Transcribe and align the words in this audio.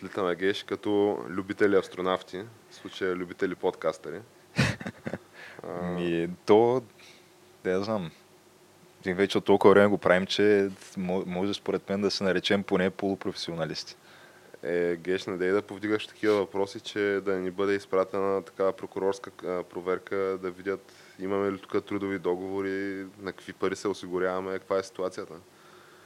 Отлитаме 0.00 0.34
геш 0.34 0.62
като 0.62 1.18
любители 1.28 1.76
астронавти, 1.76 2.42
в 2.70 2.74
случая 2.74 3.14
любители 3.14 3.54
подкастери. 3.54 4.20
Ми, 5.82 6.28
то, 6.46 6.82
я 7.70 7.82
знам. 7.82 8.10
И 9.06 9.14
вече 9.14 9.38
от 9.38 9.44
толкова 9.44 9.74
време 9.74 9.88
го 9.88 9.98
правим, 9.98 10.26
че 10.26 10.70
мо- 10.98 11.26
може 11.26 11.54
според 11.54 11.88
мен 11.88 12.00
да 12.00 12.10
се 12.10 12.24
наречем 12.24 12.62
поне 12.62 12.90
полупрофесионалисти. 12.90 13.96
Е, 14.62 14.96
геш, 14.96 15.26
надей 15.26 15.50
да 15.50 15.62
повдигаш 15.62 16.06
такива 16.06 16.34
въпроси, 16.34 16.80
че 16.80 17.20
да 17.24 17.36
ни 17.36 17.50
бъде 17.50 17.74
изпратена 17.74 18.42
такава 18.42 18.72
прокурорска 18.72 19.30
проверка, 19.70 20.16
да 20.42 20.50
видят 20.50 20.92
имаме 21.18 21.52
ли 21.52 21.58
тук 21.58 21.84
трудови 21.84 22.18
договори, 22.18 23.06
на 23.18 23.32
какви 23.32 23.52
пари 23.52 23.76
се 23.76 23.88
осигуряваме, 23.88 24.52
каква 24.52 24.78
е 24.78 24.82
ситуацията. 24.82 25.34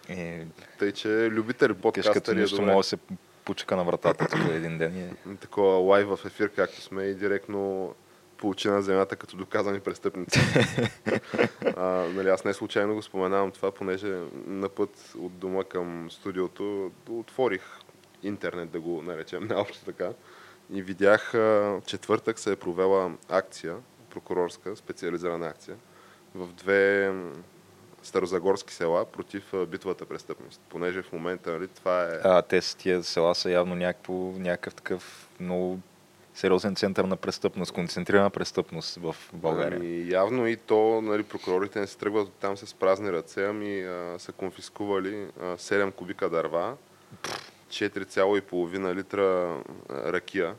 Е, 0.08 0.46
Тъй, 0.78 0.92
че 0.92 1.30
като 1.30 1.74
подкастери 1.74 2.42
е 2.42 2.44
добре. 2.44 2.64
може 2.64 2.76
да 2.76 2.82
се 2.82 2.96
пучка 3.44 3.76
на 3.76 3.84
вратата 3.84 4.26
тук 4.26 4.40
един 4.50 4.78
ден. 4.78 5.16
И... 5.26 5.36
Такова 5.36 5.78
лайв 5.78 6.08
в 6.08 6.18
ефир, 6.24 6.48
както 6.48 6.80
сме 6.80 7.02
и 7.02 7.14
директно 7.14 7.94
получи 8.36 8.68
на 8.68 8.82
земята 8.82 9.16
като 9.16 9.36
доказани 9.36 9.80
престъпници. 9.80 10.40
а, 11.76 11.84
нали, 12.14 12.28
аз 12.28 12.44
не 12.44 12.54
случайно 12.54 12.94
го 12.94 13.02
споменавам 13.02 13.50
това, 13.50 13.70
понеже 13.70 14.20
на 14.46 14.68
път 14.68 15.14
от 15.18 15.38
дома 15.38 15.64
към 15.64 16.10
студиото 16.10 16.90
отворих 17.10 17.62
интернет, 18.22 18.70
да 18.70 18.80
го 18.80 19.02
наречем 19.02 19.46
наобщо 19.50 19.84
така, 19.84 20.10
и 20.72 20.82
видях 20.82 21.34
четвъртък 21.86 22.38
се 22.38 22.52
е 22.52 22.56
провела 22.56 23.12
акция, 23.28 23.76
прокурорска, 24.10 24.76
специализирана 24.76 25.46
акция, 25.46 25.76
в 26.34 26.46
две 26.46 27.12
старозагорски 28.04 28.74
села 28.74 29.04
против 29.04 29.52
битовата 29.68 30.04
престъпност. 30.04 30.60
Понеже 30.68 31.02
в 31.02 31.12
момента 31.12 31.52
нали, 31.52 31.68
това 31.68 32.02
е... 32.02 32.20
А, 32.24 32.42
те 32.42 32.60
с 32.60 32.74
тия 32.74 33.02
села 33.02 33.34
са 33.34 33.50
явно 33.50 33.74
някакво, 33.74 34.14
някакъв 34.14 34.74
такъв 34.74 35.28
много 35.40 35.78
сериозен 36.34 36.76
център 36.76 37.04
на 37.04 37.16
престъпност, 37.16 37.72
концентрирана 37.72 38.30
престъпност 38.30 38.96
в 38.96 39.16
България. 39.32 39.78
Ами, 39.80 40.10
явно 40.10 40.46
и 40.46 40.56
то, 40.56 41.00
нали, 41.00 41.22
прокурорите 41.22 41.80
не 41.80 41.86
се 41.86 41.98
тръгват 41.98 42.32
там 42.32 42.56
с 42.56 42.74
празни 42.74 43.12
ръце, 43.12 43.44
ами 43.44 43.80
а, 43.80 44.14
са 44.18 44.32
конфискували 44.32 45.26
а, 45.40 45.44
7 45.44 45.92
кубика 45.92 46.30
дърва, 46.30 46.76
4,5 47.68 48.94
литра 48.94 49.56
ракия 49.90 50.54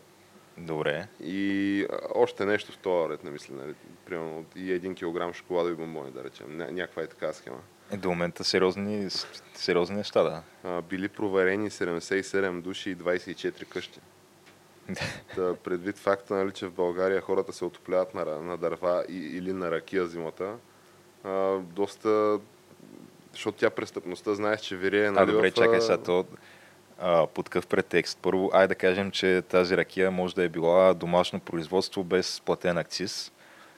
Добре. 0.58 1.08
и 1.24 1.88
още 2.16 2.46
нещо 2.46 2.72
в 2.72 2.78
този 2.78 3.10
ред, 3.10 3.24
не 3.24 3.32
мисля, 3.32 3.54
нали, 3.56 3.74
примерно 4.06 4.46
и 4.56 4.60
1 4.72 4.96
килограм 4.96 5.34
шоколадови 5.34 5.76
бомбони, 5.76 6.12
да 6.12 6.24
речем. 6.24 6.48
Ня- 6.48 6.72
някаква 6.72 7.04
е 7.04 7.08
така 7.08 7.34
схема. 7.34 7.58
Е, 7.92 7.98
до 7.98 8.10
момента 8.10 8.44
сериозни, 8.44 9.08
сериозни 9.54 9.96
неща, 9.96 10.24
да. 10.24 10.44
А, 10.64 10.82
били 10.82 11.08
проверени 11.08 11.70
77 11.70 12.62
души 12.62 12.90
и 12.90 12.98
24 12.98 13.66
къщи. 13.66 14.00
Та, 15.36 15.56
предвид 15.56 15.98
факта, 15.98 16.34
нали, 16.34 16.52
че 16.52 16.68
в 16.68 16.72
България 16.72 17.22
хората 17.22 17.54
се 17.54 17.66
отопляват 17.66 18.14
на, 18.14 18.26
на 18.26 18.58
дърва 18.58 19.06
и, 19.10 19.18
или 19.18 19.54
на 19.54 19.72
ракия 19.72 20.08
зимата, 20.08 20.56
а, 21.24 21.58
доста... 21.58 22.40
Защото 23.32 23.58
тя 23.58 23.70
престъпността, 23.70 24.34
знаеш, 24.34 24.62
че 24.62 24.76
вирее, 24.76 25.12
нали, 25.12 25.30
А, 25.30 25.34
добре, 25.34 25.52
в, 25.52 25.54
чакай 25.54 25.82
сега, 25.82 25.98
то 25.98 26.26
а, 27.00 27.28
под 27.28 27.50
какъв 27.50 27.68
претекст? 27.68 28.20
Първо, 28.22 28.50
ай 28.54 28.68
да 28.68 28.76
кажем, 28.76 29.12
че 29.12 29.44
тази 29.50 29.78
ракия 29.78 30.12
може 30.12 30.36
да 30.36 30.44
е 30.44 30.50
била 30.50 30.94
домашно 30.94 31.40
производство 31.40 32.04
без 32.04 32.42
платен 32.46 32.78
акциз. 32.78 33.32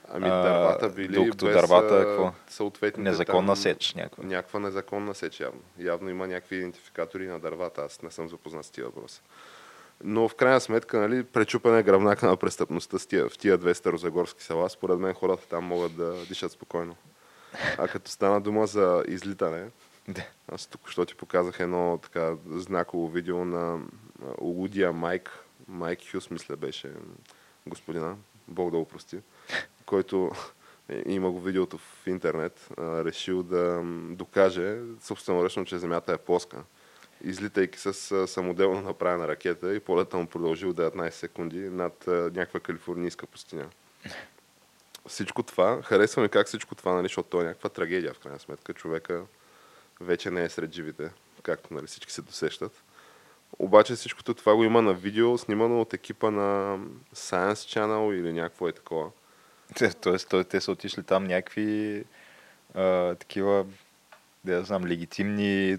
Ами 0.10 0.30
дървата 0.30 0.90
били 0.90 1.14
докато 1.14 1.46
без 1.46 1.56
дървата, 1.56 2.06
какво? 2.06 2.32
съответните 2.48 3.10
Незаконна 3.10 3.48
там, 3.48 3.56
сеч 3.56 3.94
някаква. 3.94 4.24
Някаква 4.24 4.60
незаконна 4.60 5.16
сеч 5.16 5.40
явно. 5.40 5.62
Явно 5.80 6.10
има 6.10 6.28
някакви 6.28 6.56
идентификатори 6.56 7.28
на 7.28 7.40
дървата. 7.40 7.82
Аз 7.82 8.02
не 8.02 8.12
съм 8.12 8.30
запознат 8.30 8.66
с 8.66 8.70
тия 8.70 8.86
въпроса. 8.86 9.22
Но 10.04 10.28
в 10.28 10.36
крайна 10.36 10.60
сметка, 10.60 11.00
нали, 11.00 11.24
пречупане 11.24 11.84
гръбнака 11.84 12.28
на 12.28 12.38
престъпността 12.38 13.00
с 13.00 13.08
тия, 13.08 13.30
в 13.30 13.38
тия 13.38 13.58
две 13.58 13.74
старозагорски 13.74 14.44
села, 14.44 14.70
според 14.70 15.00
мен 15.00 15.14
хората 15.14 15.48
там 15.48 15.64
могат 15.64 15.96
да 15.96 16.26
дишат 16.26 16.52
спокойно. 16.52 16.96
А 17.78 17.88
като 17.88 18.12
стана 18.12 18.42
дума 18.42 18.68
за 18.68 19.04
излитане, 19.08 19.66
Да. 20.08 20.26
аз 20.52 20.68
тук 20.68 20.90
що 20.90 21.06
ти 21.06 21.16
показах 21.16 21.60
едно 21.60 22.00
така 22.04 22.36
знаково 22.50 23.08
видео 23.08 23.46
на 23.46 23.80
Лудия 24.42 24.94
Майк. 24.94 25.44
Майк 25.68 26.00
Хюс, 26.12 26.30
мисля, 26.30 26.56
беше 26.56 26.92
господина. 27.66 28.16
Бог 28.48 28.72
да 28.72 28.78
го 28.78 28.86
прости. 28.86 29.20
Който 29.86 30.32
е, 30.90 31.04
има 31.06 31.32
го 31.32 31.40
видеото 31.40 31.78
в 31.78 32.08
интернет. 32.08 32.70
решил 32.80 33.44
да 33.44 33.82
докаже 34.10 34.80
собственоръчно, 35.02 35.66
че 35.66 35.78
Земята 35.78 36.14
е 36.14 36.18
плоска. 36.18 36.64
Излитайки 37.24 37.80
с 37.80 37.94
самоделно 38.28 38.82
направена 38.82 39.28
ракета 39.28 39.76
и 39.76 39.80
полета 39.80 40.18
му 40.18 40.28
продължил 40.28 40.74
19 40.74 41.10
секунди 41.10 41.70
над 41.70 42.08
някаква 42.08 42.60
калифорнийска 42.60 43.28
пустиня. 43.28 43.70
Всичко 45.08 45.44
това, 45.44 45.82
харесва 45.82 46.22
ми 46.22 46.30
как 46.30 46.48
всичко 46.48 46.76
това, 46.76 46.94
нали, 46.94 47.06
защото 47.06 47.30
то 47.30 47.42
е 47.42 47.44
някаква 47.44 47.70
трагедия 47.70 48.14
в 48.14 48.20
крайна 48.20 48.40
сметка. 48.40 48.74
Човека 48.74 49.24
вече 50.02 50.32
не 50.32 50.44
е 50.44 50.50
сред 50.50 50.74
живите, 50.74 51.10
както 51.44 51.74
нали, 51.74 51.88
всички 51.88 52.12
се 52.12 52.22
досещат. 52.22 52.84
Обаче 53.60 53.96
всичкото 53.96 54.34
това 54.34 54.56
го 54.56 54.64
има 54.64 54.82
на 54.82 54.94
видео, 54.94 55.38
снимано 55.38 55.82
от 55.82 55.94
екипа 55.94 56.32
на 56.32 56.80
Science 57.16 57.54
Channel 57.54 58.14
или 58.14 58.34
някакво 58.34 58.68
е 58.68 58.72
такова. 58.72 59.10
Тоест, 60.02 60.34
те 60.50 60.62
са 60.62 60.72
отишли 60.72 61.04
там 61.04 61.24
някакви 61.24 62.04
а, 62.74 63.16
такива, 63.16 63.66
да 64.44 64.64
знам, 64.64 64.86
легитимни 64.86 65.78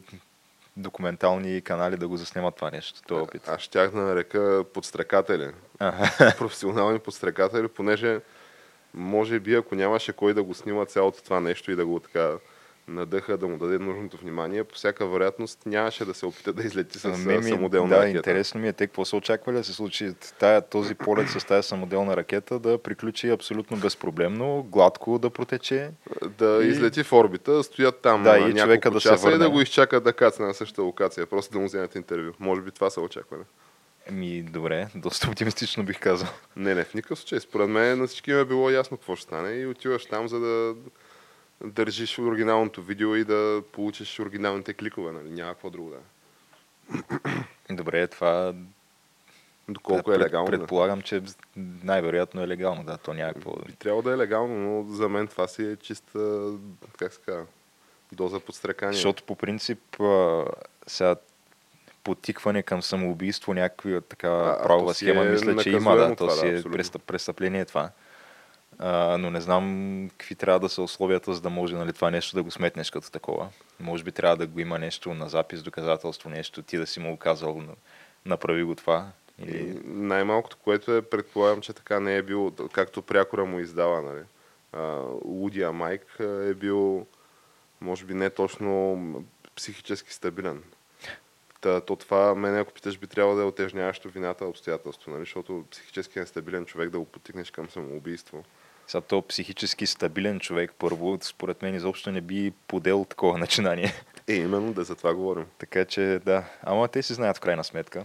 документални 0.77 1.63
канали 1.63 1.97
да 1.97 2.09
го 2.09 2.17
заснемат 2.17 2.57
това 2.57 2.71
нещо, 2.71 3.03
този 3.03 3.21
опит. 3.21 3.49
Аз 3.49 3.61
щях 3.61 3.91
да 3.91 3.99
нарека 3.99 4.65
подстрекатели. 4.75 5.51
Ага. 5.79 6.35
професионални 6.39 6.99
подстрекатели, 6.99 7.69
понеже 7.69 8.21
може 8.95 9.41
би 9.41 9.55
ако 9.55 9.75
нямаше 9.75 10.13
кой 10.13 10.35
да 10.35 10.43
го 10.43 10.55
снима 10.55 10.85
цялото 10.85 11.23
това 11.23 11.41
нещо 11.41 11.71
и 11.71 11.77
да 11.77 11.87
го 11.87 12.01
така 12.01 12.33
надъха, 12.89 13.37
да 13.39 13.49
му 13.49 13.59
даде 13.59 13.79
нужното 13.79 14.17
внимание, 14.17 14.65
по 14.65 14.75
всяка 14.75 15.07
вероятност 15.07 15.67
нямаше 15.67 16.05
да 16.05 16.15
се 16.15 16.27
опита 16.27 16.53
да 16.53 16.63
излети 16.63 16.99
с 16.99 17.05
Ами, 17.05 17.37
ми, 17.37 17.43
самоделна 17.43 17.89
да, 17.89 17.97
ракета. 17.97 18.17
интересно 18.17 18.61
ми 18.61 18.69
е 18.69 18.73
те 18.73 18.87
какво 18.87 19.05
са 19.05 19.17
очаквали 19.17 19.57
да 19.57 19.65
се 19.65 19.73
случи 19.73 20.11
тая, 20.39 20.61
този 20.63 20.95
полет 20.95 21.29
с 21.29 21.45
тази 21.45 21.69
самоделна 21.69 22.17
ракета 22.17 22.59
да 22.59 22.79
приключи 22.79 23.29
абсолютно 23.29 23.77
безпроблемно, 23.77 24.63
гладко 24.63 25.19
да 25.19 25.31
протече. 25.31 25.91
Да 26.29 26.61
И- 26.63 26.69
излети 26.69 27.03
в 27.03 27.13
орбита, 27.13 27.63
стоят 27.65 28.01
там 28.01 28.23
Да, 28.23 28.39
и 28.39 28.55
човека 28.55 28.91
да 28.91 29.01
се 29.01 29.09
часа 29.09 29.29
и 29.29 29.31
върне. 29.31 29.45
да 29.45 29.51
го 29.51 29.61
изчакат 29.61 30.05
да 30.05 30.13
кацне 30.13 30.47
на 30.47 30.55
същата 30.55 30.83
локация, 30.83 31.27
просто 31.27 31.53
да 31.53 31.59
му 31.59 31.65
вземат 31.67 31.95
интервю. 31.95 32.33
Може 32.39 32.61
би 32.61 32.71
това 32.71 32.91
са 32.91 33.01
очакване. 33.01 33.45
Ами, 34.11 34.43
добре, 34.43 34.87
доста 34.95 35.31
оптимистично 35.31 35.85
бих 35.85 36.01
казал. 36.01 36.29
Не, 36.57 36.75
не, 36.75 36.85
в 36.85 36.95
никакъв 36.95 37.19
случай. 37.19 37.41
Според 37.41 37.69
мен 37.69 37.99
на 37.99 38.07
всички 38.07 38.31
им 38.31 38.39
е 38.39 38.45
било 38.45 38.71
ясно 38.71 38.97
какво 38.97 39.17
ще 39.17 39.23
стане 39.23 39.51
и 39.51 39.67
отиваш 39.67 40.07
там, 40.07 40.29
за 40.29 40.41
да 40.41 40.75
държиш 41.65 42.19
оригиналното 42.19 42.83
видео 42.83 43.17
и 43.17 43.25
да 43.25 43.63
получиш 43.73 44.21
оригиналните 44.21 44.75
кликове, 44.75 45.13
нали? 45.13 45.31
Няма 45.31 45.53
какво 45.53 45.71
друго 45.71 45.91
да 45.91 45.97
е. 45.97 47.75
Добре, 47.75 48.07
това 48.07 48.55
Доколко 49.69 50.11
да, 50.11 50.17
е 50.17 50.19
легално. 50.19 50.51
да. 50.51 50.59
Предполагам, 50.59 51.03
че 51.03 51.23
най-вероятно 51.57 52.43
е 52.43 52.49
легално, 52.49 52.85
да, 52.85 52.99
то 52.99 53.15
някакво... 53.15 53.57
Би 53.67 53.73
трябвало 53.73 54.03
да 54.03 54.13
е 54.13 54.17
легално, 54.17 54.55
но 54.55 54.95
за 54.95 55.09
мен 55.09 55.29
това 55.29 55.49
си 55.49 55.67
е 55.67 55.77
чиста, 55.77 56.53
как 56.99 57.13
се 57.13 57.21
казва, 57.27 57.47
доза 58.13 58.41
подстрекание. 58.41 58.93
Защото 58.93 59.23
по 59.23 59.37
принцип 59.37 59.81
сега 60.87 61.17
потикване 62.05 62.63
към 62.63 62.83
самоубийство, 62.83 63.55
някаква 63.55 64.01
такава 64.01 64.63
правова 64.63 64.87
то 64.87 64.95
си 64.95 65.05
схема, 65.05 65.27
е 65.27 65.29
мисля, 65.29 65.57
че 65.57 65.71
има, 65.71 65.97
да, 65.97 66.09
то 66.09 66.17
това, 66.17 66.31
си 66.31 66.51
да, 66.51 66.59
е 66.59 66.99
престъпление 67.07 67.65
това. 67.65 67.91
А, 68.79 69.19
но 69.19 69.31
не 69.31 69.41
знам 69.41 70.09
какви 70.11 70.35
трябва 70.35 70.61
да 70.61 70.69
са 70.69 70.83
условията, 70.83 71.35
за 71.35 71.41
да 71.41 71.51
може 71.51 71.77
нали, 71.77 71.93
това 71.93 72.11
нещо 72.11 72.37
да 72.37 72.43
го 72.43 72.51
сметнеш 72.51 72.91
като 72.91 73.11
такова. 73.11 73.49
Може 73.81 74.05
би 74.05 74.13
трябва 74.13 74.37
да 74.37 74.47
го 74.47 74.61
има 74.61 74.79
нещо 74.79 75.15
на 75.15 75.29
запис, 75.29 75.63
доказателство, 75.63 76.31
нещо, 76.31 76.63
ти 76.63 76.77
да 76.79 76.87
си 76.87 77.01
му 77.01 77.17
казал, 77.17 77.61
на- 77.61 77.75
направи 78.27 78.63
го 78.63 78.75
това. 78.75 79.11
Или... 79.39 79.81
Най-малкото, 79.85 80.57
което 80.57 80.97
е, 80.97 81.03
предполагам, 81.03 81.61
че 81.61 81.73
така 81.73 82.01
не 82.01 82.17
е 82.17 82.23
бил, 82.23 82.53
както 82.73 83.03
прякора 83.03 83.45
му 83.45 83.61
издава, 83.61 84.03
нали. 84.03 84.23
Лудия 85.25 85.73
Майк 85.73 86.17
е 86.21 86.55
бил, 86.55 87.07
може 87.81 88.05
би 88.05 88.15
не 88.15 88.31
точно 88.31 89.25
психически 89.57 90.13
стабилен. 90.13 90.63
Та, 91.61 91.81
то 91.81 91.97
това, 91.97 92.35
мен 92.35 92.57
ако 92.57 92.73
питаш, 92.73 92.99
би 92.99 93.07
трябвало 93.07 93.37
да 93.37 93.43
е 93.43 93.47
отежняващо 93.47 94.09
вината 94.09 94.45
обстоятелство, 94.45 95.11
нали? 95.11 95.23
защото 95.23 95.65
психически 95.71 96.19
нестабилен 96.19 96.67
човек 96.67 96.91
да 96.91 96.99
го 96.99 97.05
потикнеш 97.05 97.51
към 97.51 97.71
самоубийство. 97.71 98.45
Сега 98.89 99.01
то 99.01 99.23
психически 99.23 99.87
стабилен 99.87 100.41
човек, 100.41 100.73
първо, 100.79 101.19
според 101.23 101.63
мен 101.63 101.75
изобщо 101.75 102.11
не 102.11 102.21
би 102.21 102.53
подел 102.69 103.07
такова 103.09 103.39
начинание. 103.45 103.93
Е, 104.29 104.35
именно, 104.35 104.73
да 104.73 104.85
за 104.85 104.95
това 104.95 105.15
говорим. 105.15 105.47
така 105.59 105.85
че, 105.85 106.21
да. 106.25 106.45
Ама 106.63 106.89
те 106.89 107.03
си 107.03 107.15
знаят 107.15 107.37
в 107.37 107.41
крайна 107.41 107.65
сметка. 107.65 108.05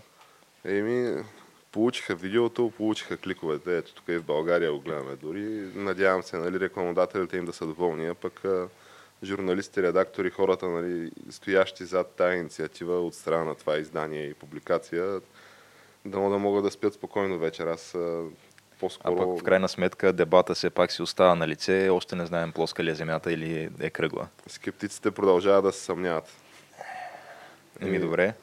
Еми, 0.66 1.24
получиха 1.72 2.16
видеото, 2.16 2.72
получиха 2.78 3.18
кликовете. 3.18 3.78
Ето 3.78 3.94
тук 3.94 4.06
и 4.08 4.18
в 4.18 4.24
България 4.24 4.72
го 4.72 4.80
гледаме 4.80 5.16
дори. 5.16 5.42
Надявам 5.76 6.24
се, 6.24 6.38
нали, 6.38 6.60
рекламодателите 6.60 7.38
им 7.38 7.46
да 7.46 7.54
са 7.54 7.66
доволни, 7.66 8.08
а 8.08 8.14
пък 8.14 8.46
а, 8.46 8.68
журналисти, 9.24 9.84
редактори, 9.84 10.30
хората, 10.30 10.70
нали, 10.70 11.12
стоящи 11.30 11.86
зад 11.86 12.12
тази 12.12 12.38
инициатива 12.38 13.02
от 13.02 13.16
страна 13.16 13.44
на 13.44 13.56
това 13.56 13.78
издание 13.78 14.24
и 14.24 14.34
публикация, 14.34 15.22
да, 16.06 16.20
да 16.20 16.38
могат 16.38 16.64
да 16.64 16.72
спят 16.72 16.94
спокойно 16.94 17.40
вечер. 17.40 17.68
Аз 17.68 17.96
а, 17.96 18.24
по-скоро... 18.80 19.14
А 19.14 19.18
пък 19.18 19.40
в 19.40 19.44
крайна 19.44 19.70
сметка 19.70 20.14
дебата 20.14 20.54
все 20.54 20.70
пак 20.70 20.92
си 20.92 21.02
остава 21.02 21.36
на 21.36 21.48
лице. 21.48 21.90
Още 21.90 22.16
не 22.16 22.26
знаем 22.26 22.52
плоска 22.52 22.84
ли 22.84 22.90
е 22.90 22.96
земята 22.96 23.34
или 23.34 23.70
е 23.80 23.90
кръгла. 23.90 24.28
Скептиците 24.48 25.12
продължават 25.12 25.64
да 25.64 25.72
се 25.72 25.80
съмняват. 25.84 26.30
Еми, 27.82 28.00
добре. 28.00 28.34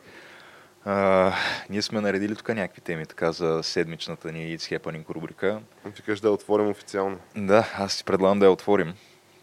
А, 0.84 1.32
ние 1.70 1.82
сме 1.82 2.00
наредили 2.00 2.36
тук 2.36 2.48
някакви 2.48 2.80
теми 2.80 3.06
така 3.06 3.32
за 3.32 3.62
седмичната 3.62 4.32
ни 4.32 4.58
It's 4.58 4.78
Happening 4.78 5.10
рубрика. 5.10 5.60
Викаш 5.84 6.20
да 6.20 6.28
я 6.28 6.32
отворим 6.32 6.68
официално. 6.68 7.18
Да, 7.36 7.68
аз 7.78 7.92
си 7.92 8.04
предлагам 8.04 8.38
да 8.38 8.46
я 8.46 8.52
отворим. 8.52 8.94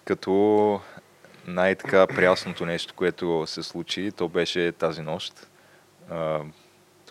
Като 0.06 0.81
най-така 1.48 2.07
прясното 2.07 2.66
нещо, 2.66 2.94
което 2.94 3.44
се 3.48 3.63
случи, 3.63 4.12
то 4.12 4.28
беше 4.28 4.72
тази 4.72 5.01
нощ. 5.01 5.48
А, 6.10 6.40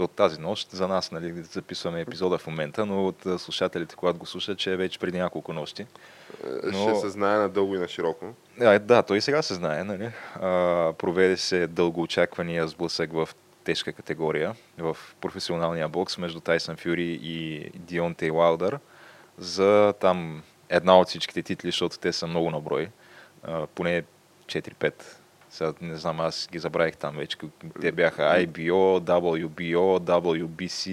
от 0.03 0.11
тази 0.11 0.41
нощ 0.41 0.71
за 0.71 0.89
нас, 0.89 1.13
нали, 1.13 1.33
записваме 1.43 2.01
епизода 2.01 2.39
в 2.39 2.47
момента, 2.47 2.87
но 2.87 3.07
от 3.07 3.41
слушателите, 3.41 3.97
когато 3.97 4.19
го 4.19 4.27
слушат, 4.27 4.59
че 4.59 4.73
е 4.73 4.77
вече 4.77 4.99
преди 4.99 5.19
няколко 5.19 5.53
нощи. 5.53 5.83
Е, 5.83 5.87
Но- 6.65 6.83
Ще 6.89 6.95
се 7.01 7.09
знае 7.09 7.39
надълго 7.39 7.75
и 7.75 7.79
на 7.79 7.89
широко. 7.89 8.27
А, 8.61 8.79
да, 8.79 9.03
той 9.03 9.17
и 9.17 9.21
сега 9.21 9.43
се 9.43 9.55
знае. 9.55 9.85
Нали? 9.85 10.11
А, 10.35 10.93
проведе 10.99 11.37
се 11.37 11.67
дългоочаквания 11.67 12.69
сблъсък 12.69 13.13
в 13.13 13.29
тежка 13.65 13.93
категория 13.93 14.55
в 14.79 14.97
професионалния 15.21 15.89
бокс 15.89 16.19
между 16.19 16.41
Тайсън 16.41 16.77
Фюри 16.77 17.19
и 17.23 17.71
Дионтей 17.75 18.31
Уайлдър 18.31 18.79
за 19.39 19.95
там 20.01 20.43
една 20.69 20.99
от 20.99 21.09
всичките 21.09 21.43
титли, 21.43 21.69
защото 21.69 21.99
те 21.99 22.13
са 22.13 22.27
много 22.27 22.51
на 22.51 22.61
брой. 22.61 22.89
Поне 23.75 24.03
4-5. 24.47 24.93
Сега 25.57 25.73
не 25.81 25.97
знам, 25.97 26.21
аз 26.21 26.49
ги 26.53 26.59
забравих 26.59 26.97
там 26.97 27.17
вече. 27.17 27.39
Те 27.81 27.93
бяха 27.93 28.23
IBO, 28.23 29.01
WBO, 29.01 30.01
WBC 30.01 30.91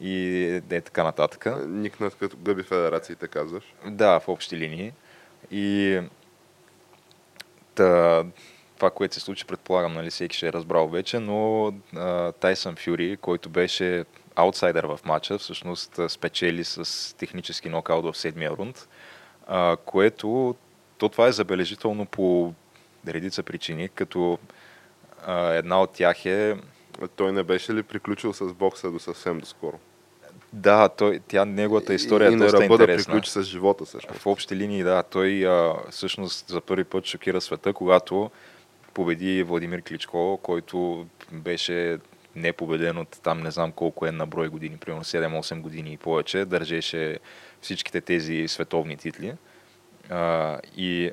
и 0.00 0.44
е 0.70 0.80
така 0.80 1.04
нататък. 1.04 1.46
Никнат 1.66 2.14
като 2.14 2.36
гъби 2.36 2.62
федерациите, 2.62 3.28
казваш. 3.28 3.64
Да, 3.86 4.20
в 4.20 4.28
общи 4.28 4.56
линии. 4.56 4.92
И 5.50 6.00
та, 7.74 8.24
това, 8.76 8.90
което 8.90 9.14
се 9.14 9.20
случи, 9.20 9.44
предполагам, 9.44 9.94
нали, 9.94 10.10
всеки 10.10 10.36
ще 10.36 10.48
е 10.48 10.52
разбрал 10.52 10.88
вече, 10.88 11.18
но 11.18 11.72
а, 11.96 12.32
Тайсън 12.32 12.76
Фюри, 12.76 13.16
който 13.16 13.48
беше 13.48 14.04
аутсайдер 14.34 14.84
в 14.84 15.00
матча, 15.04 15.38
всъщност 15.38 16.00
спечели 16.08 16.64
с 16.64 17.16
технически 17.16 17.68
нокаут 17.68 18.14
в 18.14 18.18
седмия 18.18 18.50
рунд, 18.50 18.88
а, 19.46 19.76
което 19.84 20.56
то 20.98 21.08
това 21.08 21.26
е 21.26 21.32
забележително 21.32 22.06
по 22.06 22.54
редица 23.08 23.42
причини, 23.42 23.88
като 23.88 24.38
а, 25.26 25.52
една 25.52 25.82
от 25.82 25.92
тях 25.92 26.26
е 26.26 26.56
А 27.02 27.08
Той 27.08 27.32
не 27.32 27.42
беше 27.42 27.74
ли 27.74 27.82
приключил 27.82 28.32
с 28.32 28.54
бокса 28.54 28.90
до 28.90 28.98
съвсем 28.98 29.38
доскоро? 29.38 29.78
да, 30.52 30.88
той, 30.88 31.20
тя, 31.28 31.44
неговата 31.44 31.94
история 31.94 32.30
и, 32.30 32.32
е 32.32 32.36
и 32.36 32.38
доста 32.38 32.56
ръба 32.56 32.68
да 32.68 32.74
интересна. 32.74 33.04
приключи 33.04 33.30
с 33.30 33.42
живота 33.42 33.86
също. 33.86 34.14
В 34.14 34.26
общи 34.26 34.56
линии, 34.56 34.82
да. 34.82 35.02
Той 35.02 35.46
а, 35.46 35.74
всъщност 35.90 36.48
за 36.48 36.60
първи 36.60 36.84
път 36.84 37.06
шокира 37.06 37.40
света, 37.40 37.72
когато 37.72 38.30
победи 38.94 39.42
Владимир 39.42 39.82
Кличко, 39.82 40.40
който 40.42 41.06
беше 41.32 41.98
непобеден 42.36 42.98
от 42.98 43.20
там 43.22 43.40
не 43.40 43.50
знам 43.50 43.72
колко 43.72 44.06
е 44.06 44.12
на 44.12 44.26
брой 44.26 44.48
години, 44.48 44.76
примерно 44.76 45.04
7-8 45.04 45.60
години 45.60 45.92
и 45.92 45.96
повече, 45.96 46.44
държеше 46.44 47.18
всичките 47.60 48.00
тези 48.00 48.48
световни 48.48 48.96
титли. 48.96 49.34
А, 50.10 50.58
и 50.76 51.10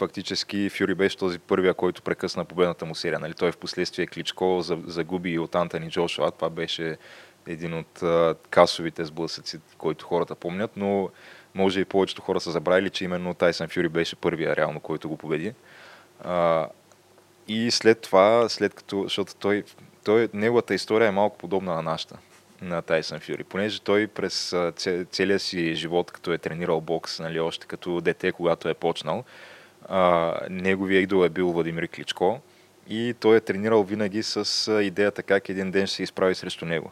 фактически 0.00 0.68
Фюри 0.68 0.94
беше 0.94 1.16
този 1.16 1.38
първия, 1.38 1.74
който 1.74 2.02
прекъсна 2.02 2.44
победната 2.44 2.84
му 2.86 2.94
серия. 2.94 3.18
Нали? 3.18 3.34
Той 3.34 3.52
в 3.52 3.56
последствие 3.56 4.06
Кличко 4.06 4.60
за- 4.62 4.78
загуби 4.86 5.30
и 5.30 5.38
от 5.38 5.54
Антони 5.54 5.90
Джошуа. 5.90 6.30
Това 6.30 6.50
беше 6.50 6.96
един 7.46 7.74
от 7.74 8.02
а, 8.02 8.34
касовите 8.50 9.04
сблъсъци, 9.04 9.58
който 9.78 10.04
хората 10.04 10.34
помнят, 10.34 10.70
но 10.76 11.08
може 11.54 11.80
и 11.80 11.84
повечето 11.84 12.22
хора 12.22 12.40
са 12.40 12.50
забравили, 12.50 12.90
че 12.90 13.04
именно 13.04 13.34
Тайсън 13.34 13.68
Фюри 13.68 13.88
беше 13.88 14.16
първия 14.16 14.56
реално, 14.56 14.80
който 14.80 15.08
го 15.08 15.16
победи. 15.16 15.54
А, 16.24 16.66
и 17.48 17.70
след 17.70 18.00
това, 18.00 18.48
след 18.48 18.74
като, 18.74 19.02
защото 19.02 19.34
той, 19.34 19.64
той, 20.04 20.28
неговата 20.34 20.74
история 20.74 21.08
е 21.08 21.10
малко 21.10 21.38
подобна 21.38 21.74
на 21.74 21.82
нашата, 21.82 22.18
на 22.62 22.82
Тайсън 22.82 23.20
Фюри, 23.20 23.44
понеже 23.44 23.80
той 23.80 24.06
през 24.06 24.54
целия 25.10 25.38
си 25.38 25.74
живот, 25.74 26.10
като 26.10 26.32
е 26.32 26.38
тренирал 26.38 26.80
бокс, 26.80 27.20
нали, 27.20 27.40
още 27.40 27.66
като 27.66 28.00
дете, 28.00 28.32
когато 28.32 28.68
е 28.68 28.74
почнал, 28.74 29.24
а, 29.90 30.34
неговия 30.50 31.00
идол 31.00 31.24
е 31.24 31.28
бил 31.28 31.52
Владимир 31.52 31.88
Кличко 31.88 32.40
и 32.88 33.14
той 33.20 33.36
е 33.36 33.40
тренирал 33.40 33.82
винаги 33.82 34.22
с 34.22 34.72
идеята 34.82 35.22
как 35.22 35.48
един 35.48 35.70
ден 35.70 35.86
ще 35.86 35.96
се 35.96 36.02
изправи 36.02 36.34
срещу 36.34 36.66
него. 36.66 36.90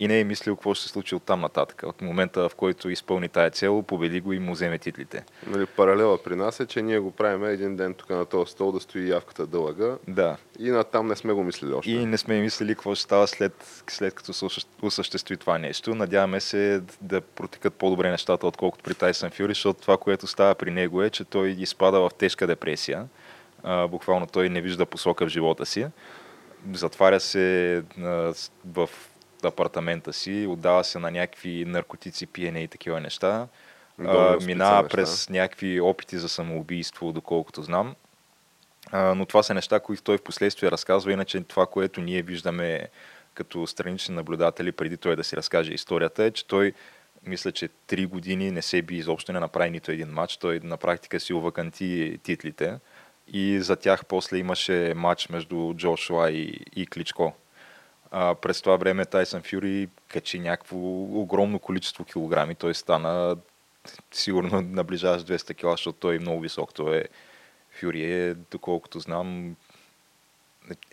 И 0.00 0.08
не 0.08 0.20
е 0.20 0.24
мислил 0.24 0.56
какво 0.56 0.74
ще 0.74 0.82
се 0.82 0.88
случи 0.88 1.14
от 1.14 1.22
там 1.22 1.40
нататък. 1.40 1.82
От 1.84 2.02
момента, 2.02 2.48
в 2.48 2.54
който 2.54 2.90
изпълни 2.90 3.28
тая 3.28 3.50
цел, 3.50 3.82
победи 3.82 4.20
го 4.20 4.32
и 4.32 4.38
му 4.38 4.52
вземе 4.52 4.78
титлите. 4.78 5.24
Нали, 5.46 5.66
паралела 5.66 6.22
при 6.22 6.36
нас 6.36 6.60
е, 6.60 6.66
че 6.66 6.82
ние 6.82 6.98
го 6.98 7.10
правим 7.10 7.44
един 7.44 7.76
ден 7.76 7.94
тук 7.94 8.10
на 8.10 8.24
този 8.24 8.52
стол 8.52 8.72
да 8.72 8.80
стои 8.80 9.10
явката 9.10 9.46
дълъга 9.46 9.96
Да. 10.08 10.36
и 10.58 10.70
на 10.70 10.84
там 10.84 11.06
не 11.06 11.16
сме 11.16 11.32
го 11.32 11.44
мислили 11.44 11.72
още. 11.72 11.90
И 11.90 12.06
не 12.06 12.18
сме 12.18 12.40
мислили 12.40 12.74
какво 12.74 12.94
ще 12.94 13.02
става 13.02 13.26
след, 13.26 13.52
след 13.88 14.14
като 14.14 14.32
се 14.32 14.44
осъщ- 14.44 14.68
осъществи 14.82 15.36
това 15.36 15.58
нещо. 15.58 15.94
Надяваме 15.94 16.40
се 16.40 16.80
да 17.00 17.20
протекат 17.20 17.74
по-добре 17.74 18.10
нещата, 18.10 18.46
отколкото 18.46 18.84
при 18.84 18.94
Тайсън 18.94 19.30
Фюри, 19.30 19.50
защото 19.50 19.80
това, 19.80 19.96
което 19.96 20.26
става 20.26 20.54
при 20.54 20.70
него 20.70 21.02
е, 21.02 21.10
че 21.10 21.24
той 21.24 21.48
изпада 21.48 22.00
в 22.00 22.10
тежка 22.10 22.46
депресия. 22.46 23.08
А, 23.62 23.88
буквално 23.88 24.26
той 24.26 24.48
не 24.48 24.60
вижда 24.60 24.86
посока 24.86 25.26
в 25.26 25.30
живота 25.30 25.66
си. 25.66 25.86
Затваря 26.72 27.20
се 27.20 27.76
а, 28.00 28.34
с- 28.34 28.52
апартамента 29.44 30.12
си, 30.12 30.46
отдава 30.48 30.84
се 30.84 30.98
на 30.98 31.10
някакви 31.10 31.64
наркотици, 31.64 32.26
пиене 32.26 32.60
и 32.60 32.68
такива 32.68 33.00
неща. 33.00 33.46
А, 34.04 34.36
минава 34.44 34.88
през 34.88 35.28
някакви 35.28 35.80
опити 35.80 36.18
за 36.18 36.28
самоубийство, 36.28 37.12
доколкото 37.12 37.62
знам. 37.62 37.94
А, 38.92 39.14
но 39.14 39.26
това 39.26 39.42
са 39.42 39.54
неща, 39.54 39.80
които 39.80 40.02
той 40.02 40.18
в 40.18 40.22
последствие 40.22 40.70
разказва, 40.70 41.12
иначе 41.12 41.40
това, 41.40 41.66
което 41.66 42.00
ние 42.00 42.22
виждаме 42.22 42.88
като 43.34 43.66
странични 43.66 44.14
наблюдатели, 44.14 44.72
преди 44.72 44.96
той 44.96 45.16
да 45.16 45.24
си 45.24 45.36
разкаже 45.36 45.72
историята, 45.72 46.24
е, 46.24 46.30
че 46.30 46.46
той 46.46 46.72
мисля, 47.26 47.52
че 47.52 47.68
три 47.86 48.06
години 48.06 48.50
не 48.50 48.62
се 48.62 48.82
би 48.82 48.96
изобщо 48.96 49.32
не 49.32 49.40
направи 49.40 49.70
нито 49.70 49.90
един 49.90 50.08
матч. 50.08 50.36
Той 50.36 50.60
на 50.64 50.76
практика 50.76 51.20
си 51.20 51.32
уваканти 51.32 52.18
титлите 52.22 52.78
и 53.32 53.60
за 53.60 53.76
тях 53.76 54.06
после 54.06 54.38
имаше 54.38 54.92
матч 54.96 55.28
между 55.28 55.74
Джошуа 55.74 56.30
и, 56.30 56.60
и 56.76 56.86
Кличко. 56.86 57.32
А, 58.16 58.34
през 58.34 58.62
това 58.62 58.76
време 58.76 59.04
Тайсън 59.04 59.42
Фюри 59.42 59.88
качи 60.08 60.38
някакво 60.38 60.76
огромно 61.20 61.58
количество 61.58 62.04
килограми. 62.04 62.54
Той 62.54 62.74
стана 62.74 63.36
сигурно 64.12 64.60
наближаващ 64.60 65.26
200 65.26 65.56
кила, 65.56 65.72
защото 65.72 65.98
той 65.98 66.16
е 66.16 66.18
много 66.18 66.40
висок. 66.40 66.74
Той 66.74 66.96
е 66.96 67.04
Фюри 67.80 68.12
е, 68.12 68.34
доколкото 68.34 69.00
знам, 69.00 69.56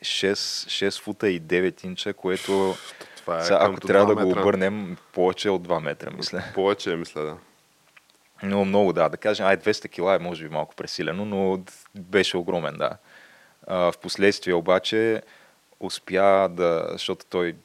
6, 0.02 0.34
6 0.34 1.02
фута 1.02 1.30
и 1.30 1.42
9 1.42 1.86
инча, 1.86 2.14
което 2.14 2.76
Това 3.18 3.40
е 3.40 3.44
сега, 3.44 3.60
ако 3.62 3.80
трябва 3.80 4.16
да 4.16 4.22
го 4.22 4.28
метра. 4.30 4.42
обърнем, 4.42 4.98
повече 5.14 5.50
от 5.50 5.68
2 5.68 5.84
метра, 5.84 6.12
мисля. 6.12 6.44
Повече, 6.54 6.96
мисля, 6.96 7.22
да. 7.22 7.38
Но 8.44 8.66
много, 8.66 8.94
да. 8.94 9.10
Да 9.10 9.18
кажем, 9.18 9.46
ай, 9.46 9.58
200 9.58 9.90
кила 9.90 10.16
е 10.16 10.20
може 10.20 10.44
би 10.44 10.50
малко 10.50 10.76
пресилено, 10.76 11.26
но 11.26 11.64
беше 11.96 12.38
огромен, 12.38 12.76
да. 12.78 12.98
А, 13.68 13.92
в 13.92 13.98
последствие 13.98 14.54
обаче 14.54 15.22
успя 15.84 16.50
да, 16.50 16.88
защото 16.92 17.26
той 17.30 17.56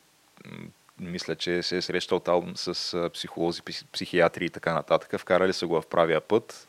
мисля, 1.01 1.37
че 1.37 1.63
се 1.63 1.77
е 1.77 1.83
срещал 1.83 2.21
там 2.21 2.57
с 2.57 3.11
психолози, 3.15 3.63
пси- 3.63 3.87
психиатри 3.93 4.45
и 4.45 4.51
така 4.51 4.75
нататък. 4.75 5.21
Вкарали 5.21 5.53
са 5.53 5.67
го 5.67 5.81
в 5.81 5.87
правия 5.87 6.21
път. 6.21 6.69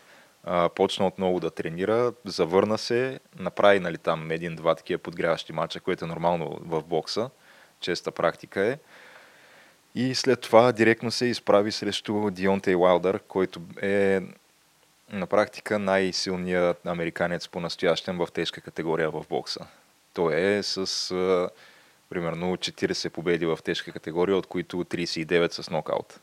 Почна 0.76 1.08
отново 1.08 1.40
да 1.40 1.52
тренира, 1.52 2.14
завърна 2.26 2.78
се, 2.78 3.20
направи 3.40 3.80
нали, 3.80 3.98
там 3.98 4.32
един-два 4.32 4.76
такива 4.76 4.98
подгряващи 4.98 5.54
мача, 5.54 5.80
което 5.80 6.06
е 6.06 6.08
нормално 6.08 6.60
в 6.62 6.84
бокса. 6.84 7.30
честа 7.80 8.12
практика 8.12 8.62
е. 8.62 8.78
И 9.96 10.16
след 10.16 10.42
това 10.42 10.72
директно 10.72 11.12
се 11.12 11.26
изправи 11.26 11.72
срещу 11.72 12.30
Дионтей 12.32 12.76
Уайлдър, 12.76 13.20
който 13.20 13.62
е 13.82 14.22
на 15.12 15.28
практика 15.28 15.80
най-силният 15.80 16.86
американец 16.86 17.48
по 17.48 17.60
настоящен 17.60 18.18
в 18.18 18.28
тежка 18.34 18.62
категория 18.62 19.12
в 19.12 19.26
бокса. 19.30 19.68
Той 20.18 20.36
е 20.36 20.64
с 20.64 21.12
а, 21.12 21.50
примерно 22.10 22.58
40 22.58 23.10
победи 23.10 23.46
в 23.46 23.60
тежка 23.64 23.92
категория, 23.92 24.38
от 24.38 24.48
които 24.48 24.78
39 24.78 25.52
с 25.52 25.70
нокаут. 25.70 26.20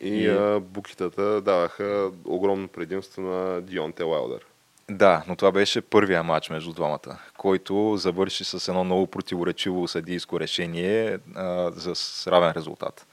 И, 0.00 0.08
и 0.08 0.28
а, 0.28 0.60
букитата 0.60 1.40
даваха 1.40 2.10
огромно 2.24 2.68
предимство 2.68 3.22
на 3.22 3.60
Дионте 3.60 4.04
Уайлдър. 4.04 4.46
Да, 4.90 5.24
но 5.28 5.36
това 5.36 5.52
беше 5.52 5.80
първия 5.80 6.22
матч 6.22 6.50
между 6.50 6.72
двамата, 6.72 7.18
който 7.36 7.96
завърши 7.96 8.44
с 8.44 8.68
едно 8.68 8.84
много 8.84 9.06
противоречиво 9.06 9.88
съдийско 9.88 10.40
решение 10.40 11.18
а, 11.34 11.70
за 11.70 11.94
равен 12.30 12.52
резултат. 12.56 13.06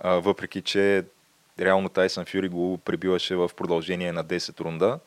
А, 0.00 0.10
въпреки, 0.10 0.62
че 0.62 1.04
реално 1.60 1.88
Тайсън 1.88 2.24
Фюри 2.24 2.48
го 2.48 2.78
прибиваше 2.78 3.36
в 3.36 3.50
продължение 3.56 4.12
на 4.12 4.24
10 4.24 4.60
рунда 4.60 4.98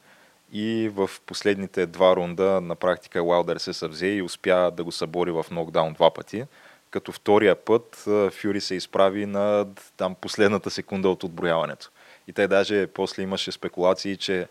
и 0.53 0.89
в 0.93 1.09
последните 1.25 1.85
два 1.85 2.15
рунда 2.15 2.61
на 2.61 2.75
практика 2.75 3.23
Уайлдър 3.23 3.57
се 3.57 3.73
съвзе 3.73 4.07
и 4.07 4.21
успя 4.21 4.71
да 4.71 4.83
го 4.83 4.91
събори 4.91 5.31
в 5.31 5.45
нокдаун 5.51 5.93
два 5.93 6.13
пъти, 6.13 6.43
като 6.89 7.11
втория 7.11 7.55
път 7.55 8.07
Фюри 8.31 8.61
се 8.61 8.75
изправи 8.75 9.25
на 9.25 9.67
там 9.97 10.15
последната 10.21 10.69
секунда 10.69 11.09
от 11.09 11.23
отброяването. 11.23 11.89
И 12.27 12.33
те 12.33 12.47
даже 12.47 12.87
после 12.87 13.23
имаше 13.23 13.51
спекулации, 13.51 14.17
че 14.17 14.47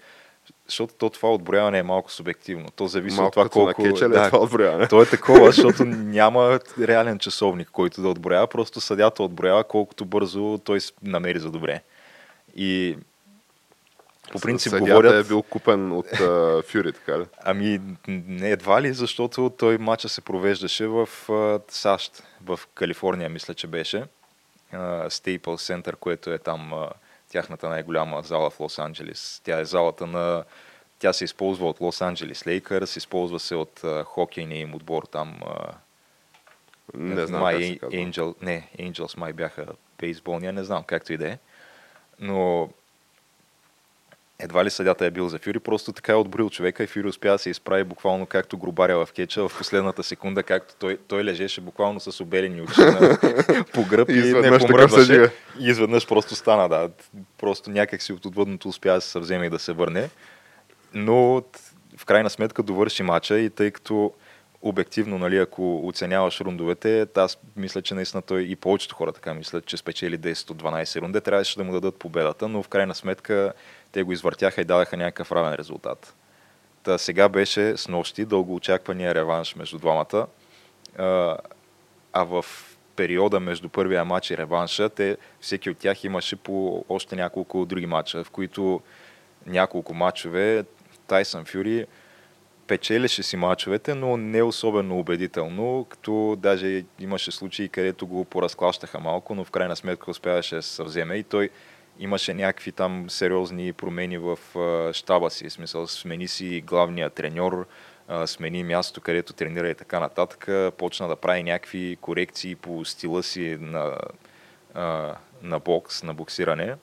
защото 0.67 0.95
то 0.95 1.11
това 1.11 1.33
отброяване 1.35 1.79
е 1.79 1.83
малко 1.83 2.13
субективно. 2.13 2.71
То 2.71 2.87
зависи 2.87 3.17
малко 3.17 3.41
от 3.41 3.53
това 3.53 3.75
колко... 3.75 4.09
Да, 4.09 4.27
това 4.27 4.39
отброяване. 4.43 4.89
То 4.89 5.03
е 5.03 5.07
такова, 5.07 5.47
защото 5.53 5.85
няма 5.85 6.61
реален 6.81 7.19
часовник, 7.19 7.69
който 7.71 8.03
да 8.03 8.09
отброява. 8.09 8.47
Просто 8.47 8.81
съдята 8.81 9.23
отброява 9.23 9.65
колкото 9.65 10.05
бързо 10.05 10.59
той 10.65 10.79
намери 11.03 11.39
за 11.39 11.51
добре. 11.51 11.83
И 12.57 12.97
по 14.33 14.41
принцип 14.41 14.71
Съдята 14.71 14.91
говорят... 14.91 15.25
е 15.25 15.29
бил 15.29 15.43
купен 15.43 15.93
от 15.93 16.07
uh, 16.07 16.65
Фюри, 16.65 16.93
така 16.93 17.19
ли? 17.19 17.25
Ами, 17.43 17.81
не 18.09 18.51
едва 18.51 18.83
ли, 18.83 18.93
защото 18.93 19.53
той 19.59 19.79
матча 19.79 20.09
се 20.09 20.21
провеждаше 20.21 20.87
в 20.87 21.09
uh, 21.29 21.63
САЩ, 21.69 22.23
в 22.45 22.61
Калифорния, 22.75 23.29
мисля, 23.29 23.55
че 23.55 23.67
беше. 23.67 24.05
Uh, 24.75 25.09
Staples 25.09 25.41
Center, 25.41 25.97
което 25.97 26.33
е 26.33 26.39
там 26.39 26.71
uh, 26.75 26.91
тяхната 27.29 27.69
най-голяма 27.69 28.23
зала 28.23 28.51
в 28.51 28.59
Лос-Анджелес. 28.59 29.41
Тя 29.45 29.61
е 29.61 29.65
залата 29.65 30.07
на... 30.07 30.45
Тя 30.99 31.13
се 31.13 31.25
използва 31.25 31.69
от 31.69 31.79
Лос-Анджелес 31.79 32.47
Лейкърс, 32.47 32.97
използва 32.97 33.41
се 33.41 33.55
от 33.55 33.81
uh, 33.81 34.05
хокейния 34.05 34.61
им 34.61 34.75
отбор 34.75 35.03
там. 35.03 35.35
Uh, 35.43 35.75
не 36.95 37.27
знам 37.27 37.41
май, 37.41 37.55
как 37.55 37.65
се 37.65 37.79
казва. 37.79 37.97
Angel, 37.97 38.35
не, 38.43 38.69
Angels 38.79 39.19
май 39.19 39.33
бяха 39.33 39.67
бейсболния, 39.99 40.53
не 40.53 40.65
знам 40.65 40.85
както 40.85 41.13
и 41.13 41.17
да 41.17 41.29
е. 41.29 41.39
Но 42.21 42.69
едва 44.43 44.65
ли 44.65 44.71
съдята 44.71 45.07
е 45.07 45.11
бил 45.11 45.29
за 45.29 45.39
Фюри, 45.39 45.59
просто 45.59 45.93
така 45.93 46.13
е 46.13 46.15
отборил 46.15 46.51
човека 46.51 46.85
и 46.85 46.87
Фюри 46.87 47.09
успя 47.09 47.31
да 47.31 47.39
се 47.39 47.51
изправи 47.51 47.85
буквално 47.85 48.27
както 48.27 48.59
грубаря 48.59 49.07
в 49.07 49.13
кеча 49.13 49.49
в 49.49 49.59
последната 49.59 50.03
секунда, 50.03 50.43
както 50.43 50.75
той, 50.79 50.99
той 51.09 51.25
лежеше 51.25 51.61
буквално 51.61 52.01
с 52.01 52.21
обелени 52.21 52.63
очи 52.63 52.81
на, 52.81 53.19
по 53.75 53.85
гръб 53.85 54.09
и, 54.09 54.13
И 54.13 54.33
не 54.33 54.59
помръдваше. 54.59 55.05
съдия. 55.05 55.33
И 55.61 55.69
изведнъж 55.69 56.07
просто 56.09 56.35
стана, 56.35 56.69
да. 56.69 56.89
Просто 57.39 57.71
някак 57.71 58.03
си 58.03 58.13
от 58.13 58.27
отвъдното 58.27 58.69
успя 58.69 58.93
да 58.93 59.01
се 59.01 59.11
съвземе 59.11 59.47
и 59.47 59.51
да 59.51 59.59
се 59.59 59.73
върне. 59.73 60.11
Но 60.95 61.43
в 61.97 62.05
крайна 62.07 62.31
сметка 62.31 62.63
довърши 62.63 63.03
мача 63.03 63.39
и 63.39 63.51
тъй 63.51 63.71
като 63.71 64.13
обективно, 64.63 65.19
нали, 65.19 65.39
ако 65.39 65.87
оценяваш 65.89 66.41
рундовете, 66.41 67.07
аз 67.17 67.39
мисля, 67.57 67.83
че 67.83 67.95
наистина 67.95 68.23
той 68.23 68.43
и 68.43 68.57
повечето 68.57 68.95
хора 68.95 69.13
така 69.13 69.35
мислят, 69.35 69.67
че 69.67 69.77
спечели 69.77 70.19
10 70.19 70.51
от 70.51 70.63
12 70.63 71.01
рунде, 71.01 71.21
трябваше 71.21 71.57
да 71.57 71.65
му 71.65 71.73
дадат 71.73 71.99
победата, 71.99 72.49
но 72.49 72.63
в 72.63 72.69
крайна 72.69 72.95
сметка 72.95 73.53
те 73.93 74.03
го 74.03 74.13
извъртяха 74.13 74.61
и 74.61 74.65
дадаха 74.65 74.97
някакъв 74.97 75.33
равен 75.33 75.55
резултат. 75.55 76.15
Та 76.83 76.99
сега 76.99 77.29
беше 77.29 77.77
с 77.77 77.89
нощи 77.89 78.25
дългоочаквания 78.25 79.15
реванш 79.15 79.57
между 79.57 79.79
двамата, 79.79 80.27
а, 80.99 81.37
а 82.13 82.25
в 82.25 82.45
периода 82.97 83.41
между 83.41 83.69
първия 83.69 84.05
матч 84.05 84.31
и 84.31 84.37
реванша, 84.37 84.89
те, 84.89 85.17
всеки 85.41 85.71
от 85.71 85.79
тях 85.79 86.05
имаше 86.05 86.37
по 86.37 86.85
още 86.89 87.17
няколко 87.17 87.67
други 87.67 87.87
матча, 87.87 88.25
в 88.25 88.31
които 88.31 88.81
няколко 89.47 89.95
матчове 89.95 90.65
Тайсън 91.07 91.45
Фюри 91.45 91.87
печелеше 92.73 93.23
си 93.23 93.37
мачовете, 93.37 93.95
но 93.95 94.17
не 94.17 94.43
особено 94.43 94.99
убедително, 94.99 95.87
като 95.89 96.37
даже 96.39 96.85
имаше 97.01 97.33
случаи, 97.33 97.69
където 97.69 98.07
го 98.07 98.25
поразклащаха 98.25 99.01
малко, 99.01 99.35
но 99.35 99.45
в 99.45 99.51
крайна 99.51 99.77
сметка 99.77 100.11
успяваше 100.11 100.55
да 100.55 100.63
се 100.63 100.75
съвземе 100.75 101.15
и 101.15 101.23
той 101.23 101.51
имаше 101.99 102.35
някакви 102.35 102.73
там 102.73 103.11
сериозни 103.11 103.73
промени 103.73 104.19
в 104.19 104.39
щаба 104.93 105.31
си, 105.31 105.49
в 105.49 105.53
смисъл 105.53 105.87
смени 105.87 106.29
си 106.29 106.63
главния 106.67 107.11
треньор, 107.11 107.67
смени 108.27 108.65
място, 108.65 109.01
където 109.01 109.33
тренира 109.33 109.69
и 109.69 109.75
така 109.75 110.01
нататък, 110.01 110.73
почна 110.77 111.09
да 111.09 111.17
прави 111.17 111.43
някакви 111.43 111.97
корекции 112.01 112.55
по 112.55 112.85
стила 112.85 113.23
си 113.23 113.59
на, 113.61 113.97
на 115.43 115.59
бокс, 115.59 116.03
на 116.03 116.15
боксиране, 116.15 116.75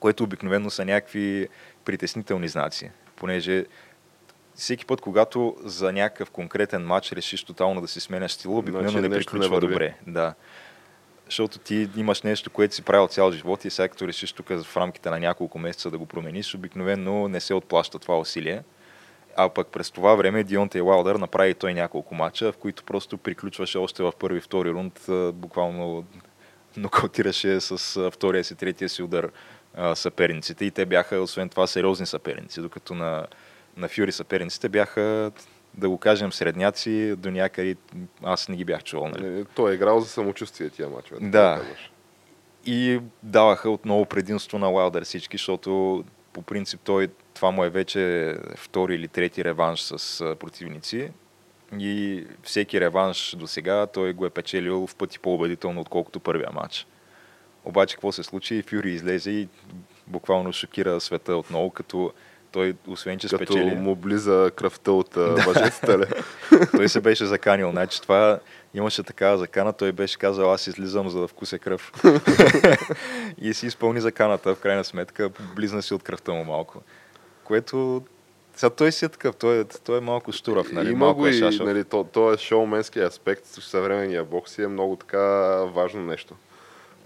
което 0.00 0.24
обикновено 0.24 0.70
са 0.70 0.84
някакви 0.84 1.48
притеснителни 1.84 2.48
знаци, 2.48 2.90
понеже 3.16 3.64
всеки 4.60 4.86
път, 4.86 5.00
когато 5.00 5.56
за 5.64 5.92
някакъв 5.92 6.30
конкретен 6.30 6.86
матч 6.86 7.12
решиш 7.12 7.44
тотално 7.44 7.80
да 7.80 7.88
си 7.88 8.00
сменяш 8.00 8.32
стила, 8.32 8.58
обикновено 8.58 8.90
Значи 8.90 9.02
не 9.02 9.08
не 9.08 9.14
приключва 9.16 9.48
върви. 9.48 9.66
добре. 9.66 9.94
Да. 10.06 10.34
Защото 11.26 11.58
ти 11.58 11.88
имаш 11.96 12.22
нещо, 12.22 12.50
което 12.50 12.74
си 12.74 12.82
правил 12.82 13.08
цял 13.08 13.32
живот 13.32 13.64
и 13.64 13.70
сега 13.70 13.88
като 13.88 14.08
решиш 14.08 14.32
тук 14.32 14.48
в 14.48 14.76
рамките 14.76 15.10
на 15.10 15.20
няколко 15.20 15.58
месеца 15.58 15.90
да 15.90 15.98
го 15.98 16.06
промениш, 16.06 16.54
обикновено 16.54 17.28
не 17.28 17.40
се 17.40 17.54
отплаща 17.54 17.98
това 17.98 18.18
усилие. 18.18 18.62
А 19.36 19.48
пък 19.48 19.68
през 19.68 19.90
това 19.90 20.14
време 20.14 20.44
Дионте 20.44 20.82
Уайлдър 20.82 21.16
направи 21.16 21.54
той 21.54 21.74
няколко 21.74 22.14
мача, 22.14 22.52
в 22.52 22.56
които 22.56 22.84
просто 22.84 23.18
приключваше 23.18 23.78
още 23.78 24.02
в 24.02 24.12
първи 24.18 24.38
и 24.38 24.40
втори 24.40 24.70
рунд, 24.70 25.00
буквално 25.34 26.04
нокаутираше 26.76 27.60
с 27.60 28.10
втория 28.10 28.44
си, 28.44 28.54
третия 28.54 28.88
си 28.88 29.02
удар 29.02 29.30
съперниците 29.94 30.64
и 30.64 30.70
те 30.70 30.86
бяха, 30.86 31.20
освен 31.20 31.48
това, 31.48 31.66
сериозни 31.66 32.06
съперници, 32.06 32.60
докато 32.60 32.94
на, 32.94 33.26
на 33.80 33.88
Фюри 33.88 34.12
съперниците 34.12 34.68
бяха, 34.68 35.32
да 35.74 35.88
го 35.88 35.98
кажем, 35.98 36.32
средняци 36.32 37.14
до 37.16 37.30
някъде, 37.30 37.76
аз 38.22 38.48
не 38.48 38.56
ги 38.56 38.64
бях 38.64 38.84
чувал. 38.84 39.08
Нали? 39.08 39.40
Е, 39.40 39.44
Той 39.44 39.70
е 39.70 39.74
играл 39.74 40.00
за 40.00 40.08
самочувствие 40.08 40.70
тия 40.70 40.88
мачове. 40.88 41.20
Да. 41.20 41.56
казваш. 41.60 41.90
И 42.66 43.00
даваха 43.22 43.70
отново 43.70 44.06
предимство 44.06 44.58
на 44.58 44.70
Уайлдър 44.70 45.04
всички, 45.04 45.36
защото 45.36 46.04
по 46.32 46.42
принцип 46.42 46.80
той, 46.84 47.08
това 47.34 47.50
му 47.50 47.64
е 47.64 47.70
вече 47.70 48.34
втори 48.56 48.94
или 48.94 49.08
трети 49.08 49.44
реванш 49.44 49.80
с 49.80 50.36
противници. 50.40 51.10
И 51.78 52.24
всеки 52.42 52.80
реванш 52.80 53.36
до 53.38 53.46
сега 53.46 53.86
той 53.86 54.12
го 54.12 54.26
е 54.26 54.30
печелил 54.30 54.86
в 54.86 54.94
пъти 54.94 55.18
по-убедително, 55.18 55.80
отколкото 55.80 56.20
първия 56.20 56.50
матч. 56.52 56.86
Обаче 57.64 57.94
какво 57.94 58.12
се 58.12 58.22
случи? 58.22 58.62
Фюри 58.62 58.90
излезе 58.90 59.30
и 59.30 59.48
буквално 60.06 60.52
шокира 60.52 61.00
света 61.00 61.36
отново, 61.36 61.70
като 61.70 62.12
той, 62.52 62.74
освен 62.86 63.18
че 63.18 63.28
Като 63.28 63.52
спечели... 63.52 63.74
му 63.74 63.96
близа 63.96 64.50
кръвта 64.56 64.92
от 64.92 65.10
да. 65.14 65.34
въжетата, 65.46 65.98
ли? 65.98 66.04
той 66.76 66.88
се 66.88 67.00
беше 67.00 67.26
заканил. 67.26 67.70
Значи 67.70 68.02
това 68.02 68.38
имаше 68.74 69.02
такава 69.02 69.38
закана, 69.38 69.72
той 69.72 69.92
беше 69.92 70.18
казал, 70.18 70.52
аз 70.52 70.66
излизам 70.66 71.08
за 71.08 71.20
да 71.20 71.28
вкуся 71.28 71.58
кръв. 71.58 71.92
и 73.38 73.54
си 73.54 73.66
изпълни 73.66 74.00
заканата, 74.00 74.54
в 74.54 74.60
крайна 74.60 74.84
сметка, 74.84 75.30
близна 75.56 75.82
си 75.82 75.94
от 75.94 76.02
кръвта 76.02 76.32
му 76.32 76.44
малко. 76.44 76.82
Което 77.44 78.02
сега 78.56 78.70
той 78.70 78.92
си 78.92 79.04
е 79.04 79.08
такъв, 79.08 79.36
той 79.36 79.60
е, 79.60 79.64
той 79.64 79.98
е 79.98 80.00
малко 80.00 80.32
штурав, 80.32 80.72
нали? 80.72 80.90
Има 80.90 80.98
малко 80.98 81.20
го 81.20 81.26
е 81.26 81.30
и, 81.30 81.58
нали, 81.60 81.84
то, 81.84 82.04
то 82.04 82.32
е 82.32 82.36
шоуменски 82.36 83.00
аспект 83.00 83.46
съвременния 83.46 84.24
бокс 84.24 84.58
и 84.58 84.62
е 84.62 84.68
много 84.68 84.96
така 84.96 85.18
важно 85.64 86.02
нещо. 86.02 86.34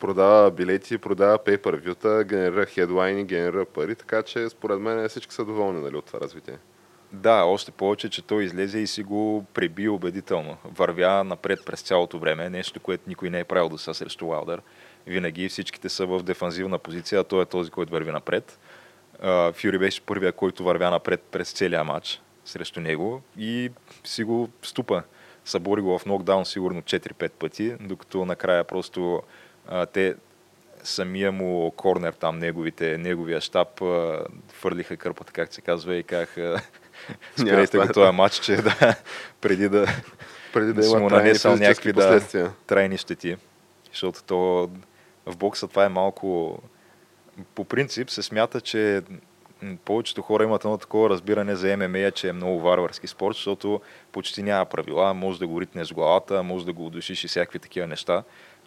Продава 0.00 0.50
билети, 0.50 0.98
продава 0.98 1.38
pay-per-view-та, 1.38 2.24
генерира 2.24 2.66
хедлайни, 2.66 3.24
генерира 3.24 3.64
пари, 3.64 3.94
така 3.94 4.22
че 4.22 4.48
според 4.48 4.80
мен 4.80 5.08
всички 5.08 5.34
са 5.34 5.44
доволни 5.44 5.80
нали, 5.80 5.96
от 5.96 6.04
това 6.04 6.20
развитие. 6.20 6.58
Да, 7.12 7.44
още 7.44 7.70
повече, 7.70 8.10
че 8.10 8.22
той 8.22 8.44
излезе 8.44 8.78
и 8.78 8.86
си 8.86 9.02
го 9.02 9.44
преби 9.54 9.88
убедително. 9.88 10.56
Вървя 10.64 11.24
напред 11.24 11.60
през 11.66 11.82
цялото 11.82 12.18
време, 12.18 12.50
нещо, 12.50 12.80
което 12.80 13.04
никой 13.06 13.30
не 13.30 13.40
е 13.40 13.44
правил 13.44 13.68
до 13.68 13.78
сега 13.78 13.94
срещу 13.94 14.26
Уайлдър. 14.26 14.62
Винаги 15.06 15.48
всичките 15.48 15.88
са 15.88 16.06
в 16.06 16.22
дефанзивна 16.22 16.78
позиция, 16.78 17.20
а 17.20 17.24
той 17.24 17.42
е 17.42 17.46
този, 17.46 17.70
който 17.70 17.92
върви 17.92 18.10
напред. 18.10 18.58
Фюри 19.52 19.78
беше 19.78 20.00
първия, 20.00 20.32
който 20.32 20.64
вървя 20.64 20.90
напред 20.90 21.22
през 21.30 21.52
целия 21.52 21.84
матч 21.84 22.22
срещу 22.44 22.80
него 22.80 23.22
и 23.38 23.70
си 24.04 24.24
го 24.24 24.48
ступа. 24.62 25.02
Събори 25.44 25.80
го 25.80 25.98
в 25.98 26.06
нокдаун 26.06 26.44
сигурно 26.44 26.82
4-5 26.82 27.30
пъти, 27.30 27.76
докато 27.80 28.24
накрая 28.24 28.64
просто 28.64 29.22
а, 29.68 29.86
те 29.86 30.14
самия 30.82 31.32
му 31.32 31.70
корнер 31.70 32.12
там, 32.12 32.38
неговите, 32.38 32.98
неговия 32.98 33.40
щаб, 33.40 33.82
фърлиха 34.52 34.96
кърпата, 34.96 35.32
както 35.32 35.54
се 35.54 35.60
казва, 35.60 35.94
и 35.94 36.02
казаха, 36.02 36.62
Няма 37.38 37.66
спрете 37.66 37.78
го 37.78 37.92
този 37.92 38.12
матч, 38.12 38.38
че 38.38 38.56
да, 38.56 38.96
преди 39.40 39.68
да, 39.68 39.86
преди 40.52 40.72
да 40.72 40.82
си 40.82 40.90
има 40.90 41.00
му 41.00 41.10
нанесъл 41.10 41.56
някакви, 41.56 41.92
да. 41.92 42.20
трайни 42.66 42.98
щети. 42.98 43.36
Защото 43.90 44.22
то 44.22 44.70
в 45.26 45.36
бокса 45.36 45.68
това 45.68 45.84
е 45.84 45.88
малко... 45.88 46.58
По 47.54 47.64
принцип 47.64 48.10
се 48.10 48.22
смята, 48.22 48.60
че 48.60 49.02
повечето 49.84 50.22
хора 50.22 50.44
имат 50.44 50.64
едно 50.64 50.78
такова 50.78 51.10
разбиране 51.10 51.56
за 51.56 51.76
ММА, 51.76 52.10
че 52.10 52.28
е 52.28 52.32
много 52.32 52.60
варварски 52.60 53.06
спорт, 53.06 53.34
защото 53.34 53.80
почти 54.12 54.42
няма 54.42 54.64
правила, 54.64 55.14
може 55.14 55.38
да 55.38 55.46
го 55.46 55.60
ритнеш 55.60 55.90
в 55.90 55.94
главата, 55.94 56.42
може 56.42 56.66
да 56.66 56.72
го 56.72 56.86
удушиш 56.86 57.24
и 57.24 57.28
всякакви 57.28 57.58
такива 57.58 57.86
неща, 57.86 58.22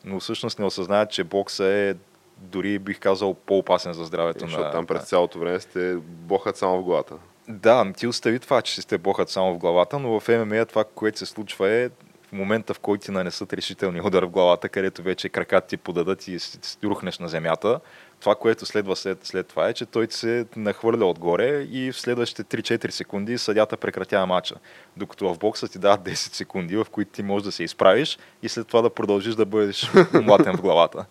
но 0.07 0.19
всъщност 0.19 0.59
не 0.59 0.65
осъзнаят, 0.65 1.11
че 1.11 1.23
бокса 1.23 1.65
е 1.65 1.95
дори 2.37 2.79
бих 2.79 2.99
казал 2.99 3.33
по-опасен 3.33 3.93
за 3.93 4.05
здравето 4.05 4.39
Защото 4.39 4.63
на... 4.63 4.71
там 4.71 4.85
през 4.85 5.03
цялото 5.03 5.39
време 5.39 5.59
сте 5.59 5.95
бохат 6.05 6.57
само 6.57 6.77
в 6.77 6.83
главата. 6.83 7.15
Да, 7.47 7.93
ти 7.97 8.07
остави 8.07 8.39
това, 8.39 8.61
че 8.61 8.81
сте 8.81 8.97
бохат 8.97 9.29
само 9.29 9.53
в 9.53 9.57
главата, 9.57 9.99
но 9.99 10.19
в 10.19 10.27
ММА 10.27 10.65
това, 10.65 10.83
което 10.83 11.19
се 11.19 11.25
случва 11.25 11.69
е 11.69 11.89
в 12.27 12.31
момента, 12.31 12.73
в 12.73 12.79
който 12.79 13.05
ти 13.05 13.11
нанесат 13.11 13.53
решителни 13.53 14.01
удар 14.01 14.23
в 14.23 14.29
главата, 14.29 14.69
където 14.69 15.03
вече 15.03 15.29
краката 15.29 15.67
ти 15.67 15.77
подадат 15.77 16.27
и 16.27 16.39
рухнеш 16.83 17.19
на 17.19 17.27
земята, 17.27 17.79
това, 18.19 18.35
което 18.35 18.65
следва 18.65 18.95
след, 18.95 19.25
след 19.25 19.47
това 19.47 19.67
е, 19.67 19.73
че 19.73 19.85
той 19.85 20.07
се 20.09 20.45
нахвърля 20.55 21.05
отгоре 21.05 21.67
и 21.71 21.91
в 21.91 21.99
следващите 21.99 22.61
3-4 22.61 22.89
секунди 22.89 23.37
съдята 23.37 23.77
прекратява 23.77 24.25
матча. 24.25 24.55
Докато 24.97 25.33
в 25.33 25.37
бокса 25.37 25.67
ти 25.67 25.79
дават 25.79 26.01
10 26.01 26.13
секунди, 26.13 26.77
в 26.77 26.85
които 26.91 27.11
ти 27.11 27.23
можеш 27.23 27.45
да 27.45 27.51
се 27.51 27.63
изправиш 27.63 28.19
и 28.43 28.49
след 28.49 28.67
това 28.67 28.81
да 28.81 28.89
продължиш 28.89 29.35
да 29.35 29.45
бъдеш 29.45 29.91
млатен 30.13 30.57
в 30.57 30.61
главата. 30.61 31.05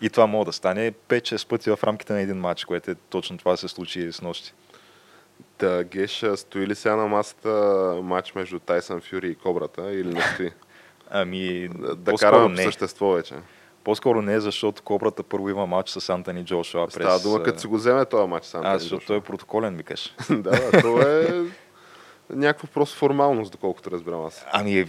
И 0.00 0.10
това 0.10 0.26
може 0.26 0.46
да 0.46 0.52
стане 0.52 0.92
5-6 1.08 1.48
пъти 1.48 1.70
в 1.70 1.78
рамките 1.84 2.12
на 2.12 2.20
един 2.20 2.36
матч, 2.36 2.64
което 2.64 2.90
е 2.90 2.94
точно 2.94 3.38
това 3.38 3.56
се 3.56 3.68
случи 3.68 4.12
с 4.12 4.22
нощи. 4.22 4.52
Та, 5.58 5.84
Геш, 5.84 6.24
стои 6.34 6.66
ли 6.66 6.74
сега 6.74 6.96
на 6.96 7.06
масата 7.06 7.50
матч 8.02 8.34
между 8.34 8.58
Тайсън 8.58 9.00
Фюри 9.00 9.28
и 9.28 9.34
Кобрата 9.34 9.92
или 9.92 10.14
не 10.14 10.22
стои? 10.22 10.50
Ами, 11.10 11.68
Да, 11.68 11.94
да 11.96 12.12
караме 12.12 12.56
по 12.56 12.62
същество 12.62 13.10
вече. 13.10 13.34
По-скоро 13.84 14.22
не, 14.22 14.40
защото 14.40 14.82
Кобрата 14.82 15.22
първо 15.22 15.50
има 15.50 15.66
матч 15.66 15.90
с 15.90 16.08
Антони 16.08 16.44
Джошуа 16.44 16.86
през... 16.86 16.94
Става 16.94 17.20
дума, 17.20 17.38
а, 17.40 17.42
като 17.42 17.60
си 17.60 17.66
го 17.66 17.76
вземе 17.76 18.04
този 18.04 18.28
матч 18.28 18.46
с 18.46 18.54
А, 18.54 18.58
Антони 18.58 18.78
защото 18.78 19.00
Джошуа. 19.00 19.06
той 19.06 19.16
е 19.16 19.20
протоколен, 19.20 19.76
викаш. 19.76 20.14
да, 20.30 20.36
да, 20.50 20.82
то 20.82 21.08
е 21.08 21.44
някаква 22.30 22.68
просто 22.74 22.98
формалност, 22.98 23.52
доколкото 23.52 23.90
разбирам 23.90 24.24
аз. 24.24 24.46
Ами, 24.52 24.86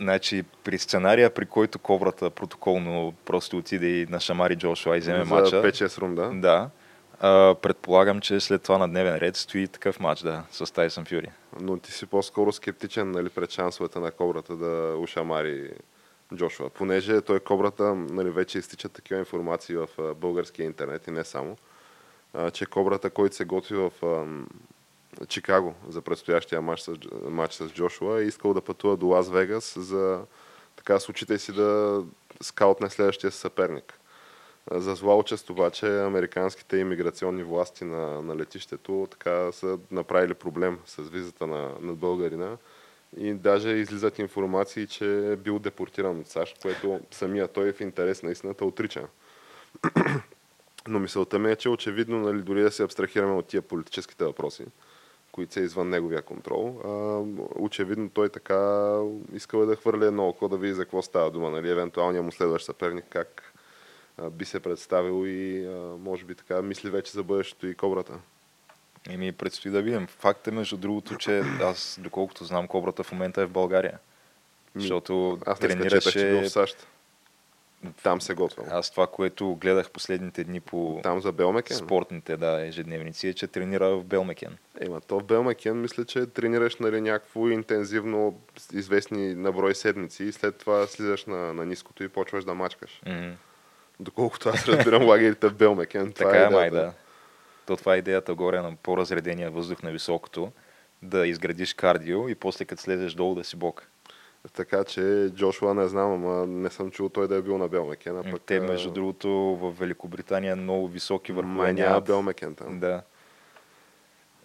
значи, 0.00 0.44
при 0.64 0.78
сценария, 0.78 1.30
при 1.30 1.46
който 1.46 1.78
Кобрата 1.78 2.30
протоколно 2.30 3.14
просто 3.24 3.56
отиде 3.56 3.86
и 3.86 4.06
на 4.06 4.20
Шамари 4.20 4.56
Джошуа 4.56 4.96
и 4.96 5.00
вземе 5.00 5.24
За 5.24 5.34
матча, 5.34 5.62
5-6 5.62 5.98
рунда. 5.98 6.30
да, 6.34 6.70
а, 7.20 7.54
предполагам, 7.62 8.20
че 8.20 8.40
след 8.40 8.62
това 8.62 8.78
на 8.78 8.88
дневен 8.88 9.16
ред 9.16 9.36
стои 9.36 9.68
такъв 9.68 10.00
матч, 10.00 10.20
да, 10.20 10.42
с 10.50 10.72
Тайсън 10.72 11.04
Фюри. 11.04 11.28
Но 11.60 11.76
ти 11.76 11.92
си 11.92 12.06
по-скоро 12.06 12.52
скептичен 12.52 13.10
нали, 13.10 13.28
пред 13.28 13.50
шансовете 13.50 13.98
на 13.98 14.10
Кобрата 14.10 14.56
да 14.56 14.96
ушамари 14.98 15.70
Джошуа. 16.34 16.70
Понеже 16.70 17.20
той 17.20 17.40
Кобрата 17.40 17.94
нали, 17.94 18.30
вече 18.30 18.58
изтичат 18.58 18.92
такива 18.92 19.20
информации 19.20 19.76
в 19.76 19.88
а, 19.98 20.14
българския 20.14 20.66
интернет 20.66 21.06
и 21.06 21.10
не 21.10 21.24
само, 21.24 21.56
а, 22.34 22.50
че 22.50 22.66
Кобрата, 22.66 23.10
който 23.10 23.36
се 23.36 23.44
готви 23.44 23.76
в 23.76 23.92
ам, 24.02 24.48
Чикаго 25.28 25.74
за 25.88 26.02
предстоящия 26.02 26.62
матч 26.62 26.80
с, 26.80 26.92
матч 27.28 27.54
с 27.54 27.68
Джошуа, 27.68 28.20
е 28.20 28.24
искал 28.24 28.54
да 28.54 28.60
пътува 28.60 28.96
до 28.96 29.06
Лас 29.06 29.28
Вегас 29.30 29.74
за 29.78 30.20
така 30.76 31.00
с 31.00 31.08
очите 31.08 31.38
си 31.38 31.52
да 31.52 32.02
скаутне 32.42 32.90
следващия 32.90 33.30
съперник. 33.30 34.00
А, 34.70 34.80
За 34.80 34.94
зла 34.94 35.16
участ 35.16 35.50
обаче 35.50 36.00
американските 36.00 36.76
иммиграционни 36.76 37.42
власти 37.42 37.84
на, 37.84 38.22
на 38.22 38.36
летището 38.36 39.08
така 39.10 39.52
са 39.52 39.78
направили 39.90 40.34
проблем 40.34 40.78
с 40.86 41.02
визата 41.02 41.46
на, 41.46 41.72
на 41.80 41.92
българина 41.92 42.56
и 43.16 43.34
даже 43.34 43.70
излизат 43.70 44.18
информации, 44.18 44.86
че 44.86 45.32
е 45.32 45.36
бил 45.36 45.58
депортиран 45.58 46.20
от 46.20 46.26
САЩ, 46.26 46.58
което 46.62 47.00
самия 47.10 47.48
той 47.48 47.72
в 47.72 47.80
интерес 47.80 48.22
на 48.22 48.30
истината 48.30 48.64
отрича. 48.64 49.06
Но 50.88 50.98
мисълта 50.98 51.38
ми 51.38 51.50
е, 51.50 51.56
че 51.56 51.68
очевидно, 51.68 52.20
нали, 52.20 52.42
дори 52.42 52.62
да 52.62 52.70
се 52.70 52.82
абстрахираме 52.82 53.32
от 53.32 53.46
тия 53.46 53.62
политическите 53.62 54.24
въпроси, 54.24 54.64
които 55.32 55.52
са 55.52 55.60
извън 55.60 55.88
неговия 55.88 56.22
контрол, 56.22 56.80
а, 56.84 56.90
очевидно 57.58 58.10
той 58.10 58.28
така 58.28 59.00
искал 59.32 59.62
е 59.62 59.66
да 59.66 59.76
хвърли 59.76 60.06
едно 60.06 60.28
око, 60.28 60.48
да 60.48 60.56
види 60.56 60.74
за 60.74 60.84
какво 60.84 61.02
става 61.02 61.30
дума, 61.30 61.50
нали, 61.50 61.70
евентуалния 61.70 62.22
му 62.22 62.32
следващ 62.32 62.66
съперник, 62.66 63.04
как 63.08 63.52
а, 64.18 64.30
би 64.30 64.44
се 64.44 64.60
представил 64.60 65.26
и 65.26 65.66
а, 65.66 65.96
може 65.98 66.24
би 66.24 66.34
така 66.34 66.62
мисли 66.62 66.90
вече 66.90 67.12
за 67.12 67.22
бъдещето 67.22 67.66
и 67.66 67.74
кобрата. 67.74 68.18
И 69.10 69.16
ми 69.16 69.32
предстои 69.32 69.70
да 69.70 69.82
видим. 69.82 70.06
Факт 70.06 70.48
е, 70.48 70.50
между 70.50 70.76
другото, 70.76 71.16
че 71.16 71.42
аз, 71.62 71.98
доколкото 72.00 72.44
знам, 72.44 72.68
Кобрата 72.68 73.02
в 73.02 73.12
момента 73.12 73.42
е 73.42 73.46
в 73.46 73.50
България. 73.50 73.98
Ми, 74.74 74.82
Защото 74.82 75.38
Аз 75.46 75.58
тренираше... 75.58 76.40
в 76.42 76.50
САЩ. 76.50 76.86
Там 78.02 78.20
се 78.20 78.34
готвил. 78.34 78.64
Аз 78.70 78.90
това, 78.90 79.06
което 79.06 79.54
гледах 79.54 79.90
последните 79.90 80.44
дни 80.44 80.60
по 80.60 81.00
Там 81.02 81.20
за 81.20 81.32
Белмекен. 81.32 81.76
спортните 81.76 82.36
да, 82.36 82.66
ежедневници, 82.66 83.28
е, 83.28 83.34
че 83.34 83.46
тренира 83.46 83.88
в 83.96 84.04
Белмекен. 84.04 84.56
Ема 84.80 85.00
то 85.00 85.20
в 85.20 85.24
Белмекен 85.24 85.80
мисля, 85.80 86.04
че 86.04 86.26
тренираш 86.26 86.76
нали, 86.76 87.00
някакво 87.00 87.48
интензивно 87.48 88.40
известни 88.72 89.34
наброй 89.34 89.74
седмици 89.74 90.24
и 90.24 90.32
след 90.32 90.58
това 90.58 90.86
слизаш 90.86 91.24
на, 91.24 91.54
на 91.54 91.66
ниското 91.66 92.04
и 92.04 92.08
почваш 92.08 92.44
да 92.44 92.54
мачкаш. 92.54 93.02
Мгм. 93.06 93.30
Доколкото 94.00 94.48
аз 94.48 94.68
разбирам 94.68 95.04
лагерите 95.08 95.48
в 95.48 95.54
Белмекен. 95.54 96.12
Това 96.12 96.30
Така 96.30 96.42
е 96.42 96.46
е, 96.46 96.50
май, 96.50 96.66
идеята. 96.66 96.86
да. 96.86 97.03
То 97.66 97.76
това 97.76 97.94
е 97.94 97.98
идеята 97.98 98.34
горе 98.34 98.60
на 98.60 98.76
по-разредения 98.76 99.50
въздух 99.50 99.82
на 99.82 99.90
високото, 99.90 100.52
да 101.02 101.26
изградиш 101.26 101.74
кардио 101.74 102.28
и 102.28 102.34
после 102.34 102.64
като 102.64 102.82
слезеш 102.82 103.14
долу 103.14 103.34
да 103.34 103.44
си 103.44 103.56
бок. 103.56 103.88
Така 104.52 104.84
че 104.84 105.30
Джошуа 105.34 105.74
не 105.74 105.88
знам, 105.88 106.12
ама 106.12 106.46
не 106.46 106.70
съм 106.70 106.90
чул 106.90 107.08
той 107.08 107.28
да 107.28 107.36
е 107.36 107.42
бил 107.42 107.58
на 107.58 107.68
Белмекен. 107.68 108.18
А 108.18 108.30
пък, 108.30 108.42
Те, 108.46 108.60
между 108.60 108.90
другото, 108.90 109.30
в 109.30 109.70
Великобритания 109.78 110.56
много 110.56 110.88
високи 110.88 111.32
върхове 111.32 111.72
няма. 111.72 112.00
Белмекен 112.00 112.54
там. 112.54 112.80
Да. 112.80 113.02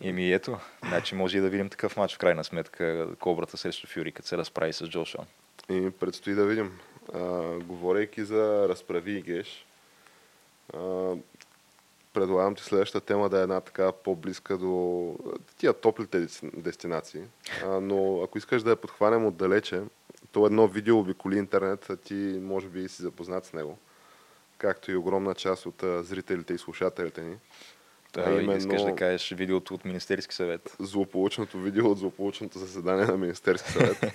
Еми 0.02 0.34
ето, 0.34 0.58
значи 0.88 1.16
може 1.16 1.38
и 1.38 1.42
да 1.42 1.50
видим 1.50 1.70
такъв 1.70 1.98
матч 1.98 2.16
в 2.16 2.18
крайна 2.18 2.44
сметка, 2.44 3.08
Кобрата 3.20 3.58
срещу 3.58 3.88
Фюри, 3.88 4.12
като 4.12 4.28
се 4.28 4.38
разправи 4.38 4.74
с 4.74 4.88
Джошуа. 4.88 5.26
И 5.70 5.90
предстои 5.90 6.34
да 6.34 6.46
видим. 6.46 6.80
А, 7.14 7.20
говорейки 7.60 8.24
за 8.24 8.70
разправи 8.70 9.12
и 9.12 9.22
геш, 9.22 9.66
а, 10.74 11.14
предлагам 12.14 12.56
ти 12.56 12.64
следващата 12.64 13.06
тема 13.06 13.30
да 13.30 13.40
е 13.40 13.44
една 13.44 13.62
така 13.62 13.92
по-близка 13.94 14.58
до 14.58 15.16
тия 15.58 15.74
топлите 15.74 16.18
дести- 16.20 16.52
дестинации. 16.54 17.22
А, 17.66 17.80
но 17.82 18.22
ако 18.24 18.38
искаш 18.38 18.64
да 18.64 18.70
я 18.70 18.76
подхванем 18.76 19.26
отдалече, 19.26 19.82
то 20.32 20.46
едно 20.46 20.68
видео 20.68 21.00
обиколи 21.00 21.38
интернет, 21.38 21.90
а 21.90 21.98
ти 21.98 22.14
може 22.42 22.68
би 22.68 22.90
си 22.90 23.02
запознат 23.02 23.46
с 23.46 23.54
него. 23.54 23.78
Както 24.58 24.92
и 24.92 24.96
огромна 24.96 25.36
част 25.36 25.66
от 25.66 25.84
а, 25.84 26.04
зрителите 26.04 26.54
и 26.54 26.58
слушателите 26.58 27.22
ни. 27.22 27.36
Та, 28.12 28.22
А 28.22 28.32
именно- 28.32 28.58
Искаш 28.58 28.82
да 28.84 28.96
кажеш 28.96 29.32
видеото 29.32 29.74
от 29.74 29.86
Министерски 29.86 30.36
съвет. 30.36 30.76
злополучното 30.80 31.58
видео 31.60 31.92
от 31.92 31.98
злополучното 31.98 32.60
заседание 32.60 33.06
на 33.06 33.18
Министерски 33.18 33.72
съвет, 33.72 33.98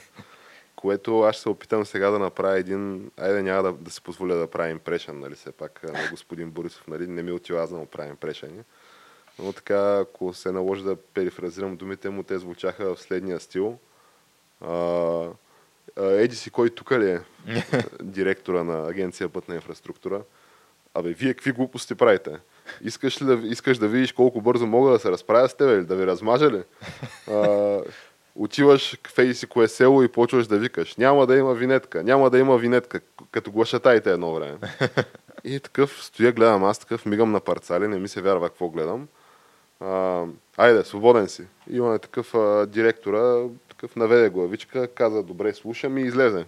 което 0.85 1.21
аз 1.21 1.35
ще 1.35 1.43
се 1.43 1.49
опитам 1.49 1.87
сега 1.87 2.11
да 2.11 2.19
направя 2.19 2.59
един... 2.59 3.11
Айде 3.17 3.43
няма 3.43 3.63
да, 3.63 3.73
да 3.73 3.91
си 3.91 4.01
позволя 4.01 4.35
да 4.35 4.47
правя 4.47 4.71
импрешън, 4.71 5.21
нали, 5.21 5.35
все 5.35 5.53
пак 5.53 5.83
на 5.83 6.09
господин 6.11 6.51
Борисов, 6.51 6.89
нали, 6.89 7.07
не 7.07 7.23
ми 7.23 7.33
отива 7.33 7.63
аз 7.63 7.71
да 7.71 7.77
му 7.77 7.87
правя 7.87 8.09
импрешъни. 8.09 8.63
Но 9.39 9.53
така, 9.53 9.99
ако 9.99 10.35
се 10.35 10.53
наложи 10.53 10.83
да 10.83 10.97
перифразирам 10.97 11.77
думите 11.77 12.11
му, 12.11 12.23
те 12.23 12.39
звучаха 12.39 12.95
в 12.95 13.03
следния 13.03 13.41
стил. 13.41 13.79
А, 14.61 14.73
а, 15.97 16.05
еди 16.05 16.37
си 16.37 16.51
кой 16.51 16.71
тук 16.71 16.93
ли 16.93 17.11
е 17.11 17.21
директора 18.03 18.65
на 18.65 18.89
Агенция 18.89 19.29
Пътна 19.29 19.55
инфраструктура? 19.55 20.23
Абе, 20.95 21.09
вие 21.09 21.35
какви 21.35 21.53
глупости 21.53 21.95
правите? 21.95 22.39
Искаш 22.81 23.23
ли 23.23 23.27
да, 23.27 23.47
искаш 23.47 23.79
да 23.79 23.89
видиш 23.89 24.13
колко 24.13 24.41
бързо 24.41 24.67
мога 24.67 24.93
да 24.93 24.99
се 24.99 25.11
разправя 25.11 25.49
с 25.49 25.55
теб 25.55 25.69
или 25.69 25.85
да 25.85 25.97
ви 25.97 26.07
размажа 26.07 26.51
ли? 26.51 26.63
А, 27.31 27.81
отиваш 28.35 28.99
в 29.09 29.19
еди 29.19 29.35
си 29.35 29.47
кое 29.47 29.69
село 29.69 30.03
и 30.03 30.09
почваш 30.09 30.47
да 30.47 30.59
викаш. 30.59 30.97
Няма 30.97 31.27
да 31.27 31.37
има 31.37 31.55
винетка, 31.55 32.03
няма 32.03 32.31
да 32.31 32.39
има 32.39 32.59
винетка, 32.59 33.01
като 33.31 33.51
глашатайте 33.51 34.11
едно 34.11 34.35
време. 34.35 34.59
И 35.45 35.61
такъв 35.61 36.05
стоя, 36.05 36.33
гледам 36.33 36.65
аз 36.65 36.79
такъв, 36.79 37.07
мигам 37.07 37.33
на 37.33 37.41
парцали, 37.41 37.89
не 37.89 37.99
ми 37.99 38.09
се 38.09 38.23
вярва 38.23 38.49
какво 38.49 38.69
гледам. 38.69 39.09
А, 39.81 40.25
айде, 40.57 40.85
свободен 40.85 41.29
си. 41.29 41.43
Имаме 41.71 41.99
такъв 41.99 42.35
а, 42.35 42.67
директора, 42.67 43.45
такъв 43.69 43.97
наведе 43.97 44.29
главичка, 44.29 44.89
каза, 44.89 45.23
добре, 45.23 45.55
слушам 45.55 45.99
и 45.99 46.03
излезе. 46.03 46.45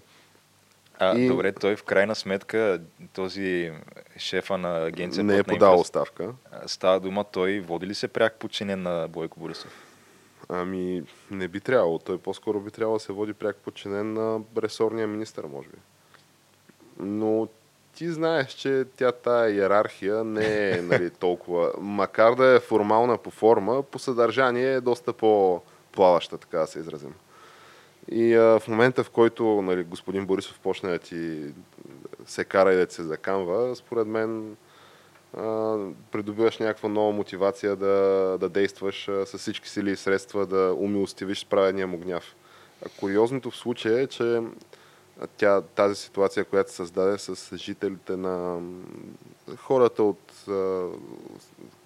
А, 0.99 1.19
И- 1.19 1.29
добре, 1.29 1.53
той 1.53 1.77
в 1.77 1.83
крайна 1.83 2.15
сметка, 2.15 2.81
този 3.13 3.73
шефа 4.17 4.59
на 4.59 4.85
агенция 4.87 5.25
не 5.25 5.39
е 5.39 5.43
подал 5.43 5.81
оставка. 5.81 6.31
Става 6.67 7.01
дума, 7.01 7.25
той 7.25 7.61
води 7.61 7.87
ли 7.87 7.95
се 7.95 8.09
пряк 8.09 8.35
подчинен 8.39 8.83
на 8.83 9.09
Бойко 9.09 9.41
Борисов? 9.41 9.86
Ами, 10.49 11.03
не 11.31 11.49
би 11.49 11.61
трябвало. 11.61 11.99
Той 11.99 12.19
по-скоро 12.19 12.61
би 12.61 12.71
трябвало 12.71 12.97
да 12.97 13.05
се 13.05 13.13
води 13.13 13.33
пряк 13.33 13.57
подчинен 13.57 14.13
на 14.13 14.41
ресорния 14.59 15.07
министър, 15.07 15.45
може 15.45 15.69
би. 15.69 15.79
Но 16.99 17.49
ти 17.95 18.09
знаеш, 18.09 18.53
че 18.53 18.85
тя 18.97 19.13
тая 19.13 19.55
иерархия 19.55 20.25
не 20.25 20.71
е 20.71 20.83
нали, 20.83 21.11
толкова... 21.21 21.73
Макар 21.79 22.35
да 22.35 22.47
е 22.47 22.61
формална 22.61 23.19
по 23.19 23.31
форма, 23.31 23.83
по 23.83 23.99
съдържание 23.99 24.73
е 24.73 24.81
доста 24.81 25.13
по-плаваща, 25.13 26.39
така 26.39 26.59
да 26.59 26.67
се 26.67 26.79
изразим. 26.79 27.15
И 28.11 28.35
а, 28.35 28.61
в 28.61 28.69
момента, 28.69 29.05
в 29.05 29.11
който 29.11 29.63
нали, 29.63 29.85
господин 29.85 30.27
Борисов 30.27 30.59
почне 30.59 30.91
да 30.91 30.99
ти 30.99 31.53
се 32.27 32.45
кара 32.45 32.73
и 32.73 32.77
да 32.77 32.93
се 32.93 33.03
закамва, 33.03 33.77
според 33.77 34.07
мен 34.07 34.57
придобиваш 36.13 36.59
някаква 36.59 36.89
нова 36.89 37.13
мотивация 37.13 37.77
да, 37.77 38.37
да 38.41 38.49
действаш 38.49 39.05
с 39.25 39.39
всички 39.39 39.69
сили 39.69 39.91
и 39.91 39.97
средства, 39.97 40.47
да 40.47 40.75
умилостивиш 40.79 41.41
справения 41.41 41.87
му 41.87 41.99
гняв. 41.99 42.37
Куриозното 43.01 43.51
в 43.51 43.57
случая 43.57 44.01
е, 44.01 44.07
че 44.07 44.43
тя, 45.37 45.61
тази 45.61 45.95
ситуация, 45.95 46.45
която 46.45 46.71
се 46.71 46.77
създаде 46.77 47.19
с 47.19 47.57
жителите 47.57 48.17
на 48.17 48.61
хората 49.57 50.03
от 50.03 50.49
а, 50.49 50.87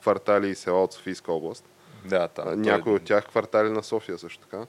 квартали 0.01 0.49
и 0.49 0.55
села 0.55 0.85
от 0.85 0.93
Софийска 0.93 1.33
област, 1.33 1.65
Да, 2.05 2.29
там. 2.29 2.63
някои 2.63 2.93
от 2.93 3.03
тях 3.03 3.27
квартали 3.27 3.71
на 3.71 3.83
София 3.83 4.19
също 4.19 4.49
така, 4.49 4.67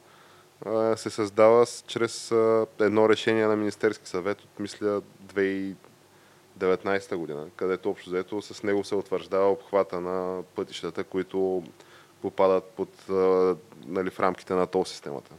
а, 0.66 0.98
се 0.98 1.10
създава 1.10 1.66
чрез 1.88 2.32
а, 2.32 2.66
едно 2.80 3.10
решение 3.10 3.46
на 3.48 3.56
Министерски 3.56 4.10
съвет 4.10 4.42
от, 4.42 4.60
мисля, 4.60 5.02
2019 6.66 7.16
година, 7.16 7.48
където 7.56 7.90
общо 7.90 8.10
взето 8.10 8.42
с 8.42 8.64
него 8.64 8.84
се 8.84 8.96
утвърждава 8.96 9.52
обхвата 9.52 10.02
на 10.02 10.44
пътищата, 10.56 11.04
които 11.04 11.64
попадат 12.22 12.64
под, 12.64 12.90
нали, 13.88 14.10
в 14.10 14.20
рамките 14.20 14.54
на 14.54 14.68
тол 14.68 14.86
системата. 14.86 15.32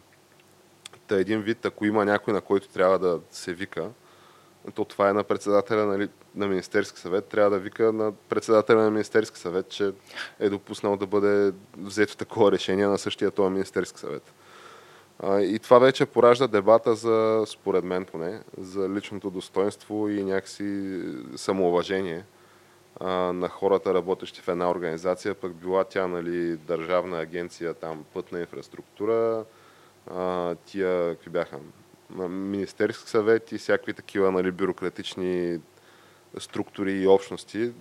Та 1.07 1.17
един 1.17 1.43
вид, 1.43 1.67
ако 1.67 1.87
има 1.87 2.05
някой, 2.05 2.35
на 2.35 2.41
който 2.41 2.69
трябва 2.69 2.99
да 2.99 3.21
се 3.31 3.55
вика, 3.55 3.91
то 4.75 4.85
това 4.85 5.09
е 5.09 5.13
на 5.13 5.25
председателя 5.25 5.87
нали, 5.87 6.09
на 6.35 6.49
Министерски 6.49 7.01
съвет. 7.01 7.25
Трябва 7.27 7.51
да 7.51 7.59
вика 7.59 7.93
на 7.93 8.13
председателя 8.13 8.83
на 8.83 8.91
Министерски 8.91 9.39
съвет, 9.39 9.69
че 9.69 9.93
е 10.41 10.49
допуснал 10.49 10.97
да 10.97 11.07
бъде 11.07 11.53
взето 11.79 12.17
такова 12.17 12.53
решение 12.53 12.87
на 12.87 12.99
същия 12.99 13.31
този 13.31 13.53
Министерски 13.53 14.01
съвет. 14.01 14.33
И 15.25 15.59
това 15.63 15.79
вече 15.79 16.07
поражда 16.07 16.47
дебата 16.47 16.95
за, 16.95 17.45
според 17.47 17.85
мен 17.85 18.05
поне, 18.05 18.41
за 18.59 18.89
личното 18.89 19.31
достоинство 19.31 20.09
и 20.09 20.25
някакси 20.25 21.01
самоуважение 21.37 22.25
на 23.33 23.49
хората, 23.49 23.95
работещи 23.95 24.41
в 24.41 24.49
една 24.49 24.71
организация, 24.71 25.35
пък 25.35 25.55
била 25.55 25.85
тя 25.85 26.07
нали, 26.07 26.57
държавна 26.57 27.19
агенция, 27.19 27.75
там 27.75 28.05
пътна 28.15 28.41
инфраструктура, 28.41 29.45
тия, 30.67 31.15
какви 31.15 31.31
бяха, 31.31 31.59
Министерски 32.29 33.11
съвет 33.11 33.53
и 33.53 33.59
всякакви 33.59 33.95
такива 33.95 34.33
нали, 34.33 34.51
бюрократични 34.51 35.61
структури 36.39 36.93
и 36.93 37.07
общности. 37.07 37.73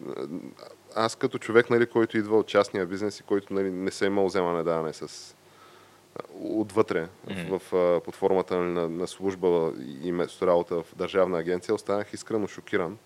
Аз 0.95 1.15
като 1.15 1.37
човек, 1.37 1.69
нали, 1.69 1.85
който 1.85 2.17
идва 2.17 2.37
от 2.37 2.47
частния 2.47 2.85
бизнес 2.85 3.19
и 3.19 3.23
който 3.23 3.53
нали, 3.53 3.71
не 3.71 3.91
се 3.91 4.05
е 4.05 4.07
имал 4.07 4.25
вземане 4.25 4.63
даване 4.63 4.93
с 4.93 5.35
отвътре, 6.43 7.07
Мгм. 7.29 7.57
в, 7.57 7.61
в, 7.71 8.01
под 8.05 8.15
формата 8.15 8.57
на, 8.57 8.89
на 8.89 9.07
служба 9.07 9.73
и 10.03 10.11
место 10.11 10.47
работа 10.47 10.75
в 10.75 10.85
държавна 10.95 11.39
агенция, 11.39 11.75
останах 11.75 12.13
искрено 12.13 12.47
шокиран. 12.47 12.97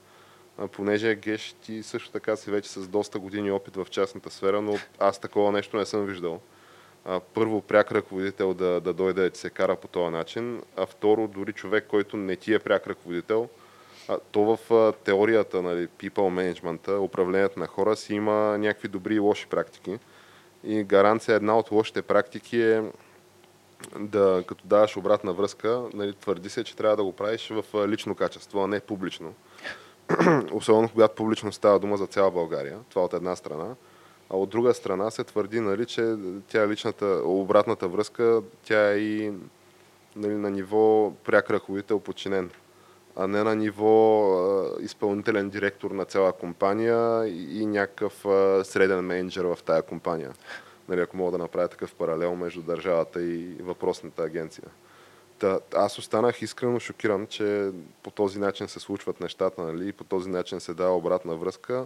Понеже 0.71 1.15
Геш 1.15 1.55
ти 1.61 1.83
също 1.83 2.11
така 2.11 2.35
си 2.35 2.51
вече 2.51 2.69
с 2.69 2.87
доста 2.87 3.19
години 3.19 3.51
опит 3.51 3.75
в 3.75 3.87
частната 3.89 4.29
сфера, 4.29 4.61
но 4.61 4.77
аз 4.99 5.19
такова 5.19 5.51
нещо 5.51 5.77
не 5.77 5.85
съм 5.85 6.05
виждал. 6.05 6.39
Първо, 7.33 7.61
пряк 7.61 7.91
ръководител 7.91 8.53
да, 8.53 8.81
да 8.81 8.93
дойде 8.93 9.29
да 9.29 9.37
се 9.37 9.49
кара 9.49 9.75
по 9.75 9.87
този 9.87 10.11
начин, 10.11 10.61
а 10.77 10.85
второ, 10.85 11.27
дори 11.27 11.53
човек, 11.53 11.85
който 11.87 12.17
не 12.17 12.35
ти 12.35 12.53
е 12.53 12.59
пряк 12.59 12.87
ръководител, 12.87 13.49
а, 14.07 14.17
то 14.31 14.55
в 14.55 14.73
а, 14.73 14.91
теорията, 14.91 15.61
нали, 15.61 15.87
people 15.87 16.53
management, 16.53 16.99
управлението 16.99 17.59
на 17.59 17.67
хора 17.67 17.95
си 17.95 18.13
има 18.13 18.57
някакви 18.57 18.87
добри 18.87 19.15
и 19.15 19.19
лоши 19.19 19.47
практики. 19.47 19.99
И 20.65 20.83
гаранция 20.83 21.35
една 21.35 21.57
от 21.57 21.71
лошите 21.71 22.01
практики 22.01 22.61
е 22.61 22.83
да, 23.99 24.43
като 24.47 24.67
даваш 24.67 24.97
обратна 24.97 25.33
връзка, 25.33 25.81
нали, 25.93 26.13
твърди 26.13 26.49
се, 26.49 26.63
че 26.63 26.75
трябва 26.75 26.97
да 26.97 27.03
го 27.03 27.11
правиш 27.11 27.49
в 27.49 27.87
лично 27.87 28.15
качество, 28.15 28.63
а 28.63 28.67
не 28.67 28.79
публично. 28.79 29.33
Особено 30.53 30.89
когато 30.89 31.15
публично 31.15 31.51
става 31.51 31.79
дума 31.79 31.97
за 31.97 32.07
цяла 32.07 32.31
България. 32.31 32.79
Това 32.89 33.05
от 33.05 33.13
една 33.13 33.35
страна. 33.35 33.75
А 34.29 34.37
от 34.37 34.49
друга 34.49 34.73
страна 34.73 35.11
се 35.11 35.23
твърди, 35.23 35.59
нали, 35.59 35.85
че 35.85 36.15
тя 36.47 36.67
личната, 36.67 37.05
обратната 37.25 37.87
връзка, 37.87 38.41
тя 38.63 38.91
е 38.91 38.97
и 38.97 39.33
нали, 40.15 40.33
на 40.33 40.49
ниво 40.51 41.13
пряк 41.23 41.49
ръководител 41.49 41.99
подчинен, 41.99 42.51
а 43.15 43.27
не 43.27 43.43
на 43.43 43.55
ниво 43.55 44.31
изпълнителен 44.79 45.49
директор 45.49 45.91
на 45.91 46.05
цяла 46.05 46.33
компания 46.33 47.27
и, 47.27 47.65
някакъв 47.65 48.13
среден 48.67 48.99
менеджер 48.99 49.45
в 49.45 49.59
тая 49.65 49.81
компания. 49.81 50.33
Нали, 50.89 51.01
ако 51.01 51.17
мога 51.17 51.31
да 51.31 51.37
направя 51.37 51.67
такъв 51.67 51.95
паралел 51.95 52.35
между 52.35 52.61
държавата 52.61 53.21
и 53.21 53.55
въпросната 53.61 54.23
агенция. 54.23 54.67
Та, 55.39 55.59
аз 55.75 55.97
останах 55.97 56.41
искрено 56.41 56.79
шокиран, 56.79 57.27
че 57.27 57.71
по 58.03 58.11
този 58.11 58.39
начин 58.39 58.67
се 58.67 58.79
случват 58.79 59.19
нещата, 59.19 59.61
нали, 59.61 59.87
и 59.87 59.93
по 59.93 60.03
този 60.03 60.29
начин 60.29 60.59
се 60.59 60.73
дава 60.73 60.97
обратна 60.97 61.35
връзка, 61.35 61.85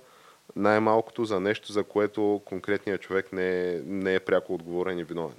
най-малкото 0.55 1.25
за 1.25 1.39
нещо, 1.39 1.71
за 1.71 1.83
което 1.83 2.41
конкретният 2.45 3.01
човек 3.01 3.33
не 3.33 3.69
е, 3.69 3.81
не 3.85 4.15
е 4.15 4.19
пряко 4.19 4.53
отговорен 4.53 4.99
и 4.99 5.03
виновен. 5.03 5.37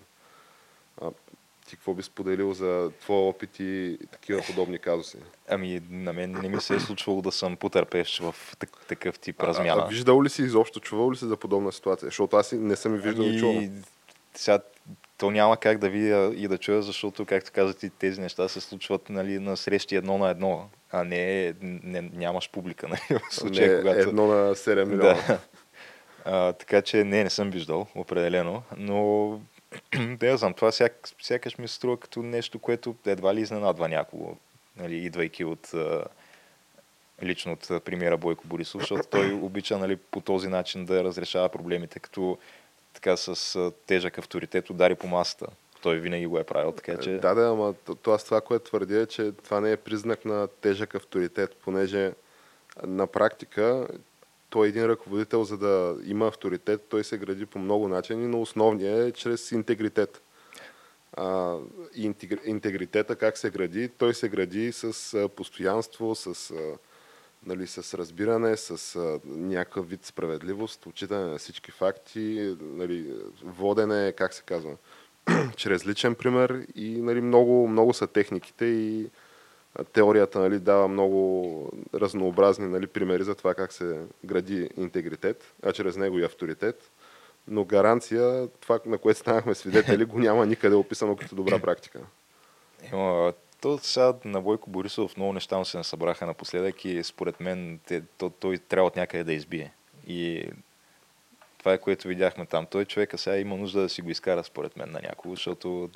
Ти 1.71 1.77
какво 1.77 1.95
би 1.95 2.03
споделил 2.03 2.53
за 2.53 2.91
твоя 3.01 3.21
опит 3.21 3.61
и 3.61 3.99
такива 4.13 4.43
подобни 4.47 4.79
казуси? 4.79 5.17
Ами, 5.49 5.81
на 5.91 6.13
мен 6.13 6.33
не 6.43 6.49
ми 6.49 6.61
се 6.61 6.75
е 6.75 6.81
случвало 6.81 7.23
да 7.23 7.33
съм 7.33 7.57
потърпещ 7.57 8.19
в 8.19 8.35
так- 8.59 8.87
такъв 8.89 9.19
тип 9.19 9.43
А, 9.43 9.47
размяна. 9.47 9.83
а, 9.83 9.89
виждал 9.89 10.23
ли 10.23 10.29
си 10.29 10.43
изобщо, 10.43 10.81
чувал 10.81 11.13
ли 11.13 11.17
си 11.17 11.25
за 11.25 11.37
подобна 11.37 11.73
ситуация? 11.73 12.07
Защото 12.07 12.37
аз 12.37 12.53
не 12.53 12.77
съм 12.77 12.95
и 12.95 12.99
виждал 12.99 13.25
и 13.25 13.39
чувал. 13.39 13.57
Ами, 13.57 13.71
сега, 14.35 14.59
то 15.19 15.31
няма 15.31 15.57
как 15.57 15.79
да 15.79 15.89
видя 15.89 16.33
и 16.37 16.49
да 16.49 16.59
чуя, 16.59 16.83
защото, 16.83 17.27
както 17.27 17.51
казах, 17.55 17.77
тези 17.99 18.21
неща 18.21 18.49
се 18.49 18.61
случват 18.61 19.11
нали, 19.11 19.39
на 19.39 19.57
срещи 19.57 19.97
едно 19.97 20.19
на 20.19 20.31
едно, 20.31 20.69
а 20.91 21.05
не, 21.05 21.55
не 21.63 22.01
нямаш 22.01 22.51
публика. 22.51 22.89
Нали, 23.11 23.21
в 23.31 23.35
случая, 23.35 23.77
не, 23.77 23.81
когато... 23.81 24.09
едно 24.09 24.27
на 24.27 24.55
7 24.55 24.85
милиона. 24.85 25.15
Да. 25.29 25.39
А, 26.25 26.53
така 26.53 26.83
че 26.83 27.05
не, 27.05 27.25
не 27.25 27.31
съм 27.31 27.51
виждал, 27.51 27.87
определено, 27.95 28.63
но 28.77 29.41
да 30.19 30.27
я 30.27 30.37
знам, 30.37 30.55
това 30.55 30.73
сяк, 30.73 31.09
сякаш 31.23 31.59
ми 31.59 31.69
струва 31.69 32.01
като 32.01 32.23
нещо, 32.23 32.59
което 32.59 32.97
едва 33.07 33.35
ли 33.35 33.41
изненадва 33.41 33.89
някого, 33.89 34.37
нали, 34.77 34.97
идвайки 34.97 35.45
от 35.45 35.75
лично 37.23 37.53
от 37.53 37.85
премиера 37.85 38.17
Бойко 38.17 38.47
Борисов, 38.47 38.81
защото 38.81 39.09
той 39.11 39.33
обича 39.43 39.79
нали, 39.79 39.97
по 39.97 40.21
този 40.21 40.49
начин 40.49 40.85
да 40.85 41.05
разрешава 41.05 41.49
проблемите, 41.49 41.99
като 41.99 42.39
така 42.95 43.17
с 43.17 43.73
тежък 43.87 44.19
авторитет 44.19 44.71
удари 44.71 44.95
по 44.95 45.07
масата. 45.07 45.47
Той 45.83 45.99
винаги 45.99 46.27
го 46.27 46.39
е 46.39 46.45
правил, 46.45 46.73
така 46.73 46.97
че... 46.97 47.11
Да, 47.11 47.35
да, 47.35 47.49
ама 47.49 47.75
то, 47.87 47.95
то 47.95 48.13
аз 48.13 48.25
това, 48.25 48.41
което 48.41 48.65
твърдя 48.65 49.01
е, 49.01 49.07
че 49.07 49.33
това 49.33 49.61
не 49.61 49.73
е 49.73 49.77
признак 49.77 50.25
на 50.25 50.49
тежък 50.61 50.95
авторитет, 50.95 51.57
понеже 51.65 52.13
на 52.83 53.07
практика 53.07 53.89
той 54.51 54.67
е 54.67 54.69
един 54.69 54.85
ръководител, 54.85 55.45
за 55.45 55.59
да 55.59 55.97
има 56.05 56.27
авторитет, 56.27 56.87
той 56.89 57.05
се 57.05 57.19
гради 57.19 57.47
по 57.47 57.59
много 57.59 57.89
начини, 57.89 58.27
но 58.27 58.41
основният 58.41 59.09
е 59.09 59.13
чрез 59.13 59.53
интегритет. 59.53 60.23
А, 61.13 61.57
и 61.95 62.07
интегри- 62.11 62.47
интегритета 62.47 63.17
как 63.17 63.39
се 63.39 63.51
гради? 63.51 63.89
Той 63.89 64.15
се 64.15 64.29
гради 64.29 64.73
с 64.73 65.15
а, 65.15 65.29
постоянство, 65.29 66.15
с, 66.15 66.51
а, 66.51 66.79
нали, 67.47 67.67
с 67.67 67.99
разбиране, 67.99 68.57
с 68.57 68.97
а, 68.97 69.21
някакъв 69.25 69.89
вид 69.89 70.05
справедливост, 70.05 70.87
отчитане 70.87 71.31
на 71.31 71.39
всички 71.39 71.71
факти, 71.71 72.57
нали, 72.61 73.13
водене, 73.45 74.13
как 74.13 74.35
се 74.35 74.43
казва, 74.43 74.77
чрез 75.57 75.87
личен 75.87 76.15
пример 76.15 76.67
и 76.75 77.01
нали, 77.03 77.21
много, 77.21 77.69
много 77.69 77.93
са 77.93 78.07
техниките 78.07 78.65
и 78.65 79.11
теорията 79.93 80.39
нали, 80.39 80.59
дава 80.59 80.89
много 80.89 81.71
разнообразни 81.95 82.69
нали, 82.69 82.87
примери 82.87 83.25
за 83.25 83.35
това 83.35 83.55
как 83.55 83.73
се 83.73 84.01
гради 84.25 84.71
интегритет, 84.77 85.55
а 85.63 85.73
чрез 85.73 85.97
него 85.97 86.19
и 86.19 86.25
авторитет. 86.25 86.91
Но 87.49 87.65
гаранция, 87.65 88.49
това 88.61 88.81
на 88.87 88.99
което 88.99 89.21
станахме 89.21 89.55
свидетели, 89.55 90.05
го 90.05 90.19
няма 90.19 90.47
никъде 90.47 90.77
описано 90.77 91.17
като 91.17 91.35
добра 91.35 91.59
практика. 91.59 92.01
Има, 92.93 93.33
то 93.61 93.79
сега 93.79 94.15
на 94.25 94.41
Бойко 94.41 94.71
Борисов 94.71 95.17
много 95.17 95.33
неща 95.33 95.59
му 95.59 95.65
се 95.65 95.77
насъбраха 95.77 96.27
напоследък 96.27 96.85
и 96.85 97.05
според 97.05 97.41
мен 97.41 97.81
те, 97.87 98.03
то, 98.19 98.31
той 98.31 98.59
трябва 98.59 98.87
от 98.87 98.97
някъде 98.97 99.25
да 99.25 99.33
избие. 99.33 99.73
И 100.07 100.51
това 101.59 101.73
е 101.73 101.79
което 101.79 102.09
видяхме 102.09 102.47
там. 102.47 102.67
Той 102.67 102.85
човека 102.85 103.19
сега 103.19 103.37
има 103.37 103.57
нужда 103.57 103.81
да 103.81 103.89
си 103.89 104.03
го 104.03 104.11
изкара 104.11 104.45
според 104.45 104.77
мен 104.77 104.91
на 104.91 105.01
някого, 105.03 105.35
защото 105.35 105.91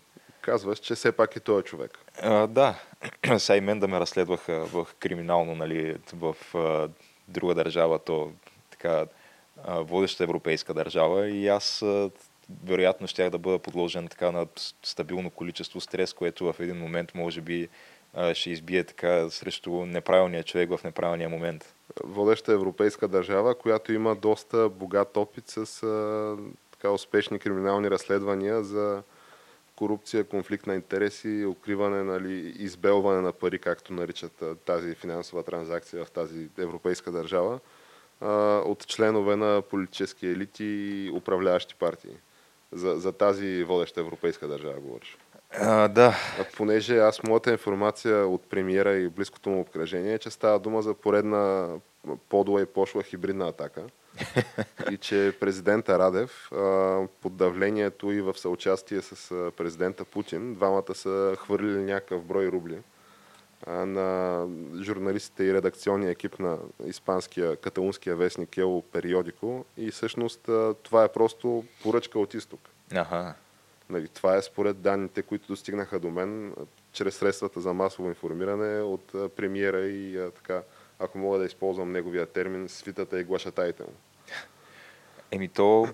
Казваш, 0.44 0.78
че 0.78 0.94
все 0.94 1.12
пак 1.12 1.36
и 1.36 1.40
той 1.40 1.60
е 1.60 1.62
човек. 1.62 1.98
а, 2.22 2.46
да, 2.46 2.74
сега 3.38 3.56
и 3.56 3.60
мен 3.60 3.80
да 3.80 3.88
ме 3.88 4.00
разследваха 4.00 4.64
в 4.64 4.88
криминално, 4.98 5.54
нали, 5.54 5.96
в 6.12 6.36
а, 6.54 6.88
друга 7.28 7.54
държава, 7.54 7.98
то 7.98 8.32
така 8.70 9.06
а, 9.64 9.80
водеща 9.80 10.24
европейска 10.24 10.74
държава 10.74 11.28
и 11.28 11.48
аз 11.48 11.82
а, 11.82 12.10
вероятно 12.64 13.06
щях 13.06 13.30
да 13.30 13.38
бъда 13.38 13.58
подложен 13.58 14.08
така 14.08 14.30
на 14.30 14.46
стабилно 14.82 15.30
количество 15.30 15.80
стрес, 15.80 16.12
което 16.12 16.52
в 16.52 16.60
един 16.60 16.76
момент 16.76 17.14
може 17.14 17.40
би 17.40 17.68
ще 18.34 18.50
избие 18.50 18.84
така 18.84 19.30
срещу 19.30 19.70
неправилния 19.70 20.42
човек 20.42 20.70
в 20.70 20.84
неправилния 20.84 21.28
момент. 21.28 21.74
Водеща 22.04 22.52
европейска 22.52 23.08
държава, 23.08 23.54
която 23.54 23.92
има 23.92 24.14
доста 24.14 24.68
богат 24.68 25.16
опит 25.16 25.44
с 25.48 25.82
а, 25.82 26.36
така 26.72 26.90
успешни 26.90 27.38
криминални 27.38 27.90
разследвания 27.90 28.64
за 28.64 29.02
корупция, 29.76 30.24
конфликт 30.24 30.66
на 30.66 30.74
интереси, 30.74 31.44
укриване, 31.44 32.02
нали, 32.02 32.54
избелване 32.58 33.20
на 33.20 33.32
пари, 33.32 33.58
както 33.58 33.92
наричат 33.92 34.44
тази 34.64 34.94
финансова 34.94 35.42
транзакция 35.42 36.04
в 36.04 36.10
тази 36.10 36.48
европейска 36.58 37.12
държава, 37.12 37.60
от 38.64 38.86
членове 38.86 39.36
на 39.36 39.62
политически 39.62 40.26
елити 40.26 40.64
и 40.64 41.10
управляващи 41.14 41.74
партии. 41.74 42.16
За, 42.72 42.96
за 42.96 43.12
тази 43.12 43.64
водеща 43.64 44.00
европейска 44.00 44.48
държава 44.48 44.80
говориш. 44.80 45.18
А, 45.60 45.88
да. 45.88 46.14
А, 46.40 46.44
понеже 46.56 46.98
аз 46.98 47.22
моята 47.22 47.52
информация 47.52 48.26
от 48.26 48.42
премиера 48.42 48.96
и 48.96 49.08
близкото 49.08 49.50
му 49.50 49.60
обкръжение 49.60 50.14
е, 50.14 50.18
че 50.18 50.30
става 50.30 50.58
дума 50.58 50.82
за 50.82 50.94
поредна 50.94 51.68
подла 52.28 52.62
и 52.62 52.66
пошла 52.66 53.02
хибридна 53.02 53.48
атака. 53.48 53.82
и 54.90 54.96
че 54.96 55.36
президента 55.40 55.98
Радев 55.98 56.50
под 57.22 57.36
давлението 57.36 58.12
и 58.12 58.20
в 58.20 58.38
съучастие 58.38 59.00
с 59.00 59.50
президента 59.56 60.04
Путин, 60.04 60.54
двамата 60.54 60.94
са 60.94 61.36
хвърлили 61.38 61.82
някакъв 61.82 62.24
брой 62.24 62.46
рубли 62.46 62.78
на 63.66 64.46
журналистите 64.82 65.44
и 65.44 65.54
редакционния 65.54 66.10
екип 66.10 66.38
на 66.38 66.58
испанския 66.86 67.56
каталунския 67.56 68.16
вестник 68.16 68.58
Ело 68.58 68.82
Периодико 68.82 69.64
и 69.76 69.90
всъщност 69.90 70.40
това 70.82 71.04
е 71.04 71.12
просто 71.12 71.64
поръчка 71.82 72.18
от 72.18 72.34
изток. 72.34 72.60
Ага. 72.94 73.34
Нали, 73.90 74.08
това 74.08 74.36
е 74.36 74.42
според 74.42 74.80
данните, 74.80 75.22
които 75.22 75.46
достигнаха 75.46 75.98
до 75.98 76.10
мен 76.10 76.54
чрез 76.92 77.16
средствата 77.16 77.60
за 77.60 77.72
масово 77.72 78.08
информиране 78.08 78.82
от 78.82 79.34
премиера 79.36 79.80
и 79.80 80.18
а, 80.18 80.30
така, 80.30 80.62
ако 80.98 81.18
мога 81.18 81.38
да 81.38 81.44
използвам 81.44 81.92
неговия 81.92 82.26
термин, 82.26 82.68
свитата 82.68 83.20
и 83.20 83.24
глашатайте 83.24 83.82
му. 83.82 83.92
Еми 85.30 85.48
то 85.48 85.88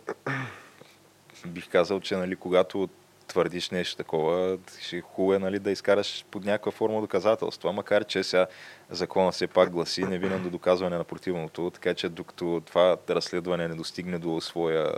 бих 1.47 1.71
казал, 1.71 2.01
че 2.01 2.17
нали, 2.17 2.37
когато 2.37 2.89
твърдиш 3.31 3.71
нещо 3.71 3.97
такова, 3.97 4.59
ще 4.81 4.97
е 4.97 5.01
хубаво 5.01 5.35
е, 5.35 5.39
нали, 5.39 5.59
да 5.59 5.71
изкараш 5.71 6.25
под 6.31 6.45
някаква 6.45 6.73
форма 6.73 7.01
доказателства, 7.01 7.73
макар 7.73 8.05
че 8.05 8.23
сега 8.23 8.47
закона 8.91 9.33
все 9.33 9.47
пак 9.47 9.71
гласи 9.71 10.05
невинен 10.05 10.43
до 10.43 10.51
доказване 10.51 10.97
на 10.97 11.05
противното, 11.05 11.71
така 11.71 11.95
че 11.95 12.09
докато 12.09 12.63
това 12.67 12.97
разследване 13.11 13.69
не 13.69 13.75
достигне 13.75 14.19
до 14.19 14.41
своя 14.41 14.93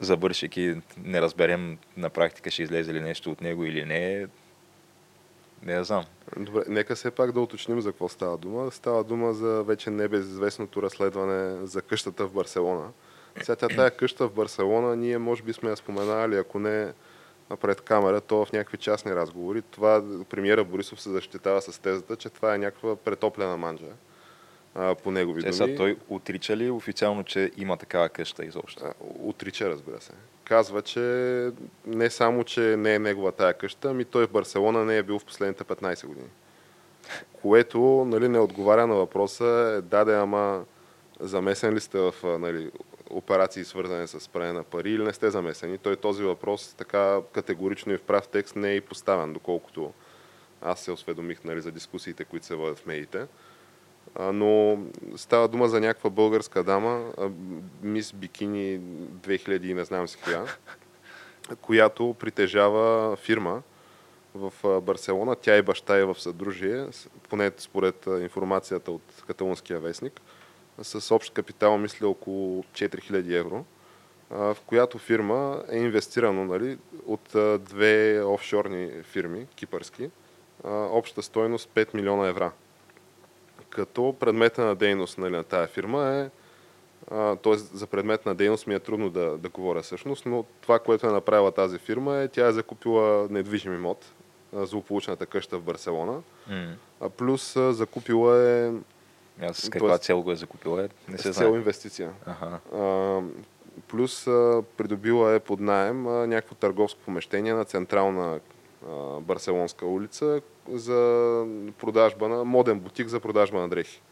завършик 0.00 0.56
и 0.56 0.76
не 1.04 1.20
разберем 1.20 1.78
на 1.96 2.10
практика 2.10 2.50
ще 2.50 2.62
излезе 2.62 2.94
ли 2.94 3.00
нещо 3.00 3.30
от 3.30 3.40
него 3.40 3.64
или 3.64 3.84
не, 3.84 4.26
не 5.62 5.72
я 5.72 5.84
знам. 5.84 6.04
Добре, 6.36 6.62
нека 6.68 6.94
все 6.94 7.10
пак 7.10 7.32
да 7.32 7.40
уточним 7.40 7.80
за 7.80 7.90
какво 7.90 8.08
става 8.08 8.38
дума. 8.38 8.70
Става 8.70 9.04
дума 9.04 9.32
за 9.32 9.62
вече 9.62 9.90
небезизвестното 9.90 10.82
разследване 10.82 11.66
за 11.66 11.82
къщата 11.82 12.26
в 12.26 12.32
Барселона. 12.32 12.88
Сега 13.42 13.56
тя 13.56 13.68
тая 13.68 13.90
къща 13.90 14.28
в 14.28 14.32
Барселона, 14.32 14.96
ние 14.96 15.18
може 15.18 15.42
би 15.42 15.52
сме 15.52 15.70
я 15.70 15.76
споменали, 15.76 16.36
ако 16.36 16.58
не 16.58 16.92
пред 17.60 17.80
камера, 17.80 18.20
то 18.20 18.44
в 18.44 18.52
някакви 18.52 18.76
частни 18.76 19.14
разговори. 19.14 19.62
Това 19.62 20.02
премиера 20.30 20.64
Борисов 20.64 21.00
се 21.00 21.10
защитава 21.10 21.60
с 21.60 21.78
тезата, 21.78 22.16
че 22.16 22.30
това 22.30 22.54
е 22.54 22.58
някаква 22.58 22.96
претоплена 22.96 23.56
манджа 23.56 23.92
а, 24.74 24.94
по 24.94 25.10
негови 25.10 25.42
думи. 25.42 25.52
Сега 25.52 25.76
той 25.76 25.96
отрича 26.08 26.56
ли 26.56 26.70
официално, 26.70 27.24
че 27.24 27.50
има 27.56 27.76
такава 27.76 28.08
къща 28.08 28.44
изобщо? 28.44 28.84
А, 28.84 28.92
отрича, 29.00 29.70
разбира 29.70 30.00
се. 30.00 30.12
Казва, 30.48 30.82
че 30.82 31.00
не 31.86 32.10
само, 32.10 32.44
че 32.44 32.60
не 32.60 32.94
е 32.94 32.98
негова 32.98 33.32
тая 33.32 33.54
къща, 33.54 33.90
ами 33.90 34.04
той 34.04 34.26
в 34.26 34.30
Барселона 34.30 34.84
не 34.84 34.96
е 34.96 35.02
бил 35.02 35.18
в 35.18 35.24
последните 35.24 35.64
15 35.64 36.06
години. 36.06 36.28
Което 37.42 38.04
нали, 38.08 38.28
не 38.28 38.38
отговаря 38.38 38.86
на 38.86 38.94
въпроса, 38.94 39.74
е, 39.78 39.82
даде, 39.82 40.14
ама 40.14 40.64
замесен 41.20 41.74
ли 41.74 41.80
сте 41.80 41.98
в 41.98 42.14
нали, 42.24 42.70
операции, 43.10 43.64
свързани 43.64 44.08
с 44.08 44.28
пране 44.28 44.52
на 44.52 44.64
пари 44.64 44.90
или 44.90 45.02
не 45.02 45.12
сте 45.12 45.30
замесени. 45.30 45.78
Той 45.78 45.96
този 45.96 46.22
въпрос 46.22 46.74
така 46.78 47.20
категорично 47.32 47.92
и 47.92 47.96
в 47.96 48.02
прав 48.02 48.28
текст 48.28 48.56
не 48.56 48.70
е 48.70 48.76
и 48.76 48.80
поставен, 48.80 49.32
доколкото 49.32 49.92
аз 50.62 50.80
се 50.80 50.92
осведомих 50.92 51.44
нали, 51.44 51.60
за 51.60 51.70
дискусиите, 51.70 52.24
които 52.24 52.46
се 52.46 52.54
водят 52.54 52.78
в 52.78 52.86
медиите. 52.86 53.26
Но 54.32 54.78
става 55.16 55.48
дума 55.48 55.68
за 55.68 55.80
някаква 55.80 56.10
българска 56.10 56.62
дама, 56.62 57.12
мис 57.82 58.12
Бикини 58.12 58.80
2000 58.80 59.64
и 59.64 59.74
не 59.74 59.84
знам 59.84 60.08
си 60.08 60.18
коя, 60.24 60.44
която 61.60 62.16
притежава 62.18 63.16
фирма 63.16 63.62
в 64.34 64.80
Барселона. 64.80 65.36
Тя 65.36 65.56
и 65.56 65.62
баща 65.62 65.96
е 65.96 66.04
в 66.04 66.20
съдружие, 66.20 66.86
поне 67.28 67.50
според 67.58 68.06
информацията 68.06 68.92
от 68.92 69.22
каталунския 69.26 69.80
вестник– 69.80 70.20
с 70.82 71.14
общ 71.14 71.32
капитал, 71.32 71.78
мисля, 71.78 72.08
около 72.08 72.62
4000 72.62 73.38
евро, 73.38 73.64
в 74.30 74.56
която 74.66 74.98
фирма 74.98 75.62
е 75.70 75.78
инвестирано 75.78 76.44
нали, 76.44 76.78
от 77.06 77.36
две 77.64 78.22
офшорни 78.24 78.90
фирми, 79.02 79.46
кипърски, 79.54 80.10
обща 80.64 81.22
стойност 81.22 81.70
5 81.74 81.94
милиона 81.94 82.28
евра. 82.28 82.52
Като 83.70 84.16
предмета 84.20 84.64
на 84.64 84.74
дейност 84.74 85.18
нали, 85.18 85.36
на 85.36 85.44
тая 85.44 85.66
фирма 85.66 86.08
е 86.08 86.30
т.е. 87.42 87.56
за 87.56 87.86
предмет 87.86 88.26
на 88.26 88.34
дейност 88.34 88.66
ми 88.66 88.74
е 88.74 88.78
трудно 88.78 89.10
да, 89.10 89.38
да 89.38 89.48
говоря 89.48 89.82
всъщност, 89.82 90.26
но 90.26 90.44
това, 90.60 90.78
което 90.78 91.06
е 91.06 91.12
направила 91.12 91.52
тази 91.52 91.78
фирма 91.78 92.16
е, 92.16 92.28
тя 92.28 92.46
е 92.46 92.52
закупила 92.52 93.28
недвижим 93.30 93.74
имот, 93.74 94.04
злополучната 94.52 95.26
къща 95.26 95.58
в 95.58 95.62
Барселона, 95.62 96.20
mm. 96.50 96.72
а 97.00 97.08
плюс 97.08 97.52
закупила 97.70 98.42
е 98.42 98.72
аз 99.42 99.56
с 99.56 99.70
каква 99.70 99.88
Тоест, 99.88 100.02
цел 100.02 100.22
го 100.22 100.32
е 100.32 100.36
закупила? 100.36 100.84
Е, 100.84 100.88
не 101.08 101.18
се 101.18 101.32
цел 101.32 101.54
инвестиция. 101.54 102.10
Ага. 102.26 102.58
А, 102.74 103.20
плюс 103.88 104.26
а, 104.26 104.62
придобила 104.76 105.34
е 105.34 105.40
под 105.40 105.60
найем 105.60 106.06
а, 106.06 106.26
някакво 106.26 106.54
търговско 106.54 107.00
помещение 107.00 107.54
на 107.54 107.64
централна 107.64 108.40
Барселонска 109.20 109.86
улица 109.86 110.40
за 110.68 111.44
продажба 111.78 112.28
на 112.28 112.44
моден 112.44 112.80
бутик 112.80 113.08
за 113.08 113.20
продажба 113.20 113.60
на 113.60 113.68
дрехи. 113.68 114.02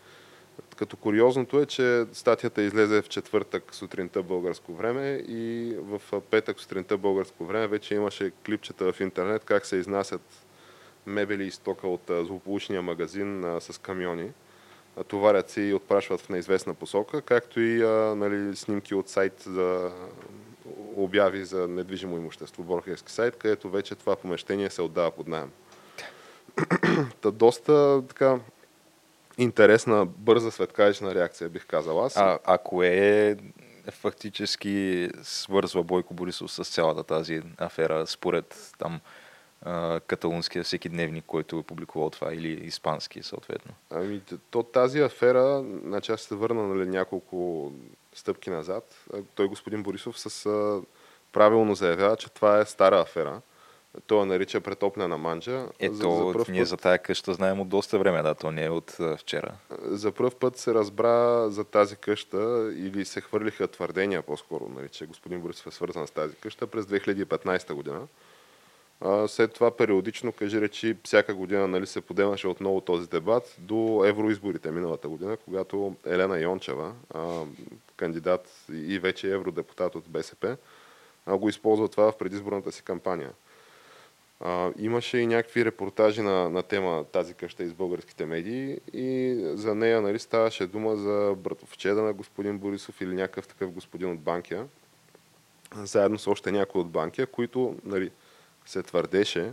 Като 0.77 0.97
куриозното 0.97 1.61
е, 1.61 1.67
че 1.67 2.05
статията 2.13 2.63
излезе 2.63 3.03
в 3.03 3.09
четвъртък 3.09 3.75
сутринта 3.75 4.23
българско 4.23 4.75
време 4.75 5.25
и 5.29 5.75
в 5.79 6.21
петък 6.31 6.61
сутринта 6.61 6.97
българско 6.99 7.45
време 7.45 7.67
вече 7.67 7.95
имаше 7.95 8.33
клипчета 8.47 8.93
в 8.93 9.01
интернет 9.01 9.45
как 9.45 9.67
се 9.67 9.77
изнасят 9.77 10.23
мебели 11.07 11.45
и 11.45 11.51
стока 11.51 11.89
от 11.89 12.11
злополучния 12.27 12.83
магазин 12.83 13.45
с 13.61 13.81
камиони 13.81 14.31
товарят 15.05 15.51
се 15.51 15.61
и 15.61 15.75
отпрашват 15.75 16.21
в 16.21 16.29
неизвестна 16.29 16.75
посока, 16.75 17.23
както 17.23 17.61
и 17.61 17.79
нали, 18.17 18.57
снимки 18.57 18.95
от 18.95 19.09
сайт 19.09 19.41
за 19.47 19.93
обяви 20.97 21.45
за 21.45 21.69
недвижимо 21.69 22.17
имущество, 22.17 22.63
Борхевски 22.63 23.13
сайт, 23.13 23.37
където 23.37 23.71
вече 23.71 23.95
това 23.95 24.17
помещение 24.17 24.71
се 24.71 24.83
отдава 24.83 25.11
под 25.11 25.29
найем. 25.29 25.51
Та 27.21 27.31
доста 27.31 28.03
така 28.09 28.41
интересна, 29.39 30.07
бърза 30.07 30.51
светкавична 30.51 31.15
реакция, 31.15 31.49
бих 31.49 31.67
казал 31.67 32.05
аз. 32.05 32.17
А, 32.17 32.39
ако 32.45 32.83
е 32.83 33.37
фактически 33.91 35.09
свързва 35.23 35.83
Бойко 35.83 36.15
Борисов 36.15 36.53
с 36.53 36.65
цялата 36.65 37.03
тази 37.03 37.43
афера, 37.59 38.07
според 38.07 38.73
там 38.79 39.01
каталунския 40.07 40.65
всеки 40.65 40.89
дневник, 40.89 41.25
който 41.27 41.59
е 41.59 41.63
публикувал 41.63 42.11
това, 42.11 42.35
или 42.35 42.49
испански 42.49 43.23
съответно? 43.23 43.75
Ами, 43.91 44.23
то 44.51 44.63
тази 44.63 45.01
афера, 45.01 45.65
значи 45.85 46.13
аз 46.13 46.21
се 46.21 46.35
върна 46.35 46.63
нали, 46.67 46.89
няколко 46.89 47.73
стъпки 48.19 48.51
назад. 48.51 49.05
Той 49.35 49.49
господин 49.49 49.83
Борисов 49.83 50.21
с 50.21 50.83
правилно 51.33 51.75
заявява, 51.75 52.17
че 52.17 52.33
това 52.33 52.59
е 52.59 52.65
стара 52.65 53.01
афера. 53.01 53.41
Той 54.07 54.19
я 54.19 54.27
нарича 54.27 54.61
претоплена 54.61 55.19
манджа. 55.19 55.67
Ето, 55.79 55.95
за, 55.95 56.03
за 56.03 56.53
ние 56.53 56.61
път... 56.61 56.69
за 56.69 56.77
тая 56.77 56.99
къща 56.99 57.35
знаем 57.35 57.61
от 57.61 57.69
доста 57.69 57.99
време, 57.99 58.23
да, 58.23 58.35
то 58.35 58.51
не 58.51 58.65
е 58.65 58.71
от 58.71 58.97
вчера. 59.19 59.53
За 59.83 60.13
първ 60.13 60.31
път 60.41 60.57
се 60.57 60.75
разбра 60.75 61.51
за 61.51 61.65
тази 61.65 61.97
къща 61.97 62.73
или 62.77 63.05
се 63.05 63.21
хвърлиха 63.21 63.69
твърдения 63.69 64.23
по-скоро, 64.23 64.69
нали, 64.77 64.89
че 64.89 65.07
господин 65.07 65.41
Борисов 65.41 65.67
е 65.67 65.71
свързан 65.71 66.07
с 66.07 66.11
тази 66.11 66.37
къща 66.37 66.67
през 66.67 66.85
2015 66.87 67.73
година. 67.73 68.01
А, 69.01 69.29
след 69.29 69.53
това 69.53 69.71
периодично, 69.71 70.33
кажи 70.33 70.61
речи, 70.61 70.97
всяка 71.05 71.35
година 71.35 71.69
нали, 71.69 71.87
се 71.87 72.01
подемаше 72.01 72.49
отново 72.49 72.81
този 72.81 73.09
дебат 73.09 73.57
до 73.59 74.05
евроизборите 74.07 74.71
миналата 74.71 75.09
година, 75.09 75.37
когато 75.37 75.95
Елена 76.07 76.39
Йончева, 76.39 76.93
а, 77.15 77.43
кандидат 77.97 78.67
и 78.73 78.99
вече 78.99 79.33
евродепутат 79.33 79.95
от 79.95 80.09
БСП, 80.09 80.57
а, 81.27 81.37
го 81.37 81.49
използва 81.49 81.89
това 81.89 82.13
в 82.13 82.19
предизборната 82.19 82.73
си 82.73 82.83
кампания. 82.83 83.33
А, 84.41 84.73
имаше 84.79 85.19
и 85.19 85.27
някакви 85.27 85.65
репортажи 85.65 86.23
на, 86.23 86.51
на 86.51 86.63
тема 86.63 87.05
тази 87.13 87.35
къща 87.35 87.63
из 87.63 87.73
българските 87.73 88.27
медии 88.27 88.81
и 88.93 89.41
за 89.55 89.75
нея 89.75 90.03
нали, 90.03 90.19
ставаше 90.19 90.67
дума 90.67 90.97
за 90.97 91.35
братовчеда 91.39 92.03
на 92.03 92.13
господин 92.13 92.59
Борисов 92.59 93.01
или 93.01 93.15
някакъв 93.15 93.47
такъв 93.47 93.71
господин 93.71 94.11
от 94.11 94.21
Банкия, 94.21 94.67
заедно 95.75 96.19
с 96.19 96.27
още 96.27 96.53
някои 96.53 96.81
от 96.81 96.91
Банкия, 96.91 97.27
които 97.27 97.77
нали, 97.85 98.11
се 98.67 98.83
твърдеше 98.83 99.53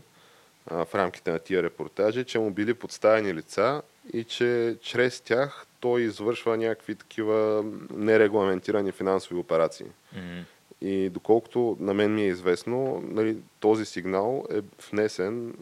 а, 0.67 0.85
в 0.85 0.95
рамките 0.95 1.31
на 1.31 1.39
тия 1.39 1.63
репортажи, 1.63 2.23
че 2.23 2.39
му 2.39 2.51
били 2.51 2.73
подставени 2.73 3.33
лица 3.33 3.81
и 4.13 4.23
че 4.23 4.77
чрез 4.81 5.21
тях 5.21 5.65
той 5.83 6.01
извършва 6.01 6.57
някакви 6.57 6.95
такива 6.95 7.65
нерегламентирани 7.93 8.91
финансови 8.91 9.39
операции. 9.39 9.85
Mm-hmm. 9.85 10.43
И 10.81 11.09
доколкото 11.09 11.77
на 11.79 11.93
мен 11.93 12.15
ми 12.15 12.23
е 12.23 12.27
известно, 12.27 13.03
нали, 13.05 13.37
този 13.59 13.85
сигнал 13.85 14.45
е 14.51 14.61
внесен 14.91 15.53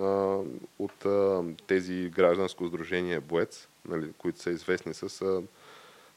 а, 0.00 0.38
от 0.78 1.06
а, 1.06 1.42
тези 1.66 2.10
гражданско 2.14 2.66
сдружение 2.66 3.20
Боец, 3.20 3.68
нали, 3.88 4.12
които 4.18 4.38
са 4.38 4.50
известни 4.50 4.94
с 4.94 5.22
а, 5.22 5.42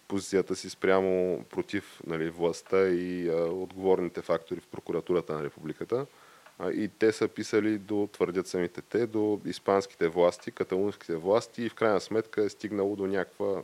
позицията 0.08 0.56
си 0.56 0.70
спрямо 0.70 1.44
против 1.50 2.02
нали, 2.08 2.30
властта 2.30 2.88
и 2.88 3.30
а, 3.30 3.34
отговорните 3.36 4.22
фактори 4.22 4.60
в 4.60 4.68
прокуратурата 4.68 5.34
на 5.34 5.44
републиката. 5.44 6.06
И 6.70 6.90
те 7.00 7.12
са 7.12 7.28
писали 7.28 7.78
до, 7.78 8.10
твърдят 8.12 8.48
самите 8.48 8.82
те, 8.82 9.08
до 9.08 9.40
испанските 9.46 10.08
власти, 10.08 10.52
каталунските 10.52 11.16
власти 11.16 11.64
и 11.64 11.70
в 11.70 11.76
крайна 11.76 12.00
сметка 12.00 12.44
е 12.44 12.50
стигнало 12.50 12.96
до 12.96 13.08
някаква 13.08 13.62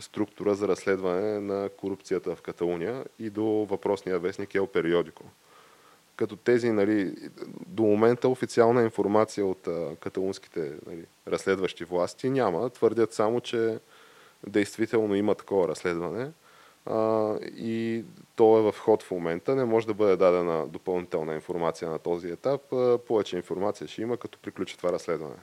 структура 0.00 0.54
за 0.54 0.68
разследване 0.68 1.40
на 1.40 1.68
корупцията 1.68 2.36
в 2.36 2.42
Каталуния 2.42 3.04
и 3.18 3.30
до 3.30 3.44
въпросния 3.44 4.18
вестник 4.18 4.54
Ел 4.54 4.66
Периодико. 4.66 5.24
Като 6.16 6.36
тези, 6.36 6.70
нали, 6.70 7.14
до 7.66 7.82
момента 7.82 8.28
официална 8.28 8.82
информация 8.82 9.46
от 9.46 9.66
а, 9.66 9.96
каталунските 10.00 10.72
нали, 10.86 11.04
разследващи 11.28 11.84
власти 11.84 12.30
няма. 12.30 12.70
Твърдят 12.70 13.12
само, 13.12 13.40
че 13.40 13.78
действително 14.46 15.14
има 15.14 15.34
такова 15.34 15.68
разследване 15.68 16.30
а, 16.86 17.34
и 17.42 18.04
то 18.36 18.58
е 18.58 18.62
в 18.62 18.74
ход 18.78 19.02
в 19.02 19.10
момента. 19.10 19.56
Не 19.56 19.64
може 19.64 19.86
да 19.86 19.94
бъде 19.94 20.16
дадена 20.16 20.66
допълнителна 20.66 21.34
информация 21.34 21.90
на 21.90 21.98
този 21.98 22.28
етап. 22.28 22.60
Повече 23.06 23.36
информация 23.36 23.88
ще 23.88 24.02
има, 24.02 24.16
като 24.16 24.38
приключи 24.38 24.76
това 24.76 24.92
разследване. 24.92 25.36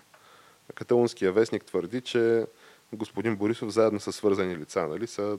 Каталунския 0.76 1.32
вестник 1.32 1.66
твърди, 1.66 2.02
че 2.02 2.46
господин 2.94 3.36
Борисов 3.36 3.70
заедно 3.70 4.00
с 4.00 4.14
свързани 4.14 4.58
лица 4.58 4.88
нали, 4.88 5.08
са 5.08 5.38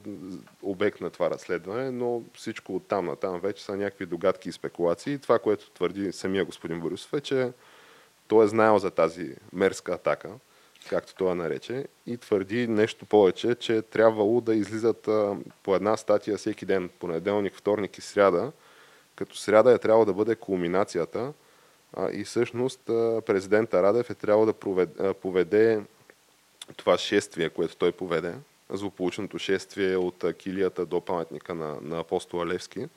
обект 0.61 1.01
на 1.01 1.09
това 1.09 1.29
разследване, 1.29 1.91
но 1.91 2.23
всичко 2.33 2.75
от 2.75 2.87
там 2.87 3.05
на 3.05 3.15
там 3.15 3.39
вече 3.39 3.63
са 3.63 3.77
някакви 3.77 4.05
догадки 4.05 4.49
и 4.49 4.51
спекулации. 4.51 5.19
Това, 5.19 5.39
което 5.39 5.69
твърди 5.69 6.11
самия 6.11 6.45
господин 6.45 6.79
Борисов 6.79 7.13
е, 7.13 7.21
че 7.21 7.51
той 8.27 8.45
е 8.45 8.47
знаел 8.47 8.77
за 8.77 8.91
тази 8.91 9.35
мерска 9.53 9.91
атака, 9.91 10.29
както 10.89 11.15
това 11.15 11.35
нарече, 11.35 11.85
и 12.07 12.17
твърди 12.17 12.67
нещо 12.67 13.05
повече, 13.05 13.55
че 13.55 13.77
е 13.77 13.81
трябвало 13.81 14.41
да 14.41 14.55
излизат 14.55 15.07
а, 15.07 15.35
по 15.63 15.75
една 15.75 15.97
статия 15.97 16.37
всеки 16.37 16.65
ден, 16.65 16.89
понеделник, 16.99 17.55
вторник 17.55 17.97
и 17.97 18.01
сряда, 18.01 18.51
като 19.15 19.35
сряда 19.35 19.71
е 19.71 19.77
трябвало 19.77 20.05
да 20.05 20.13
бъде 20.13 20.35
кулминацията 20.35 21.33
а, 21.93 22.09
и 22.11 22.23
всъщност 22.23 22.89
а, 22.89 23.21
президента 23.25 23.83
Радев 23.83 24.09
е 24.09 24.13
трябвало 24.13 24.45
да 24.45 24.53
проведе, 24.53 25.13
поведе 25.13 25.81
това 26.77 26.97
шествие, 26.97 27.49
което 27.49 27.75
той 27.75 27.91
поведе, 27.91 28.33
злополучното 28.69 29.39
шествие 29.39 29.97
от 29.97 30.25
килията 30.37 30.85
до 30.85 31.01
паметника 31.01 31.55
на, 31.55 31.75
на 31.81 31.99
апостола 31.99 32.45
Левски. 32.45 32.87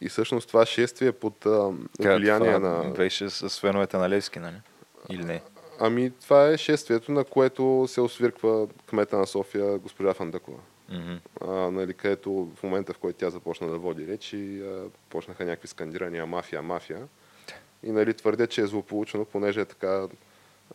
И 0.00 0.08
всъщност 0.08 0.48
това 0.48 0.66
шествие 0.66 1.12
под 1.12 1.46
а, 1.46 1.72
влияние 1.98 2.54
това 2.54 2.68
на... 2.68 2.90
Беше 2.90 3.30
с 3.30 3.60
феновете 3.60 3.96
на 3.96 4.10
Левски, 4.10 4.38
нали? 4.38 4.56
Или 5.10 5.24
не? 5.24 5.42
Ами 5.80 6.10
това 6.10 6.48
е 6.48 6.56
шествието, 6.56 7.12
на 7.12 7.24
което 7.24 7.84
се 7.88 8.00
освирква 8.00 8.68
кмета 8.86 9.18
на 9.18 9.26
София 9.26 9.78
госпожа 9.78 10.14
Фандъкова. 10.14 10.58
Mm-hmm. 10.92 11.18
А, 11.40 11.70
нали, 11.70 11.94
където 11.94 12.50
в 12.56 12.62
момента, 12.62 12.92
в 12.92 12.98
който 12.98 13.18
тя 13.18 13.30
започна 13.30 13.68
да 13.68 13.78
води 13.78 14.06
речи, 14.06 14.60
а, 14.60 14.84
почнаха 15.10 15.44
някакви 15.44 15.68
скандирания 15.68 16.26
мафия, 16.26 16.62
мафия. 16.62 17.08
И 17.82 17.90
нали, 17.90 18.14
твърдя, 18.14 18.46
че 18.46 18.60
е 18.60 18.66
злополучено, 18.66 19.24
понеже 19.24 19.60
е 19.60 19.64
така 19.64 20.08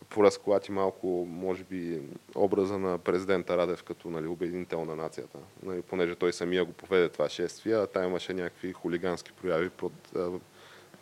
поразклати 0.09 0.71
малко, 0.71 1.27
може 1.29 1.63
би, 1.63 2.01
образа 2.35 2.77
на 2.77 2.97
президента 2.97 3.57
Радев 3.57 3.83
като 3.83 4.09
нали, 4.09 4.27
обединител 4.27 4.85
на 4.85 4.95
нацията. 4.95 5.37
Нали, 5.63 5.81
понеже 5.81 6.15
той 6.15 6.33
самия 6.33 6.65
го 6.65 6.71
поведе 6.71 7.09
това 7.09 7.29
шествие, 7.29 7.75
а 7.75 7.87
там 7.87 8.03
имаше 8.03 8.33
някакви 8.33 8.73
хулигански 8.73 9.31
прояви 9.31 9.69
пред, 9.69 9.91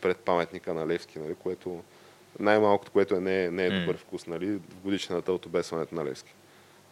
пред 0.02 0.18
паметника 0.18 0.74
на 0.74 0.88
Левски, 0.88 1.20
нали, 1.20 1.36
което 1.36 1.84
най-малкото, 2.39 2.92
което 2.92 3.15
е, 3.15 3.20
не, 3.20 3.44
е, 3.44 3.52
не 3.52 3.65
е 3.65 3.80
добър 3.80 3.98
вкус 3.98 4.28
нали, 4.28 4.52
в 4.70 4.84
годишната 4.84 5.34
от 5.34 5.46
обесването 5.46 5.96
на 5.96 6.06
Левски. 6.06 6.34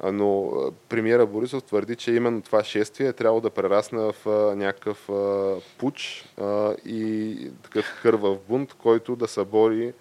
Но 0.03 0.51
премиера 0.89 1.25
Борисов 1.25 1.63
твърди, 1.63 1.95
че 1.95 2.11
именно 2.11 2.41
това 2.41 2.63
шествие 2.63 3.07
е 3.07 3.13
трябвало 3.13 3.41
да 3.41 3.49
прерасне 3.49 3.99
в 3.99 4.15
а, 4.25 4.29
някакъв 4.55 5.09
а, 5.09 5.55
пуч 5.77 6.25
а, 6.37 6.75
и 6.85 7.51
такъв 7.63 7.99
кървав 8.01 8.39
бунт, 8.47 8.73
който 8.73 9.15
да 9.15 9.27
събори 9.27 9.93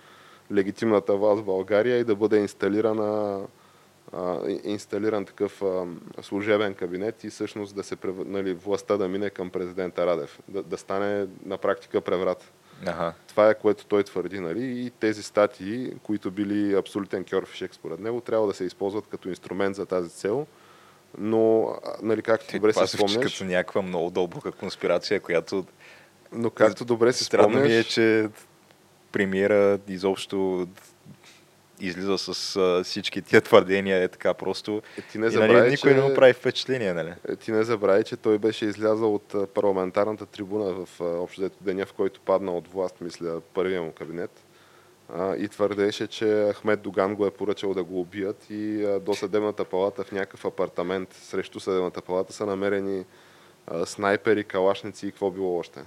легитимната 0.52 1.16
власт 1.16 1.42
в 1.42 1.44
България 1.44 1.98
и 1.98 2.04
да 2.04 2.16
бъде 2.16 2.36
инсталирана 2.36 3.40
инсталиран 4.64 5.24
такъв 5.24 5.62
служебен 6.22 6.74
кабинет 6.74 7.24
и 7.24 7.30
всъщност 7.30 7.74
да 7.74 7.82
се 7.82 7.96
нали, 8.06 8.54
властта 8.54 8.96
да 8.96 9.08
мине 9.08 9.30
към 9.30 9.50
президента 9.50 10.06
Радев, 10.06 10.40
да, 10.48 10.62
да 10.62 10.78
стане 10.78 11.26
на 11.44 11.58
практика 11.58 12.00
преврат. 12.00 12.52
Ага. 12.86 13.12
Това 13.28 13.50
е 13.50 13.54
което 13.54 13.86
той 13.86 14.02
твърди, 14.02 14.40
нали? 14.40 14.64
И 14.64 14.90
тези 14.90 15.22
статии, 15.22 15.92
които 16.02 16.30
били 16.30 16.74
абсолютен 16.74 17.24
кьорфишек 17.24 17.74
според 17.74 18.00
него, 18.00 18.20
трябва 18.20 18.46
да 18.46 18.54
се 18.54 18.64
използват 18.64 19.06
като 19.06 19.28
инструмент 19.28 19.76
за 19.76 19.86
тази 19.86 20.10
цел. 20.10 20.46
Но, 21.18 21.74
нали, 22.02 22.22
както 22.22 22.52
добре 22.52 22.72
се 22.72 22.86
спомняш... 22.86 23.18
като 23.22 23.44
някаква 23.44 23.82
много 23.82 24.10
дълбока 24.10 24.52
конспирация, 24.52 25.20
която... 25.20 25.64
Но 26.32 26.50
както 26.50 26.84
добре 26.84 27.12
се 27.12 27.24
спомняш... 27.24 27.46
Странно 27.46 27.66
ми 27.66 27.74
е, 27.74 27.84
че 27.84 28.28
премиера 29.12 29.78
изобщо 29.88 30.68
излиза 31.80 32.18
с 32.18 32.56
а, 32.56 32.84
всички 32.84 33.22
тия 33.22 33.40
твърдения 33.40 34.02
е 34.02 34.08
така 34.08 34.34
просто. 34.34 34.82
Е, 34.98 35.02
ти 35.02 35.18
не 35.18 35.30
забрави, 35.30 35.52
и, 35.52 35.56
нали, 35.56 35.70
никой 35.70 35.90
че... 35.90 35.96
не 35.96 36.02
му 36.02 36.14
прави 36.14 36.32
впечатление, 36.32 36.94
нали? 36.94 37.14
Е, 37.28 37.36
ти 37.36 37.52
не 37.52 37.64
забрави, 37.64 38.04
че 38.04 38.16
той 38.16 38.38
беше 38.38 38.66
излязъл 38.66 39.14
от 39.14 39.54
парламентарната 39.54 40.26
трибуна 40.26 40.72
в 40.72 41.00
общо 41.00 41.50
деня, 41.60 41.86
в 41.86 41.92
който 41.92 42.20
падна 42.20 42.52
от 42.52 42.68
власт, 42.68 43.00
мисля, 43.00 43.40
първия 43.54 43.82
му 43.82 43.92
кабинет. 43.92 44.30
А, 45.14 45.36
и 45.36 45.48
твърдеше, 45.48 46.06
че 46.06 46.52
Ахмед 46.52 46.80
Доган 46.80 47.14
го 47.14 47.26
е 47.26 47.30
поръчал 47.30 47.74
да 47.74 47.84
го 47.84 48.00
убият 48.00 48.46
и 48.50 48.84
а, 48.84 49.00
до 49.00 49.14
съдебната 49.14 49.64
палата 49.64 50.04
в 50.04 50.12
някакъв 50.12 50.44
апартамент 50.44 51.12
срещу 51.12 51.60
съдебната 51.60 52.02
палата 52.02 52.32
са 52.32 52.46
намерени 52.46 53.04
а, 53.66 53.86
снайпери, 53.86 54.44
калашници 54.44 55.06
и 55.06 55.10
какво 55.10 55.30
било 55.30 55.58
още. 55.58 55.80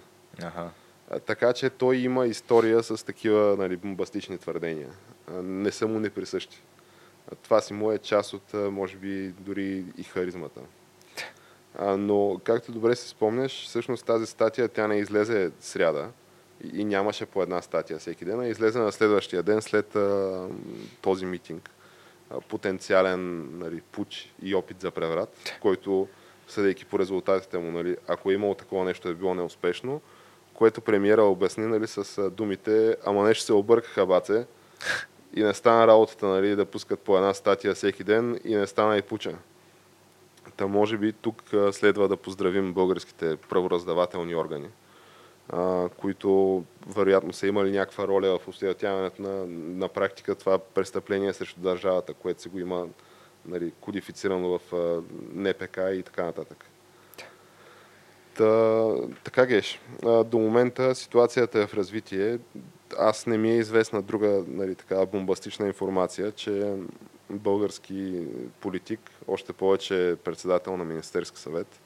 Ага. 0.43 0.69
Така 1.25 1.54
че 1.54 1.69
той 1.69 1.97
има 1.97 2.28
история 2.28 2.84
с 2.84 3.06
такива 3.06 3.56
нали, 3.58 3.78
бомбастични 3.78 4.38
твърдения. 4.38 4.89
Не 5.43 5.71
са 5.71 5.87
му 5.87 5.99
неприсъщи. 5.99 6.63
Това 7.43 7.61
си 7.61 7.73
му 7.73 7.91
е 7.91 7.97
част 7.97 8.33
от, 8.33 8.53
може 8.53 8.97
би, 8.97 9.27
дори 9.27 9.83
и 9.97 10.03
харизмата. 10.03 10.61
Но, 11.81 12.41
както 12.43 12.71
добре 12.71 12.95
си 12.95 13.09
спомняш, 13.09 13.65
всъщност 13.65 14.05
тази 14.05 14.25
статия 14.25 14.67
тя 14.67 14.87
не 14.87 14.97
излезе 14.97 15.51
сряда 15.59 16.09
и, 16.73 16.85
нямаше 16.85 17.25
по 17.25 17.43
една 17.43 17.61
статия 17.61 17.99
всеки 17.99 18.25
ден, 18.25 18.39
а 18.39 18.47
излезе 18.47 18.79
на 18.79 18.91
следващия 18.91 19.43
ден 19.43 19.61
след 19.61 19.97
този 21.01 21.25
митинг. 21.25 21.69
Потенциален 22.47 23.49
нали, 23.59 23.81
пуч 23.81 24.33
и 24.41 24.55
опит 24.55 24.81
за 24.81 24.91
преврат, 24.91 25.57
който, 25.61 26.07
съдейки 26.47 26.85
по 26.85 26.99
резултатите 26.99 27.57
му, 27.57 27.71
нали, 27.71 27.97
ако 28.07 28.31
е 28.31 28.33
имало 28.33 28.55
такова 28.55 28.85
нещо, 28.85 29.09
е 29.09 29.13
било 29.13 29.33
неуспешно, 29.33 30.01
което 30.53 30.81
премиера 30.81 31.23
обясни 31.23 31.65
нали, 31.65 31.87
с 31.87 32.29
думите, 32.29 32.97
ама 33.05 33.23
нещо 33.23 33.43
се 33.43 33.53
объркаха, 33.53 34.05
баце, 34.05 34.45
и 35.35 35.43
не 35.43 35.53
стана 35.53 35.87
работата 35.87 36.25
нали, 36.25 36.55
да 36.55 36.65
пускат 36.65 36.99
по 36.99 37.17
една 37.17 37.33
статия 37.33 37.73
всеки 37.73 38.03
ден 38.03 38.39
и 38.43 38.55
не 38.55 38.67
стана 38.67 38.97
и 38.97 39.01
пуча. 39.01 39.35
Та 40.57 40.67
може 40.67 40.97
би 40.97 41.13
тук 41.13 41.43
следва 41.71 42.07
да 42.07 42.17
поздравим 42.17 42.73
българските 42.73 43.35
правораздавателни 43.35 44.35
органи, 44.35 44.67
а, 45.49 45.89
които 45.89 46.63
вероятно 46.87 47.33
са 47.33 47.47
имали 47.47 47.71
някаква 47.71 48.07
роля 48.07 48.39
в 48.39 48.47
устоятяването 48.47 49.21
на, 49.21 49.45
на 49.47 49.87
практика 49.87 50.35
това 50.35 50.59
престъпление 50.59 51.33
срещу 51.33 51.59
държавата, 51.59 52.13
което 52.13 52.41
се 52.41 52.49
го 52.49 52.59
има 52.59 52.87
нали, 53.45 53.71
кодифицирано 53.81 54.59
в 54.59 54.73
а, 54.73 55.01
НПК 55.33 55.77
и 55.93 56.03
така 56.03 56.23
нататък. 56.23 56.65
Та, 58.39 58.85
така 59.23 59.45
геш. 59.45 59.79
До 60.25 60.37
момента 60.37 60.95
ситуацията 60.95 61.59
е 61.59 61.67
в 61.67 61.73
развитие. 61.73 62.39
Аз 62.97 63.25
не 63.28 63.38
ми 63.38 63.52
е 63.52 63.58
известна 63.58 64.02
друга 64.02 64.43
нали, 64.47 64.75
така, 64.75 65.06
бомбастична 65.06 65.67
информация, 65.67 66.32
че 66.32 66.73
български 67.29 68.27
политик, 68.60 69.00
още 69.27 69.54
повече 69.54 70.15
председател 70.23 70.77
на 70.77 70.83
Министерски 70.83 71.40
съвет, 71.40 71.81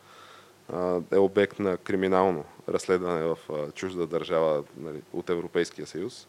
е 1.12 1.18
обект 1.18 1.60
на 1.60 1.78
криминално 1.78 2.45
разследване 2.70 3.24
в 3.24 3.38
чужда 3.74 4.08
държава 4.08 4.64
нали, 4.78 5.01
от 5.14 5.30
Европейския 5.30 5.88
съюз. 5.88 6.28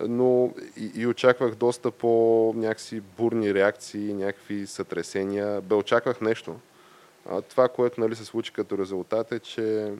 Но 0.00 0.52
и, 0.76 0.92
и 0.94 1.06
очаквах 1.06 1.54
доста 1.54 1.90
по 1.90 2.52
някакси 2.56 3.00
бурни 3.00 3.54
реакции, 3.54 4.14
някакви 4.14 4.66
сътресения. 4.66 5.60
Бе, 5.60 5.74
очаквах 5.74 6.20
нещо 6.20 6.56
а, 7.30 7.42
това, 7.42 7.68
което 7.68 8.00
нали, 8.00 8.16
се 8.16 8.24
случи 8.24 8.52
като 8.52 8.78
резултат 8.78 9.32
е, 9.32 9.38
че 9.38 9.92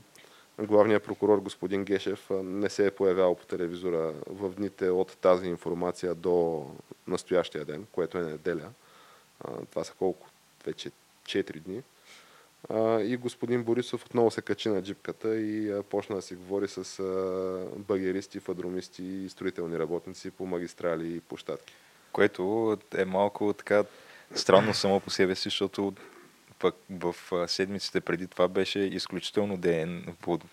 главният 0.58 1.04
прокурор 1.04 1.38
господин 1.38 1.84
Гешев 1.84 2.30
не 2.30 2.68
се 2.68 2.86
е 2.86 2.90
появявал 2.90 3.34
по 3.34 3.46
телевизора 3.46 4.12
в 4.26 4.54
дните 4.54 4.90
от 4.90 5.16
тази 5.16 5.48
информация 5.48 6.14
до 6.14 6.66
настоящия 7.06 7.64
ден, 7.64 7.86
което 7.92 8.18
е 8.18 8.22
неделя. 8.22 8.70
Това 9.70 9.84
са 9.84 9.92
колко? 9.98 10.26
Вече 10.66 10.90
4 11.22 11.60
дни. 11.60 11.82
И 13.12 13.16
господин 13.16 13.64
Борисов 13.64 14.04
отново 14.06 14.30
се 14.30 14.42
качи 14.42 14.68
на 14.68 14.82
джипката 14.82 15.36
и 15.36 15.82
почна 15.90 16.16
да 16.16 16.22
си 16.22 16.34
говори 16.34 16.68
с 16.68 17.02
багеристи, 17.76 18.40
фадромисти 18.40 19.04
и 19.04 19.28
строителни 19.28 19.78
работници 19.78 20.30
по 20.30 20.46
магистрали 20.46 21.16
и 21.16 21.20
площадки. 21.20 21.74
Което 22.12 22.76
е 22.96 23.04
малко 23.04 23.52
така 23.52 23.84
странно 24.34 24.74
само 24.74 25.00
по 25.00 25.10
себе 25.10 25.34
си, 25.34 25.42
защото 25.42 25.92
пък 26.58 26.74
в 26.90 27.14
седмиците 27.46 28.00
преди 28.00 28.26
това 28.26 28.48
беше 28.48 28.78
изключително 28.78 29.56
ден 29.56 30.14
по, 30.20 30.38
така, 30.38 30.48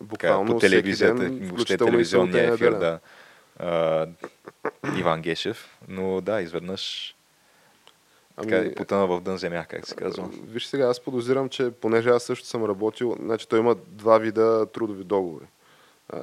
Буквално 0.00 0.52
по 0.52 0.58
телевизията, 0.58 1.14
ден, 1.14 1.48
въобще 1.48 1.78
телевизионния 1.78 2.54
ефир, 2.54 2.72
да. 2.72 3.00
А, 3.58 4.06
Иван 4.98 5.22
Гешев, 5.22 5.78
но 5.88 6.20
да, 6.20 6.40
изведнъж 6.40 7.14
Ами, 8.36 8.74
потъна 8.74 9.06
в 9.06 9.20
дън 9.20 9.38
земя, 9.38 9.64
как 9.68 9.86
се 9.86 9.94
казва. 9.94 10.28
Виж 10.46 10.66
сега, 10.66 10.86
аз 10.88 11.00
подозирам, 11.00 11.48
че 11.48 11.70
понеже 11.70 12.08
аз 12.08 12.22
също 12.22 12.46
съм 12.46 12.64
работил, 12.64 13.16
значи 13.20 13.48
той 13.48 13.58
има 13.58 13.74
два 13.74 14.18
вида 14.18 14.66
трудови 14.72 15.04
договори. 15.04 15.44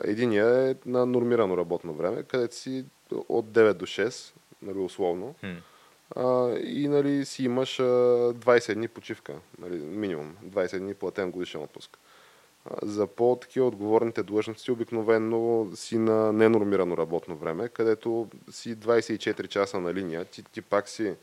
Единия 0.03 0.69
е 0.69 0.75
на 0.85 1.05
нормирано 1.05 1.57
работно 1.57 1.93
време, 1.93 2.23
където 2.23 2.55
си 2.55 2.85
от 3.29 3.45
9 3.45 3.73
до 3.73 3.85
6, 3.85 4.33
нали, 4.61 4.77
условно. 4.77 5.35
Хм. 5.39 5.47
А, 6.15 6.55
и 6.63 6.87
нали, 6.87 7.25
си 7.25 7.43
имаш 7.43 7.79
а, 7.79 7.83
20 7.83 8.73
дни 8.73 8.87
почивка, 8.87 9.33
нали, 9.59 9.75
минимум. 9.75 10.35
20 10.45 10.79
дни 10.79 10.93
платен 10.93 11.31
годишен 11.31 11.61
отпуск. 11.61 11.97
А, 12.65 12.77
за 12.81 13.07
по-такива 13.07 13.67
отговорните 13.67 14.23
длъжности 14.23 14.71
обикновено 14.71 15.67
си 15.75 15.97
на 15.97 16.33
ненормирано 16.33 16.97
работно 16.97 17.35
време, 17.35 17.69
където 17.69 18.27
си 18.51 18.77
24 18.77 19.47
часа 19.47 19.79
на 19.79 19.93
линия, 19.93 20.25
ти, 20.25 20.43
ти 20.43 20.61
пак 20.61 20.89
си 20.89 21.13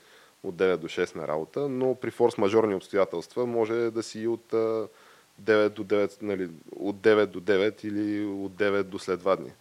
от 0.42 0.54
9 0.54 0.76
до 0.76 0.88
6 0.88 1.16
на 1.16 1.28
работа, 1.28 1.68
но 1.68 1.94
при 1.94 2.10
форс-мажорни 2.10 2.74
обстоятелства 2.76 3.46
може 3.46 3.90
да 3.90 4.02
си 4.02 4.26
от 4.26 4.52
а, 4.52 4.88
9 5.42 5.68
до 5.68 5.84
9, 5.84 6.22
нали, 6.22 6.50
от 6.76 6.96
9 6.96 7.26
до 7.26 7.40
9 7.40 7.84
или 7.84 8.24
от 8.24 8.52
9 8.52 8.82
до 8.82 8.98
след 8.98 9.22
2 9.22 9.36
дни. 9.36 9.52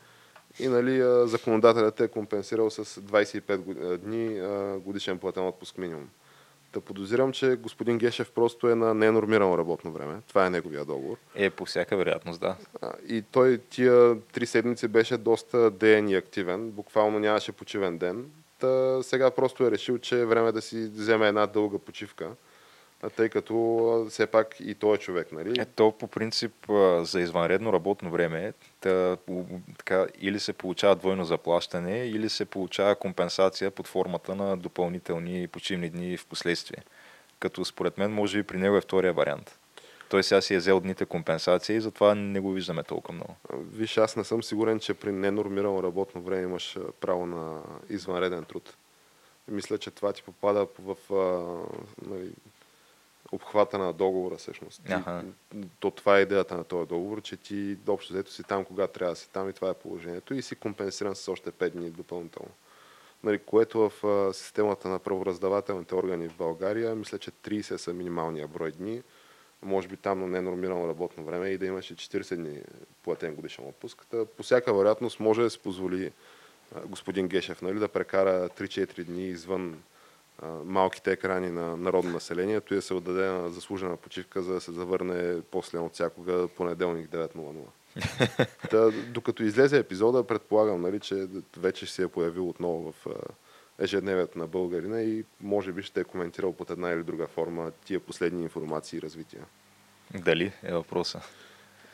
И 0.60 0.68
нали, 0.68 1.02
законодателят 1.28 2.00
е 2.00 2.08
компенсирал 2.08 2.70
с 2.70 2.86
25 3.02 3.58
год- 3.58 3.78
а, 3.82 3.98
дни 3.98 4.42
годишен 4.80 5.18
платен 5.20 5.48
отпуск 5.48 5.78
минимум. 5.78 6.10
Та 6.72 6.80
подозирам, 6.82 7.32
че 7.32 7.56
господин 7.56 7.98
Гешев 7.98 8.32
просто 8.32 8.70
е 8.70 8.76
на 8.76 8.94
ненормирано 8.94 9.58
работно 9.58 9.92
време. 9.92 10.16
Това 10.28 10.46
е 10.46 10.50
неговия 10.50 10.86
договор. 10.86 11.18
Е, 11.36 11.50
по 11.50 11.66
всяка 11.66 11.98
вероятност, 11.98 12.40
да. 12.40 12.56
И 13.08 13.24
той 13.32 13.58
тия 13.70 14.18
три 14.34 14.46
седмици 14.46 14.88
беше 14.88 15.18
доста 15.18 15.72
деен 15.72 16.10
и 16.10 16.16
активен. 16.16 16.70
Буквално 16.72 17.20
нямаше 17.20 17.52
почивен 17.52 17.98
ден. 17.98 18.26
Та 18.60 19.04
сега 19.04 19.32
просто 19.32 19.64
е 19.66 19.72
решил, 19.72 19.98
че 19.98 20.20
е 20.22 20.26
време 20.26 20.52
да 20.52 20.62
си 20.62 20.78
вземе 20.78 21.28
една 21.28 21.48
дълга 21.48 21.78
почивка. 21.78 22.30
А 23.02 23.10
тъй 23.10 23.30
като 23.30 24.06
все 24.10 24.28
пак 24.28 24.56
и 24.60 24.76
той 24.76 24.96
е 24.96 24.98
човек, 24.98 25.32
нали? 25.32 25.62
Е, 25.62 25.66
то 25.66 25.92
по 25.92 26.08
принцип 26.08 26.54
за 27.02 27.22
извънредно 27.22 27.74
работно 27.74 28.12
време 28.12 28.54
та, 28.82 29.18
така, 29.78 30.08
или 30.20 30.40
се 30.40 30.54
получава 30.54 30.96
двойно 30.96 31.26
заплащане, 31.26 31.98
или 31.98 32.30
се 32.30 32.46
получава 32.46 32.96
компенсация 32.96 33.72
под 33.72 33.88
формата 33.88 34.36
на 34.36 34.58
допълнителни 34.58 35.48
почивни 35.48 35.90
дни 35.90 36.18
в 36.18 36.26
последствие. 36.26 36.84
Като 37.40 37.66
според 37.66 37.98
мен 37.98 38.12
може 38.12 38.38
би 38.38 38.44
при 38.44 38.58
него 38.58 38.78
е 38.78 38.82
втория 38.82 39.14
вариант. 39.14 39.60
Той 40.10 40.24
сега 40.24 40.42
си 40.42 40.54
е 40.54 40.58
взел 40.58 40.80
дните 40.80 41.06
компенсация 41.06 41.76
и 41.76 41.82
затова 41.82 42.16
не 42.16 42.40
го 42.40 42.52
виждаме 42.52 42.84
толкова 42.84 43.14
много. 43.14 43.36
Виж, 43.54 43.98
аз 43.98 44.16
не 44.16 44.24
съм 44.24 44.44
сигурен, 44.44 44.80
че 44.80 44.94
при 44.94 45.12
ненормирано 45.12 45.84
работно 45.84 46.22
време 46.22 46.44
имаш 46.44 46.78
право 47.00 47.26
на 47.26 47.62
извънреден 47.90 48.46
труд. 48.46 48.76
Мисля, 49.48 49.78
че 49.78 49.92
това 49.92 50.14
ти 50.14 50.24
попада 50.24 50.68
в 50.80 51.14
а, 51.14 51.56
нали, 52.10 52.32
обхвата 53.32 53.78
на 53.78 53.94
договора 53.94 54.36
всъщност. 54.36 54.82
Аха. 54.90 55.24
то 55.80 55.92
това 55.92 56.18
е 56.18 56.22
идеята 56.22 56.58
на 56.58 56.64
този 56.64 56.88
договор, 56.88 57.22
че 57.22 57.38
ти 57.38 57.78
общо 57.88 58.14
взето 58.14 58.32
си 58.32 58.44
там, 58.44 58.66
когато 58.66 58.94
трябва 58.94 59.12
да 59.12 59.16
си 59.16 59.30
там 59.32 59.50
и 59.50 59.54
това 59.54 59.70
е 59.70 59.74
положението 59.74 60.34
и 60.34 60.42
си 60.42 60.56
компенсиран 60.56 61.16
с 61.16 61.28
още 61.28 61.52
5 61.52 61.70
дни 61.70 61.90
допълнително. 61.90 62.52
Нали, 63.24 63.40
което 63.40 63.90
в 63.90 64.08
а, 64.08 64.34
системата 64.34 64.90
на 64.90 65.00
правораздавателните 65.00 65.96
органи 65.96 66.30
в 66.30 66.36
България, 66.36 66.96
мисля, 66.96 67.18
че 67.18 67.32
30 67.32 67.78
са 67.78 67.94
минималния 67.94 68.48
брой 68.48 68.72
дни. 68.72 69.04
Може 69.62 69.88
би 69.88 69.98
там 69.98 70.20
на 70.20 70.28
ненормирано 70.28 70.88
работно 70.88 71.24
време 71.24 71.50
и 71.50 71.58
да 71.58 71.66
имаш 71.66 71.92
и 71.92 71.96
40 71.96 72.36
дни 72.36 72.62
платен 73.04 73.36
годишен 73.36 73.68
отпуск. 73.68 74.06
Та, 74.12 74.26
по 74.26 74.44
всяка 74.44 74.74
вероятност 74.74 75.20
може 75.20 75.42
да 75.42 75.50
се 75.50 75.60
позволи 75.60 76.12
а, 76.76 76.82
господин 76.86 77.28
Гешев 77.28 77.62
нали, 77.62 77.80
да 77.80 77.88
прекара 77.88 78.50
3-4 78.50 79.04
дни 79.04 79.28
извън 79.28 79.84
малките 80.66 81.12
екрани 81.12 81.50
на 81.50 81.78
народно 81.78 82.12
населението 82.12 82.74
и 82.74 82.78
да 82.78 82.82
се 82.82 82.94
отдаде 82.94 83.28
на 83.28 83.50
заслужена 83.50 83.98
почивка, 83.98 84.42
за 84.42 84.54
да 84.54 84.62
се 84.62 84.72
завърне 84.72 85.42
после 85.52 85.80
от 85.80 85.94
всякога 85.94 86.48
понеделник 86.48 87.10
9.00. 87.10 87.54
Та, 88.70 88.92
докато 89.12 89.44
излезе 89.44 89.78
епизода, 89.78 90.28
предполагам, 90.28 90.82
нали, 90.82 91.00
че 91.00 91.28
вече 91.58 91.86
се 91.86 92.04
е 92.04 92.08
появил 92.08 92.50
отново 92.50 92.92
в 92.92 93.06
ежедневието 93.80 94.40
на 94.40 94.48
българина 94.48 95.02
и 95.02 95.24
може 95.42 95.72
би 95.72 95.84
ще 95.84 96.00
е 96.00 96.04
коментирал 96.04 96.54
под 96.54 96.70
една 96.70 96.90
или 96.90 97.04
друга 97.04 97.28
форма 97.28 97.72
тия 97.86 98.00
последни 98.00 98.44
информации 98.44 98.98
и 98.98 99.02
развития. 99.02 99.42
Дали 100.14 100.52
е 100.64 100.74
въпроса? 100.74 101.22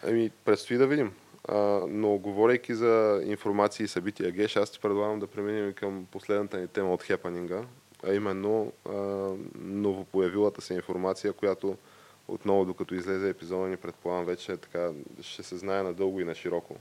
Ами, 0.07 0.31
предстои 0.45 0.77
да 0.77 0.87
видим. 0.87 1.13
А, 1.47 1.57
но 1.87 2.17
говорейки 2.17 2.75
за 2.75 3.21
информации 3.25 3.83
и 3.83 3.87
събития, 3.87 4.31
Геш, 4.31 4.55
аз 4.55 4.71
ти 4.71 4.79
предлагам 4.79 5.19
да 5.19 5.27
преминем 5.27 5.73
към 5.73 6.07
последната 6.11 6.57
ни 6.57 6.67
тема 6.67 6.93
от 6.93 7.03
хепанинга, 7.03 7.61
а 8.07 8.13
именно 8.13 8.71
а, 8.85 8.91
новопоявилата 9.55 10.61
се 10.61 10.73
информация, 10.73 11.33
която 11.33 11.77
отново, 12.27 12.65
докато 12.65 12.95
излезе 12.95 13.29
епизода 13.29 13.67
ни, 13.67 13.77
предполагам 13.77 14.25
вече 14.25 14.51
е 14.51 14.57
така, 14.57 14.89
ще 15.21 15.43
се 15.43 15.57
знае 15.57 15.83
надълго 15.83 16.19
и 16.19 16.25
на 16.25 16.35
широко. 16.35 16.75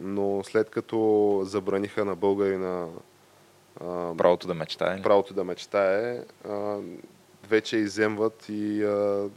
Но 0.00 0.44
след 0.44 0.70
като 0.70 1.40
забраниха 1.44 2.04
на 2.04 2.16
българина 2.16 2.86
а, 3.80 4.16
Правото 4.16 4.46
да 4.46 4.54
мечтае. 4.54 4.98
ли? 4.98 5.02
правото 5.02 5.34
да 5.34 5.44
мечтае, 5.44 6.22
а, 6.48 6.78
вече 7.48 7.76
иземват 7.76 8.46
и 8.48 8.84
а, 8.84 9.28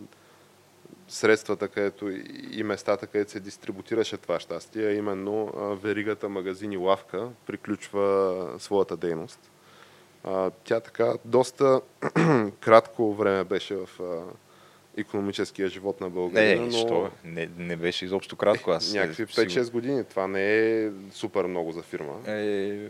средствата 1.07 1.67
където, 1.67 2.09
и 2.51 2.63
местата, 2.63 3.07
където 3.07 3.31
се 3.31 3.39
дистрибутираше 3.39 4.17
това 4.17 4.39
щастие, 4.39 4.93
именно 4.93 5.53
а, 5.57 5.61
веригата 5.75 6.29
магазини 6.29 6.77
Лавка 6.77 7.29
приключва 7.45 8.55
своята 8.59 8.97
дейност. 8.97 9.39
А, 10.23 10.51
тя 10.63 10.79
така 10.79 11.13
доста 11.25 11.81
кратко 12.59 13.13
време 13.13 13.43
беше 13.43 13.75
в 13.75 13.89
а, 13.99 14.21
економическия 14.97 15.67
живот 15.67 16.01
на 16.01 16.09
България, 16.09 16.59
не, 16.61 16.65
но 16.65 16.71
що? 16.71 17.09
Не, 17.23 17.49
не 17.57 17.75
беше 17.75 18.05
изобщо 18.05 18.35
кратко. 18.35 18.71
Аз 18.71 18.93
някакви 18.93 19.23
е, 19.23 19.27
сигурно- 19.27 19.49
5-6 19.65 19.71
години. 19.71 20.03
Това 20.03 20.27
не 20.27 20.57
е 20.83 20.89
супер 21.11 21.45
много 21.45 21.71
за 21.71 21.81
фирма. 21.81 22.13
Е, 22.27 22.87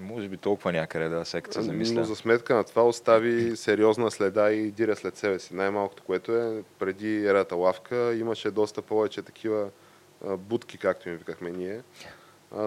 може 0.00 0.28
би 0.28 0.36
толкова 0.36 0.72
някъде, 0.72 1.08
да, 1.08 1.24
сега 1.24 1.52
се 1.52 1.62
замисля. 1.62 1.94
Но 1.94 2.04
за 2.04 2.16
сметка 2.16 2.54
на 2.54 2.64
това 2.64 2.86
остави 2.86 3.56
сериозна 3.56 4.10
следа 4.10 4.52
и 4.52 4.70
диря 4.70 4.96
след 4.96 5.16
себе 5.16 5.38
си. 5.38 5.54
Най-малкото, 5.54 6.02
което 6.02 6.36
е, 6.36 6.62
преди 6.78 7.26
ерата 7.26 7.56
лавка 7.56 8.14
имаше 8.14 8.50
доста 8.50 8.82
повече 8.82 9.22
такива 9.22 9.68
будки, 10.24 10.78
както 10.78 11.08
им 11.08 11.16
викахме 11.16 11.50
ние. 11.50 11.80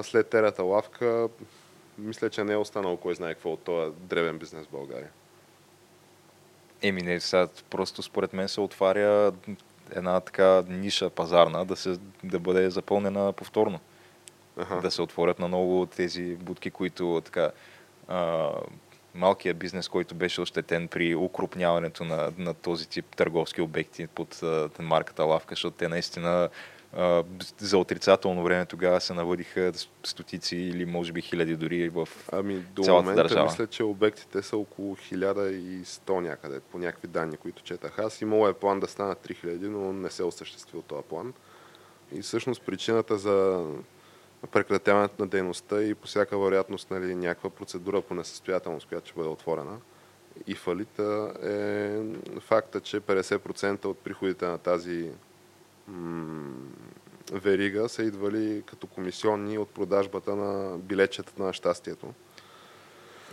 След 0.02 0.34
ерата 0.34 0.64
лавка, 0.64 1.28
мисля, 1.98 2.30
че 2.30 2.44
не 2.44 2.54
е 2.54 2.58
останало 2.58 2.98
кой 2.98 3.16
знае 3.16 3.34
какво 3.34 3.52
от 3.52 3.60
този 3.60 3.92
древен 4.00 4.38
бизнес 4.38 4.66
в 4.66 4.72
България. 4.72 5.10
Еми 6.82 7.02
не, 7.02 7.20
сега 7.20 7.48
просто 7.70 8.04
според 8.04 8.34
мен 8.34 8.48
се 8.48 8.62
отваря 8.62 9.32
една 9.96 10.20
така 10.20 10.64
ниша 10.68 11.10
пазарна 11.10 11.66
да, 11.66 11.76
се, 11.76 11.98
да 12.24 12.40
бъде 12.40 12.70
запълнена 12.70 13.34
повторно. 13.34 13.80
Аха. 14.58 14.82
Да 14.82 14.92
се 14.92 15.02
отворят 15.02 15.40
на 15.40 15.48
ново 15.48 15.86
тези 15.86 16.36
будки, 16.36 16.72
които 16.72 17.22
така 17.26 17.52
а, 18.08 18.50
малкият 19.16 19.58
бизнес, 19.58 19.88
който 19.88 20.16
беше 20.16 20.42
ощетен 20.42 20.88
при 20.88 21.16
укрупняването 21.16 22.04
на, 22.04 22.32
на 22.38 22.54
този 22.54 22.90
тип 22.90 23.16
търговски 23.16 23.62
обекти 23.62 24.08
под 24.08 24.44
а, 24.44 24.70
марката 24.80 25.24
Лавка, 25.24 25.56
защото 25.56 25.78
те 25.78 25.88
наистина 25.88 26.50
за 27.58 27.78
отрицателно 27.78 28.44
време 28.44 28.66
тогава 28.66 29.02
се 29.02 29.14
наводиха 29.14 29.72
стотици 30.04 30.56
или 30.56 30.86
може 30.86 31.14
би 31.14 31.22
хиляди 31.22 31.56
дори 31.56 31.90
в 31.90 32.08
Ами 32.32 32.56
до 32.60 32.84
цялата 32.84 33.04
момента 33.04 33.24
държава. 33.24 33.46
мисля, 33.46 33.68
че 33.68 33.84
обектите 33.84 34.42
са 34.42 34.58
около 34.58 34.96
1100 34.96 36.20
някъде, 36.20 36.60
по 36.60 36.78
някакви 36.78 37.08
данни, 37.08 37.38
които 37.38 37.64
четах. 37.64 38.00
Аз 38.00 38.22
имало 38.22 38.48
е 38.48 38.54
план 38.54 38.80
да 38.80 38.88
станат 38.88 39.28
3000, 39.28 39.68
но 39.68 39.94
не 39.94 40.10
се 40.10 40.24
осъществил 40.24 40.82
този 40.82 41.04
план. 41.04 41.34
И 42.12 42.22
всъщност 42.22 42.62
причината 42.62 43.18
за 43.18 43.66
прекратяването 44.52 45.16
на 45.20 45.28
дейността 45.28 45.84
и 45.84 45.96
по 45.96 46.08
всяка 46.08 46.40
вероятност 46.40 46.92
нали, 46.92 47.16
някаква 47.16 47.50
процедура 47.50 48.02
по 48.02 48.14
несъстоятелност, 48.14 48.88
която 48.88 49.08
ще 49.08 49.18
бъде 49.18 49.30
отворена 49.30 49.78
и 50.48 50.56
фалита 50.56 51.34
е 51.44 52.40
факта, 52.40 52.82
че 52.82 53.02
50% 53.02 53.86
от 53.86 53.98
приходите 53.98 54.46
на 54.46 54.58
тази 54.58 55.10
верига 57.32 57.90
са 57.90 58.04
идвали 58.04 58.64
като 58.66 58.88
комисионни 58.88 59.58
от 59.58 59.70
продажбата 59.70 60.36
на 60.36 60.78
билетчета 60.78 61.44
на 61.44 61.54
щастието. 61.54 62.14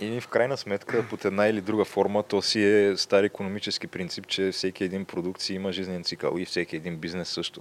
И 0.01 0.21
в 0.21 0.29
крайна 0.29 0.57
сметка, 0.57 1.05
под 1.11 1.25
една 1.25 1.47
или 1.47 1.61
друга 1.61 1.85
форма, 1.85 2.23
то 2.23 2.43
си 2.43 2.63
е 2.63 2.97
стар 2.97 3.25
економически 3.25 3.87
принцип, 3.87 4.27
че 4.27 4.53
всеки 4.53 4.85
един 4.85 5.05
продукт 5.05 5.41
си 5.41 5.55
има 5.55 5.73
жизнен 5.73 6.05
цикъл 6.05 6.39
и 6.39 6.45
всеки 6.45 6.77
един 6.77 6.97
бизнес 6.97 7.29
също. 7.29 7.61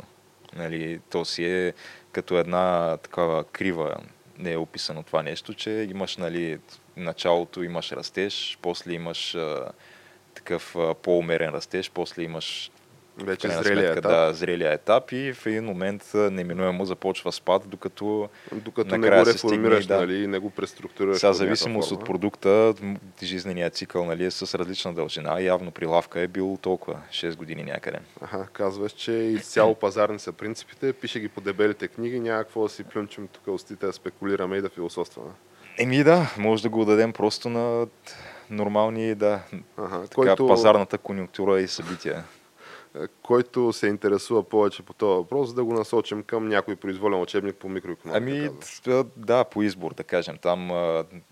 Нали, 0.56 1.00
то 1.10 1.26
си 1.26 1.46
е 1.46 1.74
като 2.12 2.38
една 2.38 2.98
такава 2.98 3.44
крива, 3.44 3.96
не 4.38 4.52
е 4.52 4.58
описано 4.58 5.04
това 5.04 5.24
нещо, 5.24 5.54
че 5.54 5.72
имаш 5.72 6.18
нали, 6.18 6.60
началото 6.98 7.64
имаш 7.64 7.92
растеж, 7.92 8.58
после 8.62 8.94
имаш 8.94 9.36
а, 9.36 9.72
такъв 10.34 10.76
по-умерен 11.02 11.50
растеж, 11.50 11.92
после 11.92 12.24
имаш 12.24 12.72
Вече 13.18 13.48
зрелия 13.48 13.64
сметка, 13.64 14.00
етап. 14.00 14.12
Да, 14.12 14.34
зрелия 14.34 14.74
етап 14.74 15.12
и 15.12 15.34
в 15.34 15.46
един 15.46 15.64
момент 15.64 16.12
неминуемо 16.14 16.86
започва 16.86 17.32
спад, 17.32 17.64
докато 17.68 18.30
Докато 18.52 18.98
не 18.98 19.10
го 19.10 19.26
се 19.26 19.38
стигне, 19.38 19.54
реформираш, 19.54 19.86
да. 19.86 19.98
нали, 19.98 20.28
не 20.28 20.40
го 20.40 20.50
преструктурираш. 20.50 21.18
сега 21.18 21.34
зависимост 21.34 21.92
от 21.92 22.06
продукта, 22.06 22.74
жизненият 23.24 23.76
цикъл 23.76 24.06
нали, 24.06 24.26
е 24.26 24.32
с 24.32 24.58
различна 24.60 24.94
дължина. 24.94 25.42
Явно 25.42 25.72
при 25.72 25.86
лавка 25.86 26.20
е 26.20 26.28
бил 26.28 26.58
толкова 26.62 27.00
6 27.12 27.36
години 27.36 27.64
някъде. 27.64 28.00
Аха, 28.22 28.48
казваш, 28.54 28.92
че 28.92 29.12
изцяло 29.12 29.76
пазарни 29.76 30.20
са 30.20 30.32
принципите, 30.32 30.94
пише 30.94 31.20
ги 31.20 31.28
по 31.28 31.42
дебелите 31.42 31.88
книги, 31.88 32.20
няма 32.20 32.44
какво 32.44 32.64
да 32.64 32.70
си 32.70 32.84
плюнчим 32.84 33.28
тук 33.28 33.48
устите, 33.48 33.86
да 33.86 33.94
спекулираме 33.94 34.58
и 34.58 34.62
да 34.62 34.70
философстваме. 34.70 35.32
Еми 35.80 36.04
да, 36.04 36.34
може 36.38 36.64
да 36.64 36.70
го 36.70 36.86
дадем 36.86 37.14
просто 37.14 37.50
на 37.50 37.88
нормални, 38.50 39.16
да, 39.16 39.40
Ага, 39.78 40.02
така, 40.02 40.16
който, 40.16 40.48
пазарната 40.48 40.98
конюнктура 40.98 41.62
и 41.62 41.68
събития. 41.68 42.24
Който 43.22 43.74
се 43.74 43.88
интересува 43.88 44.44
повече 44.44 44.84
по 44.84 44.94
този 44.94 45.18
въпрос, 45.18 45.54
да 45.54 45.64
го 45.64 45.74
насочим 45.74 46.24
към 46.24 46.48
някой 46.48 46.76
произволен 46.76 47.22
учебник 47.22 47.56
по 47.56 47.70
микроекономика. 47.70 48.18
Ами, 48.18 48.50
т- 48.84 49.06
да, 49.18 49.44
по 49.44 49.64
избор, 49.64 49.94
да 49.94 50.04
кажем. 50.04 50.38
Там 50.42 50.72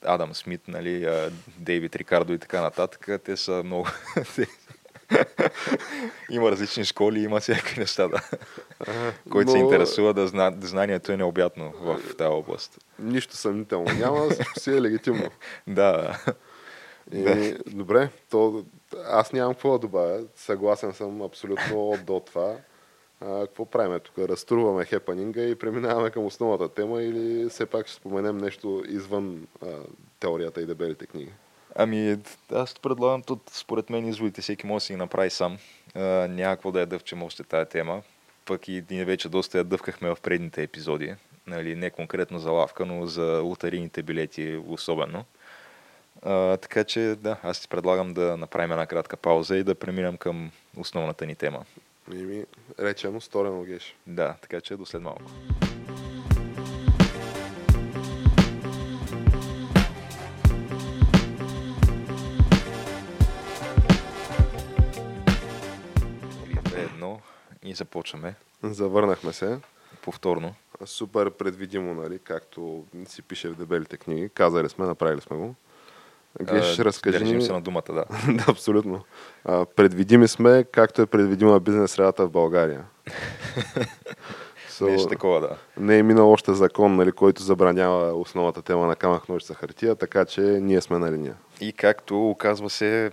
Адам 0.06 0.36
Смит, 0.36 0.62
нали, 0.68 1.10
Дейвид 1.58 1.96
Рикардо 1.96 2.34
и 2.34 2.40
така 2.40 2.62
нататък, 2.62 3.22
те 3.24 3.38
са 3.38 3.62
много... 3.66 3.88
има 6.30 6.52
различни 6.52 6.86
школи, 6.86 7.20
има 7.20 7.40
всякакви 7.40 7.80
неща, 7.80 8.08
да. 8.08 8.22
Който 9.30 9.52
се 9.52 9.58
но 9.58 9.64
интересува, 9.64 10.14
да 10.14 10.28
зна... 10.28 10.54
знанието 10.62 11.12
е 11.12 11.18
необятно 11.18 11.74
в 11.82 12.00
тази 12.18 12.28
област. 12.28 12.78
Нищо 13.00 13.36
съмнително 13.36 14.00
няма, 14.00 14.30
всичко 14.30 14.60
си 14.60 14.72
е 14.72 14.82
легитимно. 14.82 15.30
Да, 15.68 16.20
И, 17.14 17.56
добре, 17.68 18.10
то 18.30 18.66
аз 19.06 19.34
нямам 19.34 19.54
какво 19.54 19.72
да 19.72 19.80
добавя. 19.80 20.24
Съгласен 20.36 20.94
съм 20.94 21.22
абсолютно 21.22 21.90
от 21.90 22.06
до 22.06 22.20
това. 22.20 22.56
А, 23.22 23.42
какво 23.42 23.66
правим 23.66 24.00
тук? 24.00 24.20
Разтруваме 24.20 24.86
хепанинга 24.86 25.42
и 25.42 25.56
преминаваме 25.56 26.10
към 26.10 26.26
основната 26.26 26.70
тема 26.70 27.04
или 27.04 27.50
все 27.50 27.66
пак 27.66 27.88
ще 27.88 27.96
споменем 27.96 28.38
нещо 28.38 28.84
извън 28.88 29.48
а, 29.64 29.68
теорията 30.20 30.62
и 30.62 30.66
дебелите 30.66 31.06
книги? 31.06 31.32
Ами, 31.76 32.18
аз 32.54 32.80
предлагам 32.80 33.22
тут, 33.22 33.42
според 33.52 33.90
мен, 33.90 34.08
изводите 34.08 34.42
всеки 34.42 34.68
може 34.68 34.82
да 34.84 34.86
си 34.86 34.94
ги 34.94 34.98
направи 34.98 35.30
сам. 35.30 35.58
А, 35.96 36.00
няма 36.28 36.56
какво 36.56 36.72
да 36.72 36.80
я 36.80 36.86
дъвчем 36.86 37.24
още 37.24 37.44
тая 37.44 37.66
тема. 37.66 38.02
Пък 38.46 38.68
и 38.68 38.84
ние 38.92 39.06
вече 39.06 39.30
доста 39.30 39.58
я 39.58 39.64
дъвкахме 39.64 40.16
в 40.16 40.22
предните 40.22 40.64
епизоди. 40.64 41.16
Нали, 41.48 41.76
не 41.76 41.90
конкретно 41.90 42.40
за 42.40 42.52
лавка, 42.52 42.86
но 42.86 43.08
за 43.08 43.42
лотарийните 43.44 44.04
билети 44.04 44.62
особено. 44.68 45.26
А, 46.22 46.58
така 46.58 46.84
че, 46.84 47.16
да, 47.20 47.38
аз 47.44 47.62
ти 47.62 47.68
предлагам 47.68 48.14
да 48.14 48.38
направим 48.38 48.72
една 48.72 48.86
кратка 48.86 49.18
пауза 49.18 49.58
и 49.58 49.64
да 49.64 49.76
преминем 49.76 50.18
към 50.18 50.52
основната 50.78 51.26
ни 51.26 51.36
тема. 51.36 51.66
И 52.14 52.16
ми 52.16 52.46
речено 52.80 53.22
сторено 53.22 53.64
геш. 53.64 53.96
Да, 54.08 54.36
така 54.42 54.62
че 54.62 54.76
до 54.76 54.86
след 54.86 55.02
малко. 55.02 55.22
Едно 66.76 67.22
и 67.64 67.74
започваме 67.74 68.36
Завърнахме 68.64 69.34
се. 69.34 69.60
повторно. 70.02 70.56
Супер 70.86 71.32
предвидимо, 71.32 71.94
нали, 71.94 72.20
както 72.20 72.86
си 73.06 73.22
пише 73.22 73.50
в 73.50 73.56
дебелите 73.56 73.98
книги. 73.98 74.30
Казали 74.30 74.70
сме, 74.70 74.86
направили 74.86 75.22
сме 75.22 75.38
го. 75.38 75.56
Геш, 76.42 76.80
А, 76.80 76.86
разкажи 76.86 77.24
ни... 77.24 77.42
се 77.42 77.54
на 77.54 77.62
думата, 77.62 77.84
да. 77.88 78.06
да, 78.34 78.46
абсолютно. 78.48 79.04
А, 79.46 79.66
предвидими 79.66 80.28
сме, 80.28 80.64
както 80.72 81.02
е 81.02 81.06
предвидима 81.06 81.60
бизнес 81.60 81.92
средата 81.92 82.26
в 82.26 82.32
България. 82.32 82.84
Нещо 84.82 85.04
So, 85.04 85.10
такова, 85.10 85.40
да. 85.40 85.58
не 85.78 85.98
е 85.98 86.04
минал 86.04 86.32
още 86.32 86.54
закон, 86.54 86.96
нали, 86.96 87.12
който 87.12 87.44
забранява 87.44 88.14
основната 88.14 88.62
тема 88.62 88.88
на 88.88 88.96
камък, 88.96 89.30
ножица, 89.30 89.54
хартия, 89.54 89.96
така 89.96 90.26
че 90.26 90.42
ние 90.42 90.82
сме 90.82 91.00
на 91.00 91.12
линия. 91.12 91.36
И 91.62 91.74
както 91.74 92.30
оказва 92.30 92.70
се, 92.70 93.12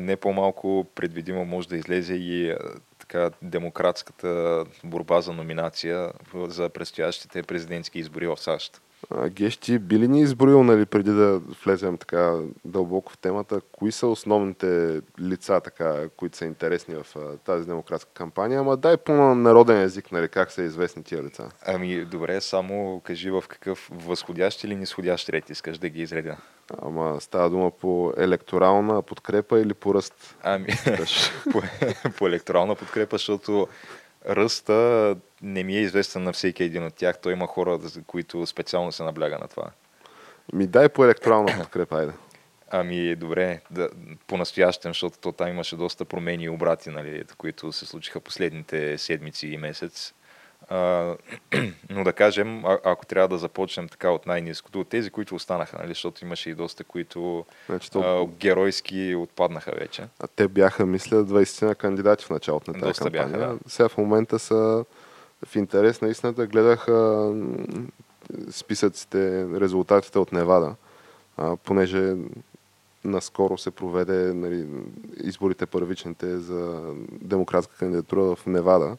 не 0.00 0.16
по-малко 0.16 0.86
предвидимо 0.94 1.44
може 1.44 1.68
да 1.68 1.76
излезе 1.76 2.14
и 2.14 2.54
така 2.98 3.30
демократската 3.42 4.64
борба 4.84 5.20
за 5.20 5.32
номинация 5.32 6.12
за 6.34 6.68
предстоящите 6.68 7.42
президентски 7.42 7.98
избори 7.98 8.26
в 8.26 8.36
САЩ. 8.36 8.80
Ти 9.60 9.78
би 9.78 9.98
ли 9.98 10.08
ни 10.08 10.20
изброил, 10.20 10.62
нали, 10.62 10.86
преди 10.86 11.10
да 11.10 11.40
влезем 11.64 11.98
така 11.98 12.38
дълбоко 12.64 13.12
в 13.12 13.18
темата, 13.18 13.60
кои 13.72 13.92
са 13.92 14.06
основните 14.06 15.00
лица, 15.20 15.60
така, 15.60 16.08
които 16.16 16.36
са 16.36 16.44
интересни 16.44 16.94
в 16.94 17.16
а, 17.16 17.36
тази 17.36 17.66
демократска 17.66 18.10
кампания? 18.14 18.60
Ама 18.60 18.76
дай 18.76 18.96
по 18.96 19.12
народен 19.34 19.80
език, 19.82 20.12
нали, 20.12 20.28
как 20.28 20.52
са 20.52 20.62
известни 20.62 21.02
тия 21.02 21.22
лица. 21.22 21.48
Ами, 21.66 22.04
добре, 22.04 22.40
само 22.40 23.00
кажи 23.04 23.30
в 23.30 23.44
какъв 23.48 23.90
възходящ 23.92 24.64
или 24.64 24.76
нисходящ 24.76 25.28
ред 25.28 25.50
искаш 25.50 25.78
да 25.78 25.88
ги 25.88 26.02
изредя. 26.02 26.36
Ама 26.82 27.20
става 27.20 27.50
дума 27.50 27.70
по 27.70 28.12
електорална 28.16 29.02
подкрепа 29.02 29.60
или 29.60 29.74
по 29.74 29.94
ръст? 29.94 30.36
Ами, 30.42 30.66
по, 31.52 31.62
по 32.18 32.26
електорална 32.26 32.74
подкрепа, 32.74 33.16
защото 33.16 33.68
ръста 34.28 35.16
не 35.42 35.62
ми 35.62 35.76
е 35.76 35.80
известен 35.80 36.22
на 36.22 36.32
всеки 36.32 36.64
един 36.64 36.84
от 36.86 36.94
тях. 36.94 37.18
Той 37.18 37.32
има 37.32 37.46
хора, 37.46 37.80
които 38.06 38.46
специално 38.46 38.92
се 38.92 39.02
набляга 39.02 39.38
на 39.38 39.48
това. 39.48 39.70
Ми 40.52 40.66
дай 40.66 40.88
по 40.88 41.04
електорална 41.04 41.58
подкрепа, 41.58 41.98
айде. 41.98 42.12
Ами, 42.70 43.16
добре, 43.16 43.60
да, 43.70 43.88
по-настоящем, 44.26 44.90
защото 44.90 45.18
то 45.18 45.32
там 45.32 45.48
имаше 45.48 45.76
доста 45.76 46.04
промени 46.04 46.44
и 46.44 46.48
обрати, 46.48 46.90
нали, 46.90 47.24
които 47.38 47.72
се 47.72 47.86
случиха 47.86 48.20
последните 48.20 48.98
седмици 48.98 49.48
и 49.48 49.56
месец. 49.56 50.14
Но 51.90 52.04
да 52.04 52.12
кажем, 52.12 52.64
а, 52.64 52.78
ако 52.84 53.06
трябва 53.06 53.28
да 53.28 53.38
започнем 53.38 53.88
така 53.88 54.10
от 54.10 54.26
най-низкото, 54.26 54.80
от 54.80 54.88
тези, 54.88 55.10
които 55.10 55.34
останаха, 55.34 55.76
нали, 55.78 55.88
защото 55.88 56.24
имаше 56.24 56.50
и 56.50 56.54
доста, 56.54 56.84
които 56.84 57.44
Значи, 57.66 57.90
то, 57.90 58.00
а, 58.00 58.26
геройски 58.38 59.14
отпаднаха 59.14 59.72
вече. 59.80 60.02
а 60.20 60.26
те 60.26 60.48
бяха, 60.48 60.86
мисля, 60.86 61.24
20 61.24 61.66
на 61.66 61.74
кандидати 61.74 62.24
в 62.24 62.30
началото 62.30 62.70
на 62.70 62.78
тази 62.78 62.88
Доста 62.90 63.10
бяха, 63.10 63.30
кампания. 63.30 63.58
да. 63.64 63.70
Сега 63.70 63.88
в 63.88 63.98
момента 63.98 64.38
са 64.38 64.84
в 65.46 65.56
интерес 65.56 66.00
на 66.00 66.08
истината. 66.08 66.46
Гледах 66.46 66.88
а, 66.88 66.92
м, 66.92 67.56
списъците, 68.50 69.46
резултатите 69.60 70.18
от 70.18 70.32
Невада, 70.32 70.74
а, 71.36 71.56
понеже 71.56 72.14
наскоро 73.04 73.58
се 73.58 73.70
проведе 73.70 74.34
нали, 74.34 74.66
изборите 75.22 75.66
първичните 75.66 76.38
за 76.38 76.80
демократска 77.10 77.76
кандидатура 77.76 78.36
в 78.36 78.46
Невада. 78.46 78.96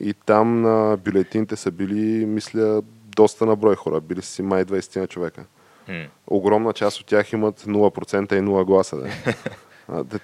И 0.00 0.14
там 0.14 0.62
на 0.62 0.96
бюлетините 0.96 1.56
са 1.56 1.70
били, 1.70 2.26
мисля, 2.26 2.82
доста 3.16 3.46
на 3.46 3.56
брой 3.56 3.76
хора. 3.76 4.00
Били 4.00 4.22
си 4.22 4.42
май 4.42 4.64
20 4.64 5.00
на 5.00 5.06
човека. 5.06 5.44
Хм. 5.86 6.04
огромна 6.26 6.72
част 6.72 7.00
от 7.00 7.06
тях 7.06 7.32
имат 7.32 7.60
0% 7.60 8.32
и 8.32 8.40
0 8.40 8.64
гласа. 8.64 8.96
Да. 8.96 10.04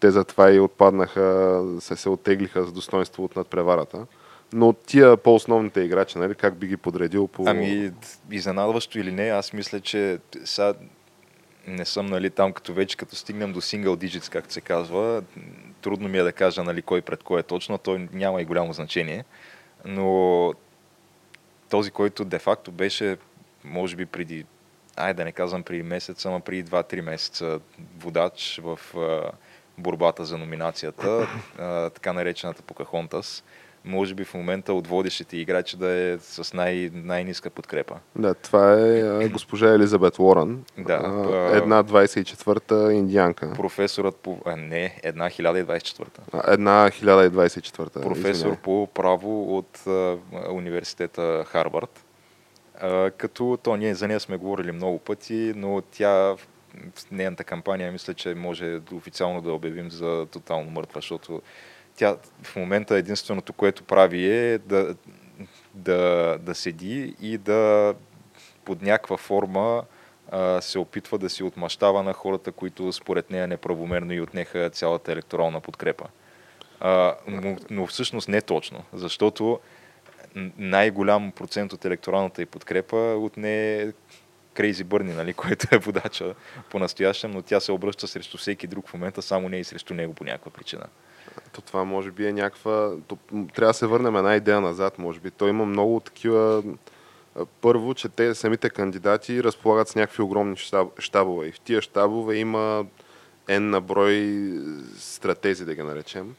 Те 0.00 0.10
затова 0.10 0.50
и 0.50 0.60
отпаднаха, 0.60 1.64
се, 1.80 1.96
се 1.96 2.08
оттеглиха 2.08 2.64
с 2.64 2.72
достоинство 2.72 3.24
от 3.24 3.36
надпреварата. 3.36 4.06
Но 4.52 4.72
тия 4.72 5.16
по-основните 5.16 5.80
играчи, 5.80 6.18
нали, 6.18 6.34
как 6.34 6.56
би 6.56 6.66
ги 6.66 6.76
подредил 6.76 7.26
по... 7.26 7.44
Ами, 7.46 7.92
изненадващо 8.30 8.98
или 8.98 9.12
не, 9.12 9.28
аз 9.28 9.52
мисля, 9.52 9.80
че 9.80 10.18
сега 10.44 10.74
не 11.70 11.84
съм 11.84 12.06
нали, 12.06 12.30
там, 12.30 12.52
като 12.52 12.74
вече 12.74 12.96
като 12.96 13.16
стигнем 13.16 13.52
до 13.52 13.60
single 13.60 14.06
digits, 14.06 14.32
както 14.32 14.52
се 14.52 14.60
казва, 14.60 15.22
трудно 15.82 16.08
ми 16.08 16.18
е 16.18 16.22
да 16.22 16.32
кажа 16.32 16.64
нали, 16.64 16.82
кой 16.82 17.02
пред 17.02 17.22
кой 17.22 17.40
е 17.40 17.42
точно, 17.42 17.78
той 17.78 18.08
няма 18.12 18.42
и 18.42 18.44
голямо 18.44 18.72
значение. 18.72 19.24
Но 19.84 20.54
този, 21.70 21.90
който 21.90 22.24
де-факто 22.24 22.72
беше, 22.72 23.16
може 23.64 23.96
би 23.96 24.06
преди, 24.06 24.46
ай 24.96 25.14
да 25.14 25.24
не 25.24 25.32
казвам 25.32 25.62
преди 25.62 25.82
месец, 25.82 26.26
ама 26.26 26.40
преди 26.40 26.64
2-3 26.64 27.00
месеца 27.00 27.60
водач 27.98 28.60
в 28.62 28.80
борбата 29.78 30.24
за 30.24 30.38
номинацията, 30.38 31.28
така 31.94 32.12
наречената 32.12 32.62
Покахонтас, 32.62 33.44
може 33.84 34.14
би 34.14 34.24
в 34.24 34.34
момента 34.34 34.72
от 34.74 34.86
водещите 34.86 35.36
играчи 35.36 35.76
да 35.76 35.90
е 35.90 36.18
с 36.18 36.52
най- 36.54 36.90
най-ниска 36.94 37.50
подкрепа. 37.50 37.94
Да, 38.16 38.34
това 38.34 38.72
е 39.20 39.28
госпожа 39.28 39.74
Елизабет 39.74 40.18
Уорън. 40.18 40.64
Да, 40.78 40.94
една 41.54 41.84
24-та 41.84 42.92
индианка. 42.92 43.52
Професорът 43.52 44.16
по... 44.16 44.38
А, 44.46 44.56
не, 44.56 45.00
една 45.02 45.30
1024-та. 45.30 46.22
А, 46.32 46.52
Една 46.52 46.90
1024-та. 46.90 48.00
Професор 48.00 48.30
извинявай. 48.30 48.58
по 48.58 48.88
право 48.94 49.58
от 49.58 49.86
а, 49.86 50.16
университета 50.50 51.44
Харвард. 51.46 52.04
А, 52.80 53.10
като 53.10 53.58
то 53.62 53.76
ние 53.76 53.94
за 53.94 54.08
нея 54.08 54.20
сме 54.20 54.36
говорили 54.36 54.72
много 54.72 54.98
пъти, 54.98 55.52
но 55.56 55.80
тя 55.82 56.36
нейната 57.12 57.44
кампания 57.44 57.92
мисля, 57.92 58.14
че 58.14 58.34
може 58.34 58.80
официално 58.94 59.40
да 59.42 59.52
обявим 59.52 59.90
за 59.90 60.26
тотално 60.26 60.70
мъртва, 60.70 60.98
защото 60.98 61.42
тя 62.00 62.16
в 62.42 62.56
момента 62.56 62.96
единственото, 62.96 63.52
което 63.52 63.84
прави 63.84 64.30
е 64.30 64.58
да, 64.58 64.94
да, 65.74 66.38
да 66.38 66.54
седи 66.54 67.14
и 67.20 67.38
да 67.38 67.94
под 68.64 68.82
някаква 68.82 69.16
форма 69.16 69.84
а, 70.30 70.60
се 70.60 70.78
опитва 70.78 71.18
да 71.18 71.30
си 71.30 71.42
отмъщава 71.42 72.02
на 72.02 72.12
хората, 72.12 72.52
които 72.52 72.92
според 72.92 73.30
нея 73.30 73.46
неправомерно 73.46 74.12
и 74.12 74.20
отнеха 74.20 74.70
цялата 74.70 75.12
електорална 75.12 75.60
подкрепа. 75.60 76.04
А, 76.80 77.14
но, 77.26 77.56
но 77.70 77.86
всъщност 77.86 78.28
не 78.28 78.40
точно, 78.40 78.84
защото 78.92 79.60
най-голям 80.58 81.32
процент 81.32 81.72
от 81.72 81.84
електоралната 81.84 82.42
и 82.42 82.46
подкрепа 82.46 82.96
отне 82.96 83.86
Крейзи 84.54 84.84
Бърни, 84.84 85.12
нали, 85.12 85.34
който 85.34 85.66
е 85.72 85.78
водача 85.78 86.34
по-настоящем, 86.70 87.30
но 87.30 87.42
тя 87.42 87.60
се 87.60 87.72
обръща 87.72 88.08
срещу 88.08 88.38
всеки 88.38 88.66
друг 88.66 88.88
в 88.88 88.94
момента, 88.94 89.22
само 89.22 89.48
не 89.48 89.56
и 89.56 89.64
срещу 89.64 89.94
него 89.94 90.14
по 90.14 90.24
някаква 90.24 90.50
причина. 90.50 90.86
То 91.52 91.60
това 91.60 91.84
може 91.84 92.10
би 92.10 92.26
е 92.26 92.32
някаква... 92.32 92.92
То, 93.06 93.18
трябва 93.54 93.70
да 93.70 93.74
се 93.74 93.86
върнем 93.86 94.16
една 94.16 94.36
идея 94.36 94.60
назад, 94.60 94.98
може 94.98 95.20
би. 95.20 95.30
Той 95.30 95.50
има 95.50 95.64
много 95.64 96.00
такива... 96.00 96.62
Първо, 97.60 97.94
че 97.94 98.08
те 98.08 98.34
самите 98.34 98.70
кандидати 98.70 99.42
разполагат 99.42 99.88
с 99.88 99.94
някакви 99.94 100.22
огромни 100.22 100.56
щабове. 100.98 101.46
И 101.46 101.52
в 101.52 101.60
тия 101.60 101.82
щабове 101.82 102.36
има 102.36 102.86
N 103.48 103.58
на 103.58 103.80
брой 103.80 104.50
стратези, 104.98 105.64
да 105.64 105.74
ги 105.74 105.82
наречем 105.82 106.34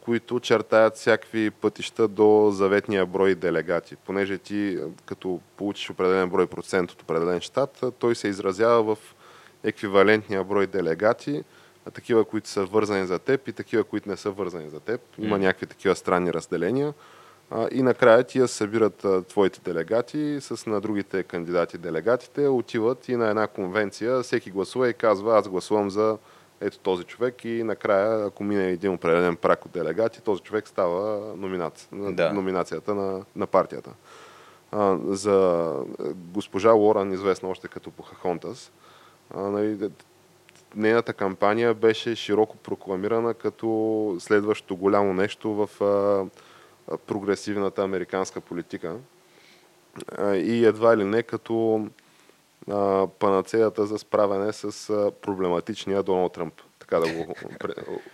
които 0.00 0.40
чертаят 0.40 0.96
всякакви 0.96 1.50
пътища 1.50 2.08
до 2.08 2.50
заветния 2.52 3.06
брой 3.06 3.34
делегати. 3.34 3.96
Понеже 3.96 4.38
ти, 4.38 4.78
като 5.06 5.40
получиш 5.56 5.90
определен 5.90 6.28
брой 6.28 6.46
процент 6.46 6.90
от 6.90 7.02
определен 7.02 7.40
щат, 7.40 7.84
той 7.98 8.14
се 8.14 8.28
изразява 8.28 8.94
в 8.94 9.14
еквивалентния 9.64 10.44
брой 10.44 10.66
делегати, 10.66 11.44
такива, 11.94 12.24
които 12.24 12.48
са 12.48 12.64
вързани 12.64 13.06
за 13.06 13.18
теб 13.18 13.48
и 13.48 13.52
такива, 13.52 13.84
които 13.84 14.08
не 14.08 14.16
са 14.16 14.30
вързани 14.30 14.70
за 14.70 14.80
теб. 14.80 15.00
Има 15.18 15.36
mm. 15.36 15.40
някакви 15.40 15.66
такива 15.66 15.96
странни 15.96 16.32
разделения. 16.32 16.94
И 17.70 17.82
накрая 17.82 18.24
тия 18.24 18.48
събират 18.48 19.06
твоите 19.28 19.60
делегати 19.64 20.38
с 20.40 20.66
на 20.66 20.80
другите 20.80 21.22
кандидати 21.22 21.78
делегатите, 21.78 22.48
отиват 22.48 23.08
и 23.08 23.16
на 23.16 23.28
една 23.28 23.46
конвенция, 23.46 24.22
всеки 24.22 24.50
гласува 24.50 24.88
и 24.88 24.94
казва, 24.94 25.38
аз 25.38 25.48
гласувам 25.48 25.90
за 25.90 26.18
ето 26.60 26.78
този 26.78 27.04
човек 27.04 27.44
и 27.44 27.62
накрая, 27.62 28.26
ако 28.26 28.44
мине 28.44 28.68
един 28.68 28.92
определен 28.92 29.36
прак 29.36 29.66
от 29.66 29.72
делегати, 29.72 30.22
този 30.22 30.42
човек 30.42 30.68
става 30.68 31.32
номинация, 31.36 31.88
да. 31.92 32.32
номинацията 32.32 32.94
на, 32.94 33.24
на 33.36 33.46
партията. 33.46 33.90
А, 34.72 34.98
за 35.04 35.72
госпожа 36.14 36.70
Лоран, 36.70 37.12
известна 37.12 37.48
още 37.48 37.68
като 37.68 37.90
Похахонтас, 37.90 38.72
нали, 39.34 39.90
нейната 40.76 41.12
кампания 41.12 41.74
беше 41.74 42.14
широко 42.14 42.56
прокламирана 42.56 43.34
като 43.34 44.16
следващото 44.18 44.76
голямо 44.76 45.14
нещо 45.14 45.54
в 45.54 45.84
а, 45.84 46.96
прогресивната 47.06 47.82
американска 47.82 48.40
политика. 48.40 48.96
А, 50.18 50.34
и 50.34 50.64
едва 50.64 50.96
ли 50.96 51.04
не 51.04 51.22
като 51.22 51.86
панацеята 53.18 53.86
за 53.86 53.98
справяне 53.98 54.52
с 54.52 54.92
проблематичния 55.22 56.02
Доналд 56.02 56.32
Тръмп 56.32 56.54
така 56.78 57.00
да 57.00 57.12
го 57.12 57.34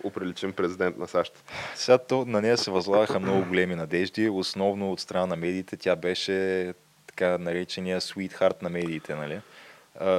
оприличим 0.03 0.53
президент 0.53 0.97
на 0.97 1.07
САЩ. 1.07 1.43
Сега 1.75 1.97
то, 1.97 2.25
на 2.25 2.41
нея 2.41 2.57
се 2.57 2.71
възлагаха 2.71 3.19
много 3.19 3.45
големи 3.45 3.75
надежди, 3.75 4.29
основно 4.29 4.91
от 4.91 4.99
страна 4.99 5.25
на 5.25 5.35
медиите. 5.35 5.77
Тя 5.77 5.95
беше 5.95 6.73
така 7.07 7.37
наречения 7.37 8.01
sweetheart 8.01 8.63
на 8.63 8.69
медиите, 8.69 9.15
нали? 9.15 9.41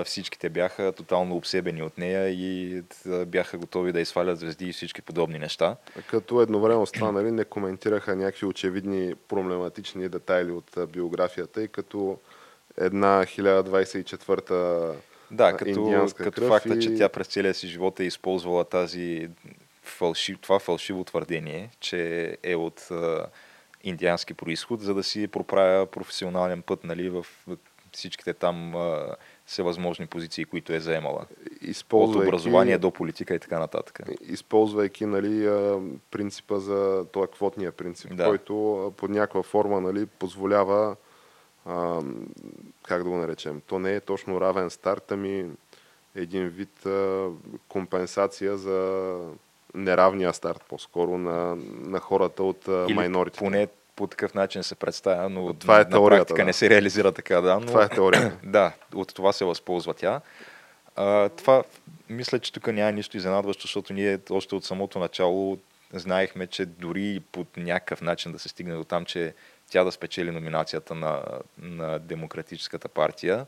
Всичките 0.04 0.48
бяха 0.48 0.92
тотално 0.92 1.36
обсебени 1.36 1.82
от 1.82 1.98
нея 1.98 2.28
и 2.28 2.82
бяха 3.26 3.58
готови 3.58 3.92
да 3.92 4.00
изфалят 4.00 4.38
звезди 4.38 4.68
и 4.68 4.72
всички 4.72 5.02
подобни 5.02 5.38
неща. 5.38 5.76
Като 6.06 6.40
едновременно 6.40 6.86
с 6.86 6.92
това 6.92 7.12
нали, 7.12 7.30
не 7.30 7.44
коментираха 7.44 8.16
някакви 8.16 8.46
очевидни 8.46 9.14
проблематични 9.28 10.08
детайли 10.08 10.50
от 10.50 10.78
биографията 10.92 11.62
и 11.62 11.68
като 11.68 12.18
една 12.76 13.24
1024-та 13.24 14.92
да, 15.30 15.56
като, 15.56 16.06
като 16.16 16.48
факта, 16.48 16.74
и... 16.74 16.82
че 16.82 16.94
тя 16.94 17.08
през 17.08 17.26
целия 17.26 17.54
си 17.54 17.68
живот 17.68 18.00
е 18.00 18.04
използвала 18.04 18.64
тази 18.64 19.28
фалшив, 19.82 20.38
това 20.40 20.58
фалшиво 20.58 21.04
твърдение, 21.04 21.70
че 21.80 22.36
е 22.42 22.54
от 22.54 22.88
а, 22.90 23.26
индиански 23.84 24.34
происход, 24.34 24.80
за 24.80 24.94
да 24.94 25.02
си 25.02 25.28
проправя 25.28 25.86
професионален 25.86 26.62
път 26.62 26.84
нали, 26.84 27.08
в 27.08 27.26
всичките 27.92 28.34
там 28.34 28.76
а, 28.76 29.16
всевъзможни 29.46 30.06
позиции, 30.06 30.44
които 30.44 30.72
е 30.72 30.80
заемала. 30.80 31.26
Използвайки, 31.60 32.18
от 32.18 32.28
образование 32.28 32.78
до 32.78 32.90
политика 32.90 33.34
и 33.34 33.38
така 33.38 33.58
нататък. 33.58 34.00
Използвайки 34.20 35.06
нали, 35.06 35.48
принципа 36.10 36.58
за 36.58 37.06
този 37.12 37.30
квотния 37.32 37.72
принцип, 37.72 38.16
да. 38.16 38.24
който 38.24 38.92
под 38.96 39.10
някаква 39.10 39.42
форма 39.42 39.80
нали, 39.80 40.06
позволява 40.06 40.96
а, 41.66 42.00
как 42.82 43.02
да 43.04 43.10
го 43.10 43.16
наречем, 43.16 43.62
то 43.66 43.78
не 43.78 43.94
е 43.94 44.00
точно 44.00 44.40
равен 44.40 44.70
старт, 44.70 45.12
ами 45.12 45.50
един 46.14 46.48
вид 46.48 46.86
а, 46.86 47.28
компенсация 47.68 48.56
за 48.56 49.18
неравния 49.74 50.34
старт 50.34 50.64
по-скоро 50.68 51.18
на, 51.18 51.56
на 51.84 52.00
хората 52.00 52.42
от 52.42 52.68
майнорите. 52.68 53.38
Поне 53.38 53.68
по 53.96 54.06
такъв 54.06 54.34
начин 54.34 54.62
се 54.62 54.74
представя, 54.74 55.28
но 55.28 55.54
това 55.54 55.76
е 55.76 55.78
на 55.78 55.90
теорията, 55.90 56.20
практика 56.20 56.42
да. 56.42 56.44
не 56.44 56.52
се 56.52 56.70
реализира 56.70 57.12
така. 57.12 57.40
Да, 57.40 57.60
но, 57.60 57.66
това 57.66 57.84
е 57.84 57.88
теорията. 57.88 58.36
да, 58.44 58.72
от 58.94 59.14
това 59.14 59.32
се 59.32 59.44
възползва 59.44 59.94
тя. 59.94 60.20
А, 60.96 61.28
това, 61.28 61.62
мисля, 62.10 62.38
че 62.38 62.52
тук 62.52 62.66
няма 62.66 62.92
нищо 62.92 63.16
изненадващо, 63.16 63.62
защото 63.62 63.92
ние 63.92 64.18
още 64.30 64.54
от 64.54 64.64
самото 64.64 64.98
начало 64.98 65.58
знаехме, 65.92 66.46
че 66.46 66.66
дори 66.66 67.22
по 67.32 67.46
някакъв 67.56 68.02
начин 68.02 68.32
да 68.32 68.38
се 68.38 68.48
стигне 68.48 68.74
до 68.74 68.84
там, 68.84 69.04
че 69.04 69.34
тя 69.70 69.84
да 69.84 69.92
спечели 69.92 70.30
номинацията 70.30 70.94
на, 70.94 71.22
на 71.58 71.98
Демократическата 71.98 72.88
партия. 72.88 73.46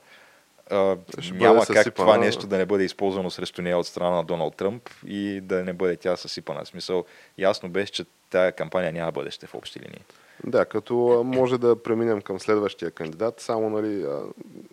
А, 0.70 0.96
няма 1.32 1.58
как 1.58 1.66
съсипана. 1.66 1.94
това 1.94 2.18
нещо 2.18 2.46
да 2.46 2.58
не 2.58 2.66
бъде 2.66 2.84
използвано 2.84 3.30
срещу 3.30 3.62
нея 3.62 3.78
от 3.78 3.86
страна 3.86 4.10
на 4.10 4.24
Доналд 4.24 4.56
Тръмп 4.56 4.90
и 5.06 5.40
да 5.40 5.64
не 5.64 5.72
бъде 5.72 5.96
тя 5.96 6.16
съсипана. 6.16 6.64
В 6.64 6.68
смисъл, 6.68 7.04
ясно 7.38 7.68
беше, 7.68 7.92
че 7.92 8.04
тая 8.30 8.52
кампания 8.52 8.92
няма 8.92 9.12
бъдеще 9.12 9.46
в 9.46 9.54
общи 9.54 9.80
линии. 9.80 10.00
Да, 10.46 10.64
като 10.64 11.22
може 11.26 11.58
да 11.58 11.82
преминем 11.82 12.22
към 12.22 12.40
следващия 12.40 12.90
кандидат. 12.90 13.40
Само 13.40 13.70
нали, 13.70 14.06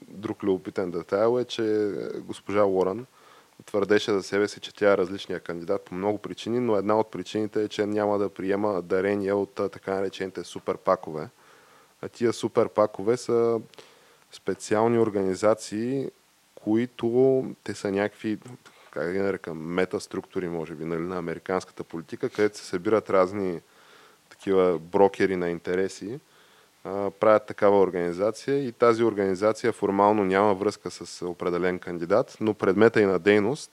друг 0.07 0.43
любопитен 0.43 0.91
детайл 0.91 1.39
е, 1.39 1.45
че 1.45 1.91
госпожа 2.19 2.65
Уорън 2.65 3.05
твърдеше 3.65 4.13
за 4.13 4.23
себе 4.23 4.47
си, 4.47 4.59
че 4.59 4.75
тя 4.75 4.93
е 4.93 4.97
различния 4.97 5.39
кандидат 5.39 5.81
по 5.81 5.95
много 5.95 6.17
причини, 6.17 6.59
но 6.59 6.75
една 6.75 6.99
от 6.99 7.11
причините 7.11 7.63
е, 7.63 7.67
че 7.67 7.85
няма 7.85 8.17
да 8.17 8.29
приема 8.29 8.81
дарения 8.81 9.37
от 9.37 9.55
така 9.55 9.93
наречените 9.93 10.43
супер 10.43 10.77
пакове. 10.77 11.29
А 12.01 12.09
тия 12.09 12.33
супер 12.33 12.69
пакове 12.69 13.17
са 13.17 13.59
специални 14.31 14.99
организации, 14.99 16.09
които 16.55 17.45
те 17.63 17.73
са 17.73 17.91
някакви, 17.91 18.37
как 18.91 19.11
ги 19.11 19.19
нарекам, 19.19 19.57
метаструктури, 19.57 20.49
може 20.49 20.73
би, 20.73 20.85
нали, 20.85 21.01
на 21.01 21.17
американската 21.17 21.83
политика, 21.83 22.29
където 22.29 22.57
се 22.57 22.65
събират 22.65 23.09
разни 23.09 23.61
такива 24.37 24.79
брокери 24.79 25.35
на 25.35 25.49
интереси, 25.49 26.19
правят 27.19 27.45
такава 27.45 27.79
организация 27.79 28.67
и 28.67 28.71
тази 28.71 29.03
организация 29.03 29.73
формално 29.73 30.25
няма 30.25 30.53
връзка 30.53 30.91
с 30.91 31.25
определен 31.25 31.79
кандидат, 31.79 32.37
но 32.41 32.53
предмета 32.53 33.01
и 33.01 33.05
на 33.05 33.19
дейност 33.19 33.71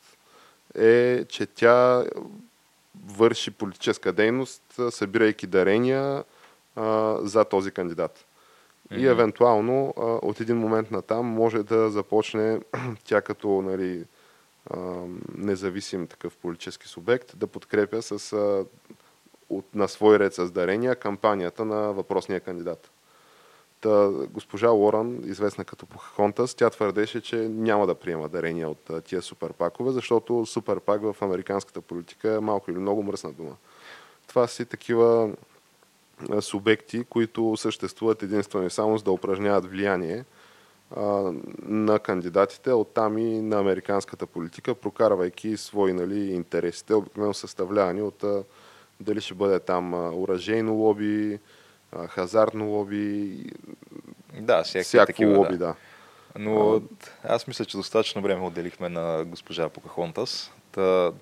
е, 0.78 1.24
че 1.24 1.46
тя 1.46 2.04
върши 3.06 3.50
политическа 3.50 4.12
дейност, 4.12 4.62
събирайки 4.90 5.46
дарения 5.46 6.24
а, 6.76 7.18
за 7.22 7.44
този 7.44 7.70
кандидат. 7.70 8.24
Mm-hmm. 8.92 8.98
И 8.98 9.06
евентуално 9.06 9.94
а, 9.96 10.00
от 10.02 10.40
един 10.40 10.56
момент 10.56 10.90
на 10.90 11.02
там 11.02 11.26
може 11.26 11.62
да 11.62 11.90
започне 11.90 12.60
тя 13.04 13.20
като 13.20 13.62
нали, 13.62 14.04
а, 14.70 14.78
независим 15.34 16.06
такъв 16.06 16.36
политически 16.36 16.88
субект 16.88 17.38
да 17.38 17.46
подкрепя 17.46 18.02
с, 18.02 18.32
а, 18.32 18.64
от, 19.56 19.74
на 19.74 19.88
свой 19.88 20.18
ред 20.18 20.34
с 20.34 20.50
дарения 20.50 20.96
кампанията 20.96 21.64
на 21.64 21.92
въпросния 21.92 22.40
кандидат. 22.40 22.90
Та, 23.80 24.10
госпожа 24.30 24.68
Лоран, 24.68 25.20
известна 25.24 25.64
като 25.64 25.86
Похонтас, 25.86 26.54
тя 26.54 26.70
твърдеше, 26.70 27.20
че 27.20 27.36
няма 27.36 27.86
да 27.86 27.94
приема 27.94 28.28
дарения 28.28 28.68
от 28.68 28.90
тия 29.04 29.22
суперпакове, 29.22 29.90
защото 29.90 30.46
суперпак 30.46 31.02
в 31.02 31.16
американската 31.20 31.80
политика 31.80 32.34
е 32.34 32.40
малко 32.40 32.70
или 32.70 32.78
много 32.78 33.02
мръсна 33.02 33.32
дума. 33.32 33.56
Това 34.28 34.46
си 34.46 34.64
такива 34.64 35.30
субекти, 36.40 37.04
които 37.04 37.56
съществуват 37.56 38.22
единствено 38.22 38.66
и 38.66 38.70
само 38.70 38.98
за 38.98 39.04
да 39.04 39.12
упражняват 39.12 39.70
влияние 39.70 40.24
а, 40.96 41.32
на 41.62 41.98
кандидатите, 41.98 42.72
оттам 42.72 43.18
и 43.18 43.42
на 43.42 43.58
американската 43.58 44.26
политика, 44.26 44.74
прокарвайки 44.74 45.56
свои 45.56 45.92
нали, 45.92 46.32
интересите, 46.32 46.94
обикновено 46.94 47.34
съставлявани 47.34 48.02
от 48.02 48.24
а, 48.24 48.44
дали 49.02 49.20
ще 49.20 49.34
бъде 49.34 49.60
там 49.60 49.94
оръжейно 49.94 50.74
лоби, 50.74 51.38
хазартно 52.08 52.68
лоби, 52.68 53.44
да, 54.40 54.62
всяко 54.62 55.06
такива, 55.06 55.38
лоби, 55.38 55.56
да. 55.56 55.74
Но 56.38 56.82
аз 57.24 57.46
мисля, 57.46 57.64
че 57.64 57.76
достатъчно 57.76 58.22
време 58.22 58.46
отделихме 58.46 58.88
на 58.88 59.24
госпожа 59.24 59.68
Покахонтас. 59.68 60.52
Та 60.72 61.12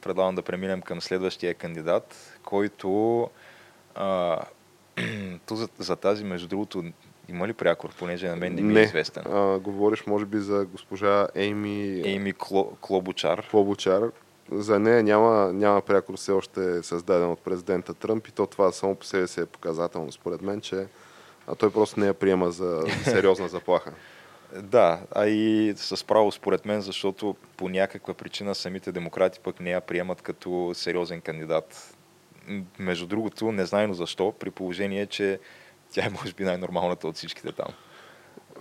предлагам 0.00 0.34
да 0.34 0.42
преминем 0.42 0.82
към 0.82 1.00
следващия 1.00 1.54
кандидат, 1.54 2.38
който 2.44 3.30
а, 3.94 4.38
за, 5.50 5.68
за 5.78 5.96
тази, 5.96 6.24
между 6.24 6.48
другото, 6.48 6.84
има 7.28 7.48
ли 7.48 7.52
прякор, 7.52 7.94
понеже 7.98 8.28
на 8.28 8.36
мен 8.36 8.54
не 8.54 8.62
ми 8.62 8.80
е 8.80 8.82
известен? 8.82 9.22
А, 9.26 9.58
говориш, 9.58 10.06
може 10.06 10.26
би, 10.26 10.38
за 10.38 10.64
госпожа 10.64 11.28
Ейми... 11.34 12.02
Ейми 12.04 12.32
Кло, 12.32 12.76
Клобучар. 12.80 13.48
Клобучар. 13.50 14.02
За 14.54 14.78
нея 14.78 15.02
няма, 15.02 15.52
няма 15.52 15.80
прякор 15.80 16.16
все 16.16 16.32
още 16.32 16.82
създаден 16.82 17.30
от 17.30 17.40
президента 17.40 17.94
Тръмп 17.94 18.26
и 18.26 18.32
то 18.32 18.46
това 18.46 18.72
само 18.72 18.94
по 18.94 19.04
себе 19.04 19.26
си 19.26 19.40
е 19.40 19.46
показателно, 19.46 20.12
според 20.12 20.42
мен, 20.42 20.60
че 20.60 20.86
а 21.46 21.54
той 21.54 21.72
просто 21.72 22.00
не 22.00 22.06
я 22.06 22.14
приема 22.14 22.50
за 22.50 22.82
сериозна 23.04 23.48
заплаха. 23.48 23.92
Да, 24.62 25.00
а 25.14 25.26
и 25.26 25.74
с 25.76 26.06
право 26.06 26.32
според 26.32 26.66
мен, 26.66 26.80
защото 26.80 27.36
по 27.56 27.68
някаква 27.68 28.14
причина 28.14 28.54
самите 28.54 28.92
демократи 28.92 29.40
пък 29.40 29.60
не 29.60 29.70
я 29.70 29.80
приемат 29.80 30.22
като 30.22 30.70
сериозен 30.74 31.20
кандидат. 31.20 31.96
Между 32.78 33.06
другото, 33.06 33.52
незнайно 33.52 33.94
защо, 33.94 34.32
при 34.32 34.50
положение, 34.50 35.06
че 35.06 35.38
тя 35.92 36.06
е 36.06 36.10
може 36.10 36.32
би 36.32 36.44
най-нормалната 36.44 37.08
от 37.08 37.16
всичките 37.16 37.52
там. 37.52 37.68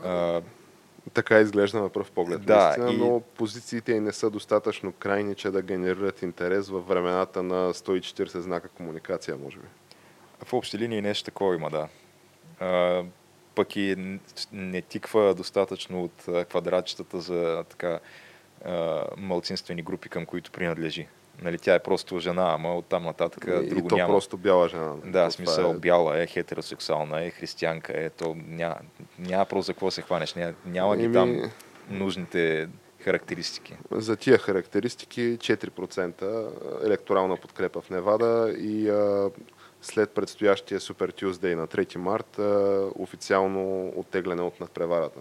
А, 0.04 0.42
така 1.14 1.40
изглежда 1.40 1.82
на 1.82 1.90
пръв 1.90 2.12
поглед. 2.12 2.46
Да, 2.46 2.64
наистина, 2.64 2.92
и... 2.92 2.98
но 2.98 3.20
позициите 3.20 4.00
не 4.00 4.12
са 4.12 4.30
достатъчно 4.30 4.92
крайни, 4.92 5.36
че 5.36 5.52
да 5.52 5.62
генерират 5.62 6.22
интерес 6.22 6.70
във 6.70 6.88
времената 6.88 7.44
на 7.44 7.74
140 7.74 8.40
знака 8.40 8.70
комуникация, 8.70 9.38
може 9.38 9.58
би. 9.58 9.66
В 10.46 10.54
общи 10.54 10.78
линии 10.78 11.02
нещо 11.02 11.26
такова 11.26 11.56
има, 11.56 11.70
да. 11.70 11.88
А, 12.60 13.04
пък 13.56 13.76
и 13.76 14.18
не 14.52 14.82
тиква 14.82 15.34
достатъчно 15.34 16.04
от 16.04 16.48
квадратчетата 16.50 17.22
за 17.22 17.64
така 17.70 18.00
а, 18.66 19.04
малцинствени 19.18 19.82
групи, 19.82 20.10
към 20.10 20.26
които 20.26 20.52
принадлежи. 20.52 21.08
Нали, 21.42 21.58
тя 21.58 21.76
е 21.76 21.80
просто 21.80 22.20
жена, 22.20 22.54
ама 22.54 22.76
оттам 22.76 23.04
нататък 23.04 23.46
и, 23.48 23.70
друго 23.70 23.86
и 23.86 23.90
то 23.90 23.96
няма. 23.96 24.14
просто 24.14 24.38
бяла 24.38 24.70
жена. 24.70 24.94
Да, 25.06 25.30
в 25.30 25.34
смисъл 25.34 25.72
е... 25.72 25.74
бяла 25.74 26.22
е, 26.22 26.28
хетеросексуална 26.28 27.24
е, 27.24 27.30
християнка 27.30 27.94
е, 27.96 28.10
то 28.10 28.36
няма, 28.48 28.76
няма 29.20 29.46
просто 29.46 29.66
за 29.66 29.74
какво 29.74 29.92
се 29.92 30.02
хванеш, 30.02 30.34
няма, 30.36 30.54
няма 30.66 30.98
ги 30.98 31.14
там 31.14 31.52
нужните 31.90 32.68
характеристики. 33.00 33.78
За 33.92 34.16
тия 34.16 34.38
характеристики 34.38 35.22
4% 35.22 36.86
електорална 36.86 37.38
подкрепа 37.38 37.82
в 37.82 37.90
Невада 37.90 38.54
и 38.58 38.90
а, 38.90 39.30
след 39.82 40.10
предстоящия 40.12 40.80
Супер 40.80 41.10
Тюздей 41.10 41.56
на 41.56 41.68
3 41.68 41.98
март 41.98 42.40
а, 42.40 42.86
официално 42.96 43.94
оттегляне 43.96 44.42
от 44.42 44.60
надпреварата. 44.60 45.20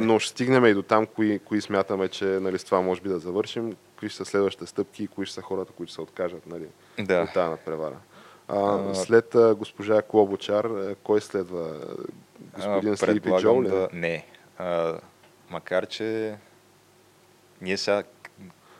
Но 0.00 0.18
ще 0.18 0.30
стигнем 0.30 0.66
и 0.66 0.74
до 0.74 0.82
там, 0.82 1.06
кои, 1.06 1.38
кои 1.38 1.60
смятаме, 1.60 2.08
че 2.08 2.24
нали, 2.24 2.58
с 2.58 2.64
това 2.64 2.80
може 2.80 3.00
би 3.00 3.08
да 3.08 3.18
завършим, 3.18 3.76
кои 3.98 4.08
ще 4.08 4.16
са 4.16 4.24
следващите 4.24 4.66
стъпки 4.66 5.04
и 5.04 5.08
кои 5.08 5.26
ще 5.26 5.34
са 5.34 5.42
хората, 5.42 5.72
които 5.72 5.92
се 5.92 6.00
откажат 6.00 6.46
нали, 6.46 6.66
да. 6.98 7.22
от 7.22 7.32
тази 7.32 7.50
надпревара. 7.50 7.96
А, 8.48 8.94
след 8.94 9.34
а, 9.34 9.54
госпожа 9.54 10.02
Клобочар, 10.02 10.68
кой 11.02 11.20
следва? 11.20 11.80
Господин 12.54 12.96
Слипи 12.96 13.30
Джо 13.40 13.62
ли? 13.62 13.68
Да, 13.68 13.88
не. 13.92 14.26
А, 14.58 14.98
макар, 15.50 15.86
че 15.86 16.36
ние 17.60 17.76
сега 17.76 18.02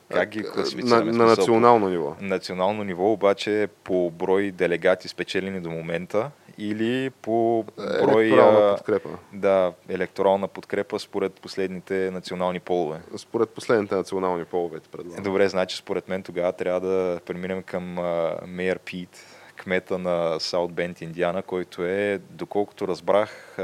как 0.09 0.29
ги 0.29 0.43
класифицираме? 0.43 1.13
На, 1.13 1.19
на 1.19 1.25
национално 1.25 1.89
ниво. 1.89 2.17
Национално 2.21 2.85
ниво, 2.85 3.13
обаче 3.13 3.69
по 3.85 4.11
брой 4.11 4.51
делегати 4.51 5.09
спечелени 5.09 5.61
до 5.61 5.71
момента 5.71 6.31
или 6.59 7.11
по 7.11 7.65
брой... 8.03 8.25
Електорална 8.27 8.77
подкрепа. 8.77 9.09
Да, 9.33 9.73
електорална 9.89 10.49
подкрепа 10.49 10.99
според 10.99 11.33
последните 11.33 12.11
национални 12.11 12.61
полове. 12.61 13.01
Според 13.17 13.51
последните 13.51 13.95
национални 13.95 14.45
полове, 14.45 14.81
предлагам. 14.93 15.25
Добре, 15.25 15.49
значи 15.49 15.77
според 15.77 16.09
мен 16.09 16.23
тогава 16.23 16.53
трябва 16.53 16.81
да 16.81 17.21
преминем 17.27 17.63
към 17.63 17.99
Мейер 18.47 18.79
Пит, 18.79 19.25
кмета 19.57 19.99
на 19.99 20.41
Саут 20.41 20.73
Бенд, 20.73 21.01
Индиана, 21.01 21.43
който 21.43 21.85
е, 21.85 22.21
доколкото 22.31 22.89
разбрах, 22.89 23.57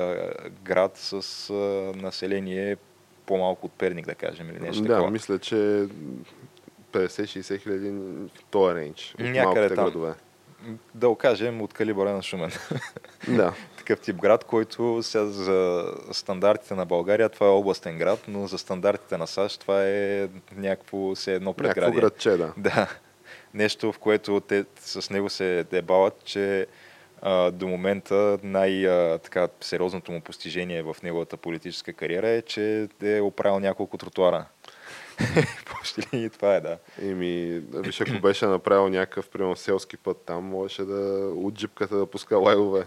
град 0.63 0.93
с 0.97 1.53
население 1.97 2.77
по-малко 3.27 3.67
от 3.67 3.73
Перник, 3.73 4.07
да 4.07 4.15
кажем, 4.15 4.51
или 4.51 4.61
нещо 4.61 4.83
Да, 4.83 4.89
такова. 4.89 5.11
мисля, 5.11 5.39
че 5.39 5.87
50-60 6.93 7.63
хиляди 7.63 7.91
в 7.91 8.45
този 8.51 8.75
рейндж. 8.75 9.15
Някъде 9.19 9.75
там. 9.75 9.85
градове. 9.85 10.15
Да 10.95 11.09
окажем 11.09 11.63
от 11.63 11.73
калибъра 11.73 12.13
на 12.13 12.23
Шумен. 12.23 12.51
Да. 13.29 13.55
Такъв 13.77 14.01
тип 14.01 14.17
град, 14.17 14.45
който 14.45 15.03
сега 15.03 15.25
за 15.25 15.85
стандартите 16.13 16.75
на 16.75 16.87
България 16.87 17.29
това 17.29 17.47
е 17.47 17.51
областен 17.51 17.99
град, 17.99 18.25
но 18.29 18.47
за 18.47 18.59
стандартите 18.59 19.17
на 19.17 19.27
САЩ 19.27 19.61
това 19.61 19.87
е 19.87 20.29
някакво 20.57 21.15
все 21.15 21.35
едно 21.35 21.53
предградие. 21.53 21.83
Някакво 21.83 22.01
градче, 22.01 22.31
да. 22.31 22.53
Да. 22.57 22.89
Нещо, 23.55 23.93
в 23.93 23.99
което 23.99 24.41
те 24.41 24.65
с 24.81 25.11
него 25.11 25.31
се 25.31 25.65
дебават, 25.71 26.25
че 26.25 26.67
а, 27.23 27.51
до 27.51 27.69
момента 27.69 28.39
най-сериозното 28.43 30.13
му 30.13 30.21
постижение 30.21 30.83
в 30.83 30.97
неговата 31.03 31.37
политическа 31.37 31.93
кариера 31.93 32.29
е, 32.29 32.43
че 32.43 32.89
е 33.03 33.21
оправил 33.21 33.61
няколко 33.61 33.99
тротуара. 33.99 34.45
Почти 35.71 36.17
ли 36.17 36.31
това 36.31 36.55
е, 36.55 36.61
да. 36.61 36.79
Еми, 37.03 37.63
виж, 37.75 38.01
ако 38.01 38.21
беше 38.21 38.47
направил 38.47 38.89
някакъв, 38.89 39.29
примерно, 39.29 39.57
селски 39.57 39.97
път 39.97 40.17
там, 40.27 40.45
можеше 40.45 40.85
да 40.85 41.31
от 41.37 41.55
джипката 41.55 41.97
да 41.97 42.07
пуска 42.07 42.37
лайвове. 42.37 42.87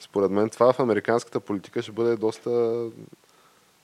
Според 0.00 0.30
мен 0.30 0.50
това 0.50 0.72
в 0.72 0.80
американската 0.80 1.40
политика 1.40 1.82
ще 1.82 1.92
бъде 1.92 2.16
доста... 2.16 2.84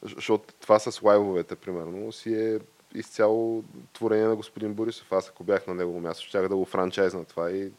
Защото 0.03 0.55
това 0.61 0.79
с 0.79 1.03
лайвовете, 1.03 1.57
примерно, 1.57 2.13
си 2.13 2.35
е 2.35 2.59
изцяло 2.95 3.65
творение 3.93 4.27
на 4.27 4.37
господин 4.37 4.75
Борисов. 4.75 5.13
Аз 5.13 5.29
ако 5.29 5.45
бях 5.45 5.67
на 5.67 5.75
негово 5.75 6.01
място, 6.01 6.27
щях 6.27 6.49
да 6.49 6.57
го 6.57 6.65
франчайзна 6.65 7.25
това 7.25 7.51
и 7.51 7.73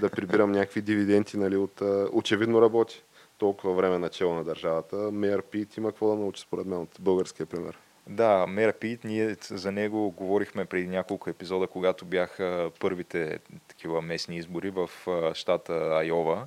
да 0.00 0.10
прибирам 0.10 0.52
някакви 0.52 0.80
дивиденти, 0.80 1.36
нали, 1.36 1.56
от... 1.56 1.82
Очевидно 2.12 2.62
работи 2.62 3.02
толкова 3.38 3.74
време 3.74 3.98
начало 3.98 4.34
на 4.34 4.44
държавата. 4.44 4.96
Мейер 4.96 5.42
Пит 5.42 5.76
има 5.76 5.90
какво 5.90 6.08
да 6.08 6.14
научи, 6.14 6.42
според 6.42 6.66
мен, 6.66 6.78
от 6.78 6.96
българския 7.00 7.46
пример. 7.46 7.78
Да, 8.06 8.46
Мера 8.46 8.72
Пит, 8.72 9.04
ние 9.04 9.36
за 9.42 9.72
него 9.72 10.10
говорихме 10.10 10.64
преди 10.64 10.88
няколко 10.88 11.30
епизода, 11.30 11.66
когато 11.66 12.04
бяха 12.04 12.70
първите 12.80 13.38
такива 13.68 14.02
местни 14.02 14.36
избори 14.36 14.70
в 14.70 14.90
щата 15.34 15.72
Айова. 15.72 16.46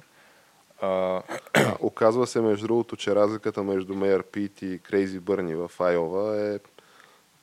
А... 0.81 1.21
Оказва 1.79 2.27
се, 2.27 2.41
между 2.41 2.67
другото, 2.67 2.95
че 2.95 3.15
разликата 3.15 3.63
между 3.63 3.95
Мейер 3.95 4.23
Пит 4.23 4.61
и 4.61 4.79
Крейзи 4.83 5.19
Бърни 5.19 5.55
в 5.55 5.71
Айова 5.79 6.41
е 6.41 6.59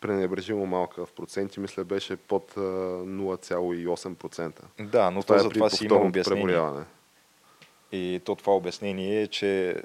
пренебрежимо 0.01 0.67
малка 0.67 1.07
в 1.07 1.13
проценти. 1.13 1.61
Мисля, 1.61 1.85
беше 1.85 2.17
под 2.17 2.55
0,8%. 2.55 4.53
Да, 4.81 5.11
но 5.11 5.23
това 5.23 5.35
то 5.35 5.41
е 5.41 5.43
за 5.43 5.49
това 5.51 5.71
си 5.71 5.85
има 5.85 5.97
обяснение. 5.97 6.85
И 7.93 8.21
то 8.25 8.35
това 8.35 8.57
обяснение 8.57 9.23
е, 9.23 9.27
че 9.27 9.83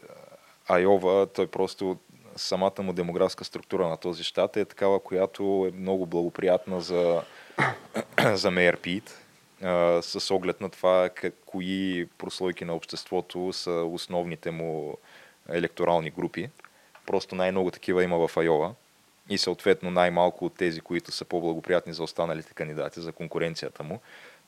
Айова, 0.68 1.28
той 1.28 1.48
просто 1.48 1.98
самата 2.38 2.82
му 2.82 2.94
демографска 2.94 3.44
структура 3.44 3.88
на 3.88 3.98
този 3.98 4.24
щат 4.24 4.58
е 4.58 4.66
такава, 4.66 5.00
която 5.00 5.72
е 5.74 5.78
много 5.78 6.06
благоприятна 6.06 6.82
за, 6.82 7.22
за 8.34 8.52
Мейер 8.52 8.78
Пит, 8.78 9.20
с 10.02 10.34
оглед 10.34 10.62
на 10.62 10.70
това 10.70 11.10
как, 11.16 11.34
кои 11.46 12.08
прослойки 12.18 12.66
на 12.66 12.76
обществото 12.76 13.54
са 13.54 13.72
основните 13.72 14.52
му 14.52 14.98
електорални 15.50 16.10
групи. 16.10 16.50
Просто 17.06 17.36
най-много 17.36 17.72
такива 17.72 18.04
има 18.04 18.28
в 18.28 18.38
Айова 18.38 18.74
и 19.30 19.38
съответно 19.38 19.92
най-малко 19.92 20.46
от 20.46 20.56
тези, 20.56 20.82
които 20.82 21.12
са 21.12 21.26
по-благоприятни 21.26 21.94
за 21.94 22.04
останалите 22.04 22.54
кандидати, 22.54 23.02
за 23.02 23.12
конкуренцията 23.12 23.84
му. 23.84 24.00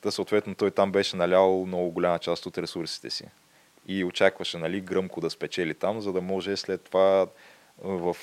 Та 0.01 0.11
съответно 0.11 0.55
той 0.55 0.71
там 0.71 0.91
беше 0.91 1.17
налял 1.17 1.65
много 1.65 1.91
голяма 1.91 2.19
част 2.19 2.45
от 2.45 2.57
ресурсите 2.57 3.09
си. 3.09 3.25
И 3.87 4.03
очакваше 4.03 4.57
нали, 4.57 4.81
гръмко 4.81 5.21
да 5.21 5.29
спечели 5.29 5.73
там, 5.73 6.01
за 6.01 6.13
да 6.13 6.21
може 6.21 6.57
след 6.57 6.81
това 6.81 7.27
в 7.83 8.15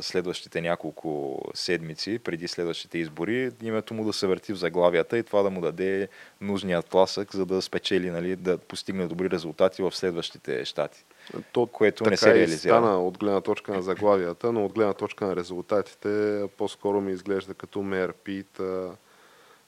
следващите 0.00 0.60
няколко 0.60 1.40
седмици, 1.54 2.18
преди 2.18 2.48
следващите 2.48 2.98
избори, 2.98 3.50
името 3.62 3.94
му 3.94 4.04
да 4.04 4.12
се 4.12 4.26
върти 4.26 4.52
в 4.52 4.56
заглавията 4.56 5.18
и 5.18 5.22
това 5.22 5.42
да 5.42 5.50
му 5.50 5.60
даде 5.60 6.08
нужният 6.40 6.86
тласък, 6.86 7.34
за 7.34 7.46
да 7.46 7.62
спечели, 7.62 8.10
нали, 8.10 8.36
да 8.36 8.58
постигне 8.58 9.06
добри 9.06 9.30
резултати 9.30 9.82
в 9.82 9.92
следващите 9.96 10.64
щати. 10.64 11.04
То, 11.52 11.66
което 11.66 12.10
не 12.10 12.16
се 12.16 12.34
реализира. 12.34 12.72
стана 12.74 13.02
от 13.02 13.18
гледна 13.18 13.40
точка 13.40 13.72
на 13.72 13.82
заглавията, 13.82 14.52
но 14.52 14.64
от 14.64 14.72
гледна 14.72 14.94
точка 14.94 15.26
на 15.26 15.36
резултатите 15.36 16.42
по-скоро 16.58 17.00
ми 17.00 17.12
изглежда 17.12 17.54
като 17.54 17.82
мер 17.82 18.12
Пит 18.12 18.60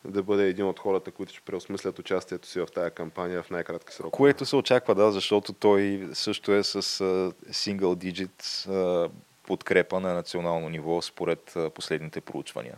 да 0.05 0.23
бъде 0.23 0.49
един 0.49 0.67
от 0.67 0.79
хората, 0.79 1.11
които 1.11 1.33
ще 1.33 1.41
преосмислят 1.41 1.99
участието 1.99 2.49
си 2.49 2.61
в 2.61 2.67
тази 2.67 2.91
кампания 2.91 3.43
в 3.43 3.51
най-кратки 3.51 3.95
срокове. 3.95 4.17
Което 4.17 4.47
се 4.47 4.57
очаква, 4.57 4.95
да, 4.95 5.13
защото 5.13 5.53
той 5.53 6.09
също 6.13 6.53
е 6.53 6.63
с 6.63 6.83
single 7.51 8.13
digit 8.13 8.69
подкрепа 9.47 10.01
на 10.01 10.15
национално 10.15 10.69
ниво 10.69 11.03
според 11.03 11.57
последните 11.75 12.21
проучвания. 12.21 12.77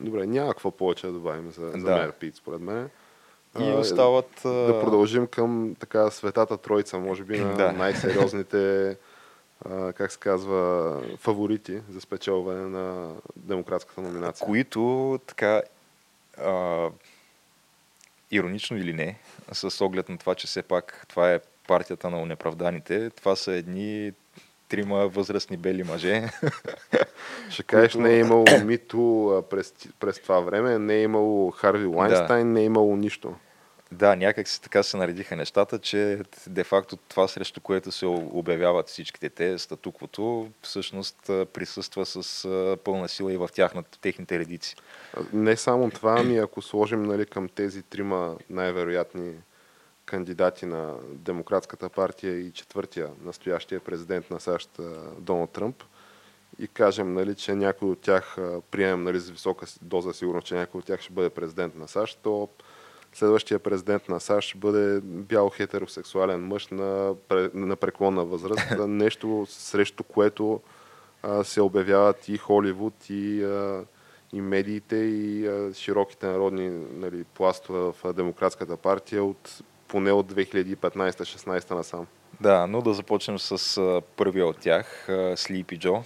Добре, 0.00 0.26
няма 0.26 0.50
какво 0.50 0.70
повече 0.70 1.06
да 1.06 1.12
добавим 1.12 1.50
за, 1.50 1.70
за 1.70 1.78
да. 1.78 2.12
Пит, 2.12 2.36
според 2.36 2.60
мен. 2.60 2.90
И 3.60 3.62
остават... 3.62 4.30
Да 4.44 4.80
продължим 4.80 5.26
към 5.26 5.76
така 5.78 6.10
светата 6.10 6.56
троица, 6.56 6.98
може 6.98 7.24
би, 7.24 7.38
на 7.38 7.54
да. 7.56 7.72
най-сериозните 7.72 8.96
как 9.94 10.12
се 10.12 10.18
казва, 10.18 11.02
фаворити 11.18 11.80
за 11.90 12.00
спечелване 12.00 12.66
на 12.68 13.14
демократската 13.36 14.00
номинация. 14.00 14.46
Които 14.46 15.20
така 15.26 15.62
а, 16.40 16.88
иронично 18.30 18.76
или 18.76 18.92
не, 18.92 19.18
с 19.52 19.84
оглед 19.84 20.08
на 20.08 20.18
това, 20.18 20.34
че 20.34 20.46
все 20.46 20.62
пак 20.62 21.06
това 21.08 21.32
е 21.32 21.40
партията 21.68 22.10
на 22.10 22.20
унеправданите, 22.20 23.10
това 23.10 23.36
са 23.36 23.52
едни 23.52 24.12
трима 24.68 25.08
възрастни 25.08 25.56
бели 25.56 25.84
мъже. 25.84 26.28
Ще 27.50 27.62
кажеш, 27.62 27.94
не 27.94 28.14
е 28.14 28.18
имало 28.18 28.44
мито 28.64 29.44
през, 29.50 29.74
през 30.00 30.20
това 30.22 30.40
време, 30.40 30.78
не 30.78 30.94
е 30.94 31.02
имало 31.02 31.50
Харви 31.50 31.86
Лайнстайн, 31.86 32.46
да. 32.46 32.52
не 32.52 32.60
е 32.60 32.64
имало 32.64 32.96
нищо. 32.96 33.34
Да, 33.92 34.16
някак 34.16 34.48
си 34.48 34.62
така 34.62 34.82
се 34.82 34.96
наредиха 34.96 35.36
нещата, 35.36 35.78
че 35.78 36.20
де-факто 36.46 36.96
това 36.96 37.28
срещу 37.28 37.60
което 37.60 37.92
се 37.92 38.06
обявяват 38.06 38.88
всичките 38.88 39.30
те, 39.30 39.58
статуквото, 39.58 40.48
всъщност 40.62 41.16
присъства 41.26 42.06
с 42.06 42.48
пълна 42.84 43.08
сила 43.08 43.32
и 43.32 43.36
в 43.36 43.48
тяхната, 43.52 44.00
техните 44.00 44.38
редици. 44.38 44.76
Не 45.32 45.56
само 45.56 45.90
това, 45.90 46.16
ами 46.18 46.38
ако 46.38 46.62
сложим 46.62 47.02
нали, 47.02 47.26
към 47.26 47.48
тези 47.48 47.82
трима 47.82 48.36
най-вероятни 48.50 49.34
кандидати 50.06 50.66
на 50.66 50.94
Демократската 51.10 51.88
партия 51.88 52.40
и 52.40 52.52
четвъртия 52.52 53.08
настоящия 53.24 53.80
президент 53.80 54.30
на 54.30 54.40
САЩ 54.40 54.80
Доналд 55.18 55.50
Тръмп 55.50 55.82
и 56.58 56.68
кажем, 56.68 57.14
нали, 57.14 57.34
че 57.34 57.54
някой 57.54 57.88
от 57.88 58.00
тях 58.00 58.36
приемем 58.70 59.02
нали, 59.02 59.20
с 59.20 59.30
висока 59.30 59.66
доза 59.82 60.12
сигурност, 60.12 60.46
че 60.46 60.54
някой 60.54 60.78
от 60.78 60.84
тях 60.84 61.00
ще 61.00 61.12
бъде 61.12 61.30
президент 61.30 61.74
на 61.74 61.88
САЩ, 61.88 62.18
то 62.22 62.48
следващия 63.16 63.58
президент 63.58 64.08
на 64.08 64.20
САЩ 64.20 64.58
бъде 64.58 65.00
бял 65.02 65.50
хетеросексуален 65.50 66.46
мъж 66.46 66.68
на, 66.68 67.14
на 67.54 67.76
преклонна 67.76 68.24
възраст. 68.24 68.70
Нещо 68.86 69.46
срещу 69.48 70.04
което 70.04 70.60
а, 71.22 71.44
се 71.44 71.60
обявяват 71.60 72.28
и 72.28 72.36
Холивуд, 72.36 72.94
и, 73.10 73.44
а, 73.44 73.84
и 74.32 74.40
медиите, 74.40 74.96
и 74.96 75.46
а, 75.46 75.74
широките 75.74 76.26
народни 76.26 76.70
нали, 76.92 77.24
пластове 77.24 77.92
в 77.92 78.12
Демократската 78.12 78.76
партия 78.76 79.24
от 79.24 79.62
поне 79.88 80.12
от 80.12 80.32
2015-16 80.32 81.70
насам. 81.70 82.06
Да, 82.40 82.66
но 82.66 82.82
да 82.82 82.94
започнем 82.94 83.38
с 83.38 83.78
а, 83.78 84.02
първия 84.16 84.46
от 84.46 84.58
тях, 84.58 85.08
Слипи 85.36 85.78
Джо, 85.78 86.02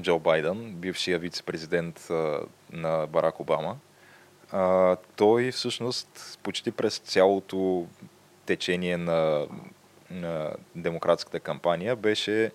Джо 0.00 0.18
Байден, 0.18 0.74
бившия 0.74 1.18
вице-президент 1.18 2.10
а, 2.10 2.40
на 2.72 3.06
Барак 3.06 3.40
Обама. 3.40 3.76
А, 4.52 4.96
той 5.16 5.50
всъщност 5.50 6.38
почти 6.42 6.70
през 6.70 6.98
цялото 6.98 7.86
течение 8.46 8.96
на, 8.96 9.46
на 10.10 10.52
демократската 10.74 11.40
кампания 11.40 11.96
беше 11.96 12.50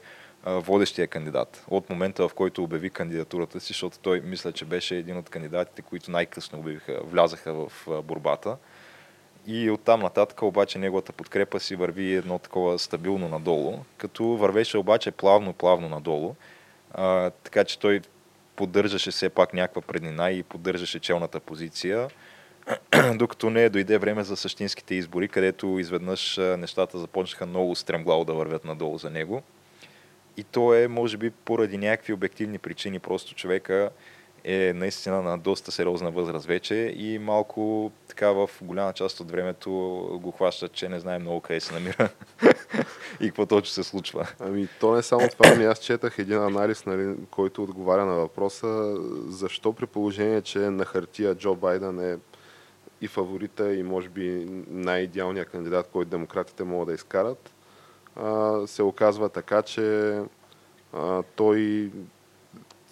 водещия 0.45 1.07
кандидат. 1.07 1.65
От 1.67 1.89
момента, 1.89 2.27
в 2.27 2.33
който 2.33 2.63
обяви 2.63 2.89
кандидатурата 2.89 3.59
си, 3.59 3.67
защото 3.67 3.99
той 3.99 4.21
мисля, 4.21 4.51
че 4.51 4.65
беше 4.65 4.95
един 4.95 5.17
от 5.17 5.29
кандидатите, 5.29 5.81
които 5.81 6.11
най-късно 6.11 6.59
обявиха, 6.59 6.99
влязаха 7.03 7.53
в 7.53 7.71
борбата. 8.03 8.57
И 9.47 9.69
оттам 9.69 9.99
нататък 9.99 10.41
обаче 10.41 10.79
неговата 10.79 11.11
подкрепа 11.11 11.59
си 11.59 11.75
върви 11.75 12.13
едно 12.13 12.39
такова 12.39 12.79
стабилно 12.79 13.29
надолу, 13.29 13.79
като 13.97 14.25
вървеше 14.25 14.77
обаче 14.77 15.11
плавно-плавно 15.11 15.89
надолу. 15.89 16.35
А, 16.93 17.29
така 17.29 17.63
че 17.63 17.79
той 17.79 18.01
поддържаше 18.55 19.11
все 19.11 19.29
пак 19.29 19.53
някаква 19.53 19.81
преднина 19.81 20.31
и 20.31 20.43
поддържаше 20.43 20.99
челната 20.99 21.39
позиция, 21.39 22.07
докато 23.15 23.49
не 23.49 23.69
дойде 23.69 23.97
време 23.97 24.23
за 24.23 24.35
същинските 24.35 24.95
избори, 24.95 25.27
където 25.27 25.79
изведнъж 25.79 26.37
нещата 26.37 26.99
започнаха 26.99 27.45
много 27.45 27.75
стремглаво 27.75 28.25
да 28.25 28.33
вървят 28.33 28.65
надолу 28.65 28.97
за 28.97 29.09
него. 29.09 29.43
И 30.37 30.43
то 30.43 30.73
е, 30.73 30.87
може 30.87 31.17
би, 31.17 31.29
поради 31.29 31.77
някакви 31.77 32.13
обективни 32.13 32.57
причини. 32.57 32.99
Просто 32.99 33.35
човека 33.35 33.89
е 34.43 34.73
наистина 34.73 35.21
на 35.21 35.37
доста 35.37 35.71
сериозна 35.71 36.11
възраст 36.11 36.45
вече 36.45 36.75
и 36.97 37.19
малко 37.19 37.91
така 38.07 38.31
в 38.31 38.49
голяма 38.61 38.93
част 38.93 39.19
от 39.19 39.31
времето 39.31 39.71
го 40.21 40.31
хващат, 40.31 40.71
че 40.71 40.89
не 40.89 40.99
знае 40.99 41.19
много 41.19 41.41
къде 41.41 41.59
се 41.59 41.73
намира 41.73 42.09
и 43.19 43.27
какво 43.27 43.45
точно 43.45 43.73
се 43.73 43.83
случва. 43.83 44.27
Ами 44.39 44.67
то 44.79 44.95
не 44.95 45.01
само 45.01 45.29
това, 45.29 45.51
ами 45.55 45.65
аз 45.65 45.79
четах 45.79 46.19
един 46.19 46.37
анализ, 46.37 46.85
нали, 46.85 47.15
който 47.31 47.63
отговаря 47.63 48.05
на 48.05 48.13
въпроса 48.13 48.97
защо 49.27 49.73
при 49.73 49.85
положение, 49.85 50.41
че 50.41 50.59
на 50.59 50.85
хартия 50.85 51.35
Джо 51.35 51.55
Байден 51.55 51.99
е 51.99 52.17
и 53.01 53.07
фаворита 53.07 53.75
и 53.75 53.83
може 53.83 54.09
би 54.09 54.45
най-идеалният 54.69 55.49
кандидат, 55.49 55.89
който 55.93 56.11
демократите 56.11 56.63
могат 56.63 56.87
да 56.87 56.93
изкарат, 56.93 57.53
се 58.65 58.83
оказва 58.83 59.29
така, 59.29 59.61
че 59.61 60.17
той 61.35 61.91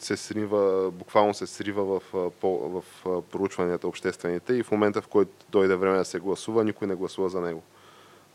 се 0.03 0.17
срива, 0.17 0.91
буквално 0.91 1.33
се 1.33 1.47
срива 1.47 1.83
в, 1.83 2.01
в, 2.13 2.83
в 3.03 3.21
проучванията 3.21 3.87
обществените 3.87 4.53
и 4.53 4.63
в 4.63 4.71
момента, 4.71 5.01
в 5.01 5.07
който 5.07 5.31
дойде 5.49 5.75
време 5.75 5.97
да 5.97 6.05
се 6.05 6.19
гласува, 6.19 6.63
никой 6.63 6.87
не 6.87 6.95
гласува 6.95 7.29
за 7.29 7.41
него. 7.41 7.63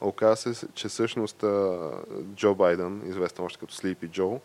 Оказва 0.00 0.54
се, 0.54 0.66
че 0.74 0.88
всъщност 0.88 1.44
Джо 2.34 2.54
Байден, 2.54 3.02
известен 3.06 3.44
още 3.44 3.58
като 3.58 3.74
Sleepy 3.74 4.10
Джо, 4.10 4.40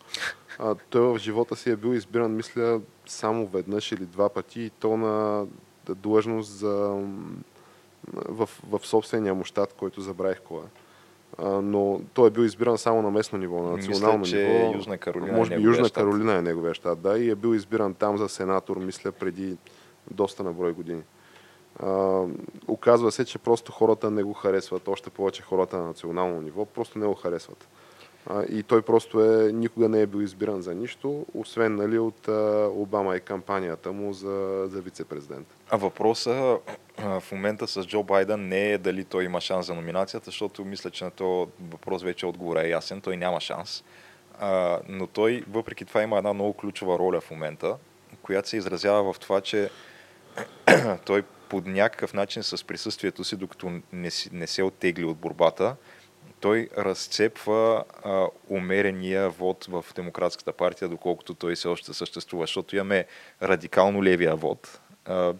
той 0.90 1.00
в 1.00 1.18
живота 1.18 1.56
си 1.56 1.70
е 1.70 1.76
бил 1.76 1.94
избиран, 1.94 2.36
мисля, 2.36 2.80
само 3.06 3.46
веднъж 3.46 3.92
или 3.92 4.06
два 4.06 4.28
пъти 4.28 4.60
и 4.60 4.70
то 4.70 4.96
на 4.96 5.46
длъжност 5.88 6.50
за, 6.50 7.02
в, 8.12 8.48
в 8.70 8.80
собствения 8.82 9.34
му 9.34 9.44
щат, 9.44 9.72
който 9.72 10.00
забравих 10.00 10.40
кой 10.40 10.60
е 10.60 10.81
но 11.38 12.00
той 12.14 12.26
е 12.28 12.30
бил 12.30 12.42
избиран 12.42 12.78
само 12.78 13.02
на 13.02 13.10
местно 13.10 13.38
ниво, 13.38 13.62
на 13.62 13.76
национално 13.76 14.18
мисля, 14.18 14.38
ниво. 14.38 14.72
Южна 14.76 14.98
Каролина 14.98 15.32
може 15.32 15.54
е 15.54 15.56
би 15.56 15.62
Южна 15.62 15.84
щат. 15.84 15.94
Каролина 15.94 16.34
е 16.34 16.42
неговия 16.42 16.74
щат, 16.74 17.00
да, 17.00 17.18
и 17.18 17.30
е 17.30 17.34
бил 17.34 17.54
избиран 17.54 17.94
там 17.94 18.18
за 18.18 18.28
сенатор, 18.28 18.76
мисля, 18.76 19.12
преди 19.12 19.56
доста 20.10 20.42
на 20.42 20.52
брой 20.52 20.72
години. 20.72 21.02
А, 21.80 22.22
оказва 22.68 23.12
се, 23.12 23.24
че 23.24 23.38
просто 23.38 23.72
хората 23.72 24.10
не 24.10 24.22
го 24.22 24.32
харесват, 24.32 24.88
още 24.88 25.10
повече 25.10 25.42
хората 25.42 25.78
на 25.78 25.86
национално 25.86 26.40
ниво, 26.40 26.64
просто 26.64 26.98
не 26.98 27.06
го 27.06 27.14
харесват. 27.14 27.68
И 28.48 28.62
той 28.62 28.82
просто 28.82 29.24
е, 29.24 29.52
никога 29.52 29.88
не 29.88 30.00
е 30.00 30.06
бил 30.06 30.18
избиран 30.18 30.62
за 30.62 30.74
нищо, 30.74 31.26
освен 31.34 31.76
нали, 31.76 31.98
от 31.98 32.28
а, 32.28 32.68
Обама 32.72 33.16
и 33.16 33.20
кампанията 33.20 33.92
му 33.92 34.12
за, 34.12 34.66
за 34.70 34.80
вице-президент. 34.80 35.46
А 35.70 35.76
въпроса 35.76 36.58
в 36.98 37.22
момента 37.32 37.66
с 37.66 37.86
Джо 37.86 38.02
Байден 38.02 38.48
не 38.48 38.72
е 38.72 38.78
дали 38.78 39.04
той 39.04 39.24
има 39.24 39.40
шанс 39.40 39.66
за 39.66 39.74
номинацията, 39.74 40.24
защото 40.24 40.64
мисля, 40.64 40.90
че 40.90 41.04
на 41.04 41.10
този 41.10 41.50
въпрос 41.70 42.02
вече 42.02 42.26
отговор 42.26 42.56
е 42.56 42.68
ясен. 42.68 43.00
Той 43.00 43.16
няма 43.16 43.40
шанс. 43.40 43.84
А, 44.40 44.80
но 44.88 45.06
той, 45.06 45.44
въпреки 45.50 45.84
това, 45.84 46.02
има 46.02 46.18
една 46.18 46.32
много 46.32 46.52
ключова 46.52 46.98
роля 46.98 47.20
в 47.20 47.30
момента, 47.30 47.76
която 48.22 48.48
се 48.48 48.56
изразява 48.56 49.12
в 49.12 49.18
това, 49.18 49.40
че 49.40 49.70
той 51.06 51.22
под 51.48 51.66
някакъв 51.66 52.14
начин 52.14 52.42
с 52.42 52.64
присъствието 52.64 53.24
си, 53.24 53.36
докато 53.36 53.70
не, 53.92 54.10
не 54.32 54.46
се 54.46 54.62
оттегли 54.62 55.04
от 55.04 55.16
борбата, 55.16 55.76
той 56.42 56.68
разцепва 56.78 57.84
а, 58.04 58.26
умерения 58.48 59.30
вод 59.30 59.64
в 59.64 59.84
Демократската 59.94 60.52
партия, 60.52 60.88
доколкото 60.88 61.34
той 61.34 61.54
все 61.54 61.68
още 61.68 61.94
съществува, 61.94 62.42
защото 62.42 62.76
имаме 62.76 63.06
радикално 63.42 64.02
левия 64.02 64.36
вод, 64.36 64.80
а, 65.04 65.34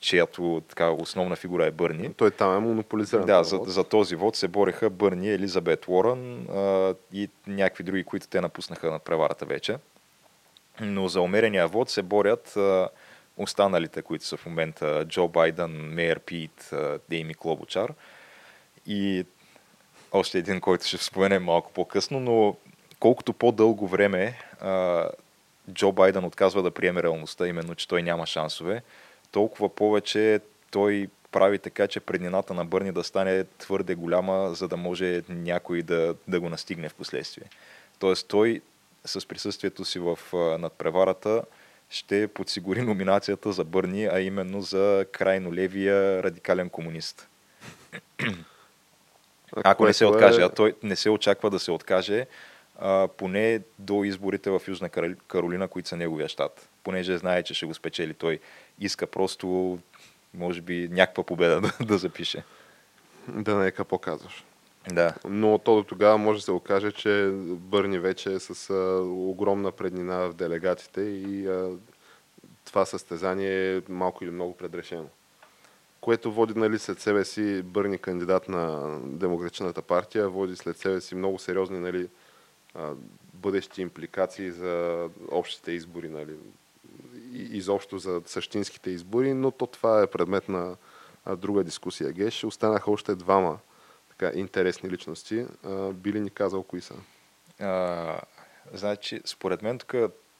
чиято 0.00 0.62
така, 0.68 0.90
основна 0.90 1.36
фигура 1.36 1.66
е 1.66 1.70
Бърни. 1.70 2.14
Той 2.14 2.30
там 2.30 2.56
е 2.56 2.60
монополизиран. 2.60 3.26
Да, 3.26 3.44
за, 3.44 3.60
за 3.66 3.84
този 3.84 4.16
вод 4.16 4.36
се 4.36 4.48
бореха 4.48 4.90
Бърни, 4.90 5.30
Елизабет 5.30 5.88
Уорън 5.88 6.46
а, 6.50 6.94
и 7.12 7.28
някакви 7.46 7.84
други, 7.84 8.04
които 8.04 8.28
те 8.28 8.40
напуснаха 8.40 8.90
на 8.90 8.98
преварата 8.98 9.46
вече. 9.46 9.76
Но 10.80 11.08
за 11.08 11.20
умерения 11.20 11.68
вод 11.68 11.90
се 11.90 12.02
борят 12.02 12.56
а, 12.56 12.88
останалите, 13.36 14.02
които 14.02 14.24
са 14.24 14.36
в 14.36 14.46
момента 14.46 15.04
Джо 15.08 15.28
Байден, 15.28 15.94
Мейер 15.94 16.20
Пит, 16.20 16.70
Дейми 17.08 17.34
Клобочар. 17.34 17.94
И 18.86 19.24
още 20.12 20.38
един, 20.38 20.60
който 20.60 20.86
ще 20.86 20.98
споменем 20.98 21.44
малко 21.44 21.72
по-късно, 21.72 22.20
но 22.20 22.56
колкото 23.00 23.32
по-дълго 23.32 23.88
време 23.88 24.38
а, 24.60 25.08
Джо 25.70 25.92
Байден 25.92 26.24
отказва 26.24 26.62
да 26.62 26.70
приеме 26.70 27.02
реалността, 27.02 27.48
именно, 27.48 27.74
че 27.74 27.88
той 27.88 28.02
няма 28.02 28.26
шансове, 28.26 28.82
толкова 29.30 29.68
повече 29.68 30.40
той 30.70 31.08
прави 31.32 31.58
така, 31.58 31.88
че 31.88 32.00
преднината 32.00 32.54
на 32.54 32.64
Бърни 32.64 32.92
да 32.92 33.04
стане 33.04 33.44
твърде 33.44 33.94
голяма, 33.94 34.54
за 34.54 34.68
да 34.68 34.76
може 34.76 35.22
някой 35.28 35.82
да, 35.82 36.14
да 36.28 36.40
го 36.40 36.48
настигне 36.48 36.88
в 36.88 36.94
последствие. 36.94 37.44
Тоест 37.98 38.28
той 38.28 38.60
с 39.04 39.28
присъствието 39.28 39.84
си 39.84 39.98
в 39.98 40.18
надпреварата 40.58 41.42
ще 41.90 42.28
подсигури 42.28 42.82
номинацията 42.82 43.52
за 43.52 43.64
Бърни, 43.64 44.04
а 44.04 44.20
именно 44.20 44.60
за 44.60 45.06
крайно 45.12 45.54
левия 45.54 46.22
радикален 46.22 46.70
комунист. 46.70 47.28
Ако 49.56 49.84
не 49.84 49.92
се 49.92 50.06
откаже, 50.06 50.40
е... 50.40 50.44
а 50.44 50.48
той 50.48 50.74
не 50.82 50.96
се 50.96 51.10
очаква 51.10 51.50
да 51.50 51.58
се 51.58 51.70
откаже, 51.70 52.26
а, 52.78 53.08
поне 53.16 53.60
до 53.78 54.04
изборите 54.04 54.50
в 54.50 54.62
Южна 54.68 54.88
Каролина, 55.28 55.68
които 55.68 55.88
са 55.88 55.96
неговия 55.96 56.28
щат. 56.28 56.68
Понеже 56.84 57.18
знае, 57.18 57.42
че 57.42 57.54
ще 57.54 57.66
го 57.66 57.74
спечели. 57.74 58.14
Той 58.14 58.38
иска 58.80 59.06
просто, 59.06 59.78
може 60.34 60.60
би, 60.60 60.88
някаква 60.90 61.24
победа 61.24 61.60
да, 61.60 61.72
да 61.84 61.98
запише. 61.98 62.44
Да, 63.28 63.54
нека 63.54 63.84
по-казваш. 63.84 64.44
Да. 64.90 65.14
Но 65.24 65.58
то 65.58 65.76
до 65.76 65.82
тогава 65.82 66.18
може 66.18 66.38
да 66.38 66.44
се 66.44 66.50
окаже, 66.50 66.92
че 66.92 67.30
Бърни 67.44 67.98
вече 67.98 68.32
е 68.32 68.40
с 68.40 68.70
а, 68.70 69.02
огромна 69.02 69.72
преднина 69.72 70.16
в 70.16 70.34
делегатите 70.34 71.00
и 71.00 71.48
а, 71.48 71.70
това 72.64 72.84
състезание 72.84 73.76
е 73.76 73.82
малко 73.88 74.24
или 74.24 74.30
много 74.30 74.56
предрешено. 74.56 75.06
Което 76.02 76.32
води 76.32 76.54
нали, 76.58 76.78
след 76.78 77.00
себе 77.00 77.24
си 77.24 77.62
Бърни 77.62 77.98
кандидат 77.98 78.48
на 78.48 78.98
Демократичната 79.04 79.82
партия, 79.82 80.28
води 80.28 80.56
след 80.56 80.76
себе 80.76 81.00
си 81.00 81.14
много 81.14 81.38
сериозни 81.38 81.78
нали, 81.78 82.08
бъдещи 83.34 83.82
импликации 83.82 84.50
за 84.50 85.08
общите 85.30 85.72
избори, 85.72 86.08
нали, 86.08 86.34
изобщо 87.32 87.98
за 87.98 88.22
същинските 88.26 88.90
избори, 88.90 89.34
но 89.34 89.50
то 89.50 89.66
това 89.66 90.02
е 90.02 90.06
предмет 90.06 90.48
на 90.48 90.76
друга 91.36 91.64
дискусия. 91.64 92.12
Геш, 92.12 92.44
останаха 92.44 92.90
още 92.90 93.14
двама 93.14 93.58
така, 94.08 94.38
интересни 94.38 94.90
личности. 94.90 95.46
Би 95.92 96.12
ли 96.12 96.20
ни 96.20 96.30
казал 96.30 96.62
кои 96.62 96.80
са? 96.80 96.94
А, 97.60 98.20
значи, 98.72 99.20
според 99.24 99.62
мен 99.62 99.78
тук 99.78 99.94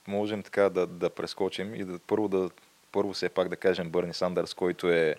можем 0.06 0.42
така 0.42 0.68
да, 0.68 0.86
да 0.86 1.10
прескочим 1.10 1.74
и 1.74 1.84
да, 1.84 1.98
първо, 1.98 2.28
да, 2.28 2.50
първо 2.92 3.12
все 3.12 3.28
пак 3.28 3.48
да 3.48 3.56
кажем 3.56 3.90
Бърни 3.90 4.14
Сандърс, 4.14 4.54
който 4.54 4.90
е 4.90 5.16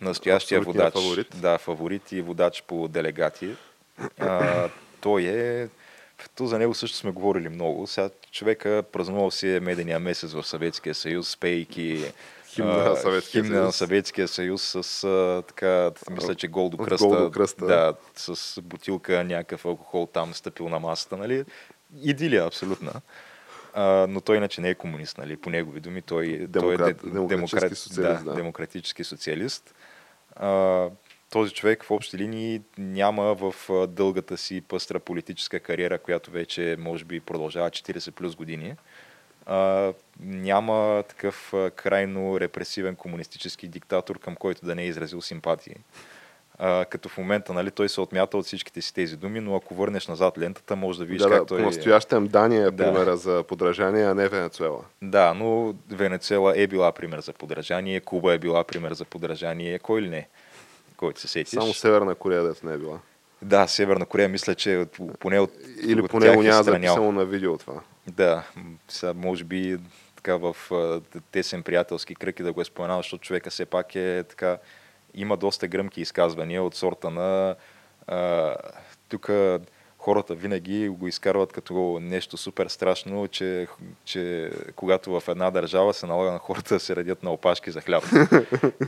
настоящия 0.00 0.60
водач. 0.60 0.92
Фаворит. 0.92 1.26
Да, 1.34 1.58
фаворит 1.58 2.12
и 2.12 2.20
водач 2.20 2.62
по 2.62 2.88
делегати. 2.88 3.56
А, 4.18 4.68
той 5.00 5.22
е 5.22 5.68
то 6.36 6.46
за 6.46 6.58
него 6.58 6.74
също 6.74 6.96
сме 6.96 7.10
говорили 7.10 7.48
много. 7.48 7.86
Сега 7.86 8.10
човека 8.30 8.82
празнувал 8.92 9.30
си 9.30 9.54
е 9.54 9.60
медения 9.60 10.00
месец 10.00 10.32
в 10.32 10.44
Съветския 10.44 10.94
съюз, 10.94 11.36
пейки 11.36 12.04
Химна 12.54 12.88
на 12.88 12.96
Съветския 12.96 13.42
химна 13.44 13.58
на 13.58 13.64
съюз. 13.64 13.76
Съветския 13.76 14.28
съюз 14.28 14.62
с 14.62 15.04
а, 15.04 15.42
така, 15.42 15.90
мисля, 16.10 16.34
че 16.34 16.48
гол 16.48 16.68
до 16.68 16.76
кръста. 16.76 17.06
гол 17.06 17.16
до 17.16 17.30
кръста. 17.30 17.66
Да, 17.66 17.94
с 18.16 18.60
бутилка 18.62 19.24
някакъв 19.24 19.64
алкохол 19.64 20.08
там 20.12 20.34
стъпил 20.34 20.68
на 20.68 20.78
масата, 20.78 21.16
нали? 21.16 21.44
Идилия 22.02 22.46
абсолютна. 22.46 22.92
А, 23.76 24.06
но 24.08 24.20
той 24.20 24.36
иначе 24.36 24.60
не 24.60 24.70
е 24.70 24.74
комунист, 24.74 25.18
нали? 25.18 25.36
По 25.36 25.50
негови 25.50 25.80
думи, 25.80 26.02
той, 26.02 26.24
той 26.26 26.74
е 26.74 26.78
Демократ- 26.78 27.02
де- 27.28 27.34
демократически 27.34 27.88
социалист, 27.88 28.24
да, 28.24 28.30
да. 28.30 28.36
демократически 28.36 29.04
социалист. 29.04 29.74
А, 30.36 30.88
този 31.30 31.52
човек 31.52 31.84
в 31.84 31.90
общи 31.90 32.18
линии 32.18 32.62
няма 32.78 33.34
в 33.34 33.54
дългата 33.86 34.36
си 34.36 34.60
пъстра 34.60 34.98
политическа 35.00 35.60
кариера, 35.60 35.98
която 35.98 36.30
вече 36.30 36.76
може 36.78 37.04
би 37.04 37.20
продължава 37.20 37.70
40 37.70 38.10
плюс 38.10 38.36
години. 38.36 38.74
А, 39.46 39.92
няма 40.20 41.04
такъв 41.08 41.52
крайно 41.76 42.40
репресивен 42.40 42.96
комунистически 42.96 43.68
диктатор, 43.68 44.18
към 44.18 44.36
който 44.36 44.66
да 44.66 44.74
не 44.74 44.82
е 44.82 44.86
изразил 44.86 45.20
симпатии. 45.20 45.74
А, 46.58 46.84
като 46.84 47.08
в 47.08 47.18
момента 47.18 47.52
нали, 47.52 47.70
той 47.70 47.88
се 47.88 48.00
отмята 48.00 48.36
от 48.36 48.46
всичките 48.46 48.82
си 48.82 48.94
тези 48.94 49.16
думи, 49.16 49.40
но 49.40 49.56
ако 49.56 49.74
върнеш 49.74 50.08
назад 50.08 50.38
лентата, 50.38 50.76
може 50.76 50.98
да 50.98 51.04
видиш 51.04 51.22
Да, 51.22 51.28
как 51.28 51.38
да, 51.38 51.46
той... 51.46 51.58
по-настоящем 51.58 52.26
Дания 52.28 52.62
е 52.62 52.70
Да. 52.70 52.84
примера 52.84 53.16
за 53.16 53.42
подражание, 53.42 54.04
а 54.04 54.14
не 54.14 54.28
Венецуела. 54.28 54.84
Да, 55.02 55.34
но 55.34 55.74
Венецуела 55.90 56.52
е 56.56 56.66
била 56.66 56.92
пример 56.92 57.20
за 57.20 57.32
подражание, 57.32 58.00
Куба 58.00 58.34
е 58.34 58.38
била 58.38 58.64
пример 58.64 58.92
за 58.92 59.04
подражание, 59.04 59.78
кой 59.78 60.02
ли 60.02 60.08
не? 60.08 60.28
Който 60.96 61.20
се 61.20 61.28
сетиш? 61.28 61.50
Само 61.50 61.74
Северна 61.74 62.14
Корея 62.14 62.42
дето 62.42 62.66
не 62.66 62.74
е 62.74 62.78
била. 62.78 62.98
Да, 63.42 63.66
Северна 63.66 64.06
Корея, 64.06 64.28
мисля, 64.28 64.54
че 64.54 64.76
от- 64.76 65.18
поне 65.18 65.40
от 65.40 65.50
Или 65.82 66.00
от 66.00 66.10
поне 66.10 66.26
тях 66.26 66.34
го 66.34 66.42
е 66.42 66.44
няма 66.44 66.62
записано 66.62 67.12
на 67.12 67.24
видео 67.24 67.58
това. 67.58 67.80
Да, 68.06 68.42
сега 68.88 69.12
може 69.14 69.44
би 69.44 69.78
така 70.16 70.36
в 70.36 70.56
тесен 71.32 71.62
приятелски 71.62 72.14
кръг 72.14 72.40
и 72.40 72.42
да 72.42 72.52
го 72.52 72.60
е 72.60 72.64
споменал, 72.64 72.98
защото 72.98 73.24
човека 73.24 73.50
все 73.50 73.64
пак 73.66 73.94
е 73.94 74.24
така, 74.28 74.58
има 75.14 75.36
доста 75.36 75.68
гръмки 75.68 76.00
изказвания 76.00 76.62
от 76.62 76.74
сорта 76.74 77.10
на 77.10 77.56
тук 79.08 79.30
хората 80.04 80.34
винаги 80.34 80.88
го 80.88 81.08
изкарват 81.08 81.52
като 81.52 81.98
нещо 82.02 82.36
супер 82.36 82.66
страшно, 82.66 83.28
че, 83.28 83.66
че 84.04 84.50
когато 84.76 85.20
в 85.20 85.28
една 85.28 85.50
държава 85.50 85.94
се 85.94 86.06
налага 86.06 86.32
на 86.32 86.38
хората 86.38 86.74
да 86.74 86.80
се 86.80 86.96
радят 86.96 87.22
на 87.22 87.30
опашки 87.30 87.70
за 87.70 87.80
хляб. 87.80 88.04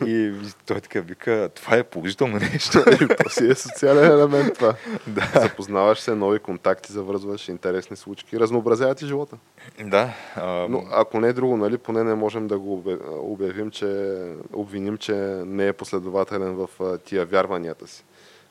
и 0.07 0.33
той 0.67 0.81
така 0.81 1.01
вика, 1.01 1.51
това 1.55 1.77
е 1.77 1.85
положително 1.85 2.37
нещо. 2.37 2.85
То 3.23 3.31
си 3.31 3.47
е 3.47 3.55
социален 3.55 4.13
елемент 4.13 4.55
това. 4.55 4.75
да. 5.07 5.31
Запознаваш 5.35 5.99
се, 5.99 6.15
нови 6.15 6.39
контакти 6.39 6.93
завързваш, 6.93 7.49
интересни 7.49 7.97
случки, 7.97 8.41
разнообразява 8.41 8.95
ти 8.95 9.07
живота. 9.07 9.37
да 9.85 10.15
а, 10.37 10.67
Но 10.69 10.85
ако 10.91 11.21
не 11.21 11.29
е 11.29 11.33
друго, 11.33 11.57
нали, 11.57 11.79
поне 11.79 12.05
не 12.05 12.15
можем 12.15 12.47
да 12.47 12.59
го 12.59 12.99
обявим, 13.11 13.71
че 13.71 14.19
обвиним, 14.53 14.97
че 14.97 15.15
не 15.47 15.67
е 15.67 15.73
последователен 15.73 16.55
в 16.55 16.99
тия 17.05 17.27
вярванията 17.27 17.87
си. 17.87 18.05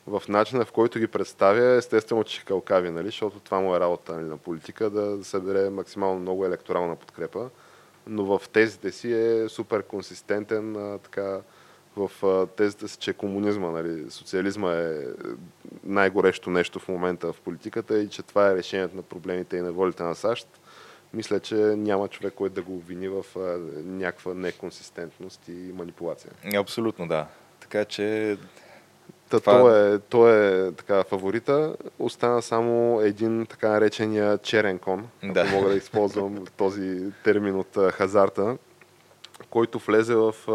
В 0.06 0.22
начина, 0.28 0.64
в 0.64 0.72
който 0.72 0.98
ги 0.98 1.06
представя, 1.06 1.76
естествено, 1.76 2.24
че 2.24 2.44
кълкави, 2.44 2.90
нали, 2.90 3.06
защото 3.06 3.40
това 3.40 3.60
му 3.60 3.76
е 3.76 3.80
работа 3.80 4.14
нали, 4.14 4.24
на 4.24 4.36
политика, 4.36 4.90
да 4.90 5.24
събере 5.24 5.70
максимално 5.70 6.20
много 6.20 6.46
електорална 6.46 6.96
подкрепа. 6.96 7.50
Но 8.06 8.24
в 8.24 8.48
тезите 8.48 8.92
си 8.92 9.12
е 9.12 9.48
супер 9.48 9.82
консистентен, 9.82 10.76
а, 10.76 10.98
така, 10.98 11.40
в 11.96 12.26
а, 12.26 12.46
тезата 12.46 12.88
си, 12.88 12.98
че 12.98 13.12
комунизма, 13.12 13.70
нали, 13.70 14.10
социализма 14.10 14.74
е 14.74 15.00
най-горещо 15.84 16.50
нещо 16.50 16.78
в 16.78 16.88
момента 16.88 17.32
в 17.32 17.40
политиката 17.40 17.98
и 17.98 18.08
че 18.08 18.22
това 18.22 18.50
е 18.50 18.54
решението 18.54 18.96
на 18.96 19.02
проблемите 19.02 19.56
и 19.56 19.60
на 19.60 19.72
волите 19.72 20.02
на 20.02 20.14
САЩ 20.14 20.48
мисля, 21.14 21.40
че 21.40 21.54
няма 21.54 22.08
човек, 22.08 22.34
който 22.34 22.54
да 22.54 22.62
го 22.62 22.74
обвини 22.74 23.08
в 23.08 23.24
а, 23.36 23.40
някаква 23.84 24.34
неконсистентност 24.34 25.48
и 25.48 25.72
манипулация. 25.74 26.30
Абсолютно 26.56 27.08
да. 27.08 27.26
Така 27.60 27.84
че 27.84 28.36
Та, 29.30 29.40
Това- 29.40 29.58
той, 29.60 29.94
е, 29.94 29.98
той 29.98 30.32
е 30.68 30.72
така 30.72 31.04
фаворита. 31.04 31.76
Остана 31.98 32.42
само 32.42 33.00
един 33.00 33.46
така 33.46 33.68
наречения 33.68 34.38
черен 34.38 34.78
кон, 34.78 35.08
Да. 35.24 35.40
ако 35.40 35.50
мога 35.50 35.68
да 35.68 35.76
използвам 35.76 36.44
този 36.56 36.98
термин 37.24 37.56
от 37.56 37.76
а, 37.76 37.90
хазарта, 37.90 38.56
който 39.50 39.78
влезе 39.78 40.14
в 40.14 40.34
а, 40.48 40.52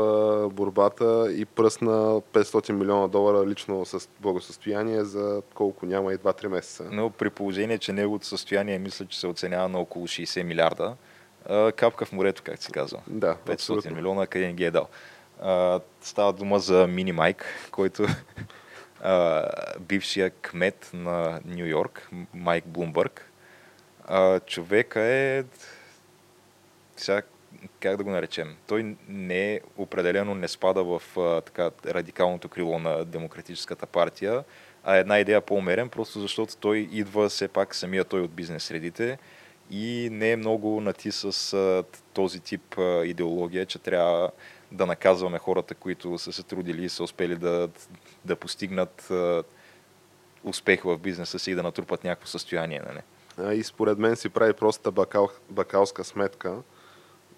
борбата 0.50 1.28
и 1.32 1.46
пръсна 1.46 1.92
500 2.24 2.72
милиона 2.72 3.08
долара 3.08 3.48
лично 3.48 3.86
с 3.86 4.08
благосъстояние 4.20 5.04
за 5.04 5.42
колко 5.54 5.86
няма 5.86 6.14
и 6.14 6.18
2-3 6.18 6.48
месеца. 6.48 6.84
Но 6.92 7.10
при 7.10 7.30
положение, 7.30 7.78
че 7.78 7.94
неговото 7.94 8.26
състояние 8.26 8.80
мисля, 8.80 9.06
че 9.06 9.20
се 9.20 9.28
оценява 9.28 9.70
на 9.70 9.80
около 9.80 10.08
60 10.08 10.44
милиарда, 10.44 10.94
а, 11.46 11.72
капка 11.72 12.06
в 12.06 12.12
морето, 12.12 12.42
как 12.46 12.64
се 12.64 12.72
казва. 12.72 13.00
Да, 13.08 13.36
500 13.38 13.54
абсолютно. 13.54 13.96
милиона, 13.96 14.28
къде 14.28 14.48
не 14.48 14.54
ги 14.54 14.64
е 14.64 14.72
дал. 14.72 14.88
А, 15.42 15.80
става 16.02 16.34
дума 16.34 16.60
за 16.60 16.88
Мини 16.88 17.12
Майк, 17.12 17.46
който 17.72 18.06
а, 19.02 19.46
бившия 19.80 20.30
кмет 20.30 20.90
на 20.94 21.40
Нью 21.46 21.66
Йорк, 21.66 22.10
Майк 22.34 22.68
Блумбърг. 22.68 23.32
А, 24.06 24.40
човека 24.40 25.02
е 25.02 25.44
сега, 26.98 27.22
как 27.80 27.98
да 27.98 28.04
го 28.04 28.10
наречем, 28.10 28.56
той 28.68 28.96
не 29.10 29.54
е 29.54 29.60
определено 29.78 30.36
не 30.36 30.48
спада 30.48 30.84
в 30.84 31.18
а, 31.18 31.42
така, 31.42 31.72
радикалното 31.86 32.50
крило 32.50 32.80
на 32.80 33.06
Демократическата 33.06 33.86
партия, 33.86 34.44
а 34.84 34.96
една 34.96 35.20
идея 35.20 35.42
по-умерен, 35.42 35.90
просто 35.90 36.20
защото 36.20 36.58
той 36.58 36.78
идва 36.92 37.30
все 37.30 37.48
пак 37.48 37.76
самия 37.76 38.06
той 38.06 38.22
от 38.22 38.32
бизнес 38.32 38.64
средите 38.64 39.18
и 39.72 40.10
не 40.12 40.32
е 40.32 40.38
много 40.38 40.82
нати 40.82 41.12
с 41.12 41.54
а, 41.54 41.84
този 42.14 42.40
тип 42.40 42.78
а, 42.78 43.06
идеология, 43.06 43.66
че 43.66 43.80
трябва 43.80 44.32
да 44.72 44.86
наказваме 44.86 45.40
хората, 45.40 45.76
които 45.76 46.18
са 46.18 46.34
се 46.34 46.44
трудили 46.44 46.84
и 46.84 46.90
са 46.90 47.04
успели 47.04 47.36
да, 47.36 47.70
да 48.26 48.36
постигнат 48.36 49.12
успех 50.44 50.84
в 50.84 50.98
бизнеса 50.98 51.40
си 51.40 51.52
и 51.52 51.56
да 51.56 51.64
натрупат 51.64 52.04
някакво 52.04 52.28
състояние. 52.28 52.82
Нали? 52.88 53.02
И 53.60 53.64
според 53.64 53.98
мен 53.98 54.16
си 54.16 54.30
прави 54.30 54.54
просто 54.54 54.92
бакал, 54.92 55.30
бакалска 55.50 56.04
сметка, 56.04 56.58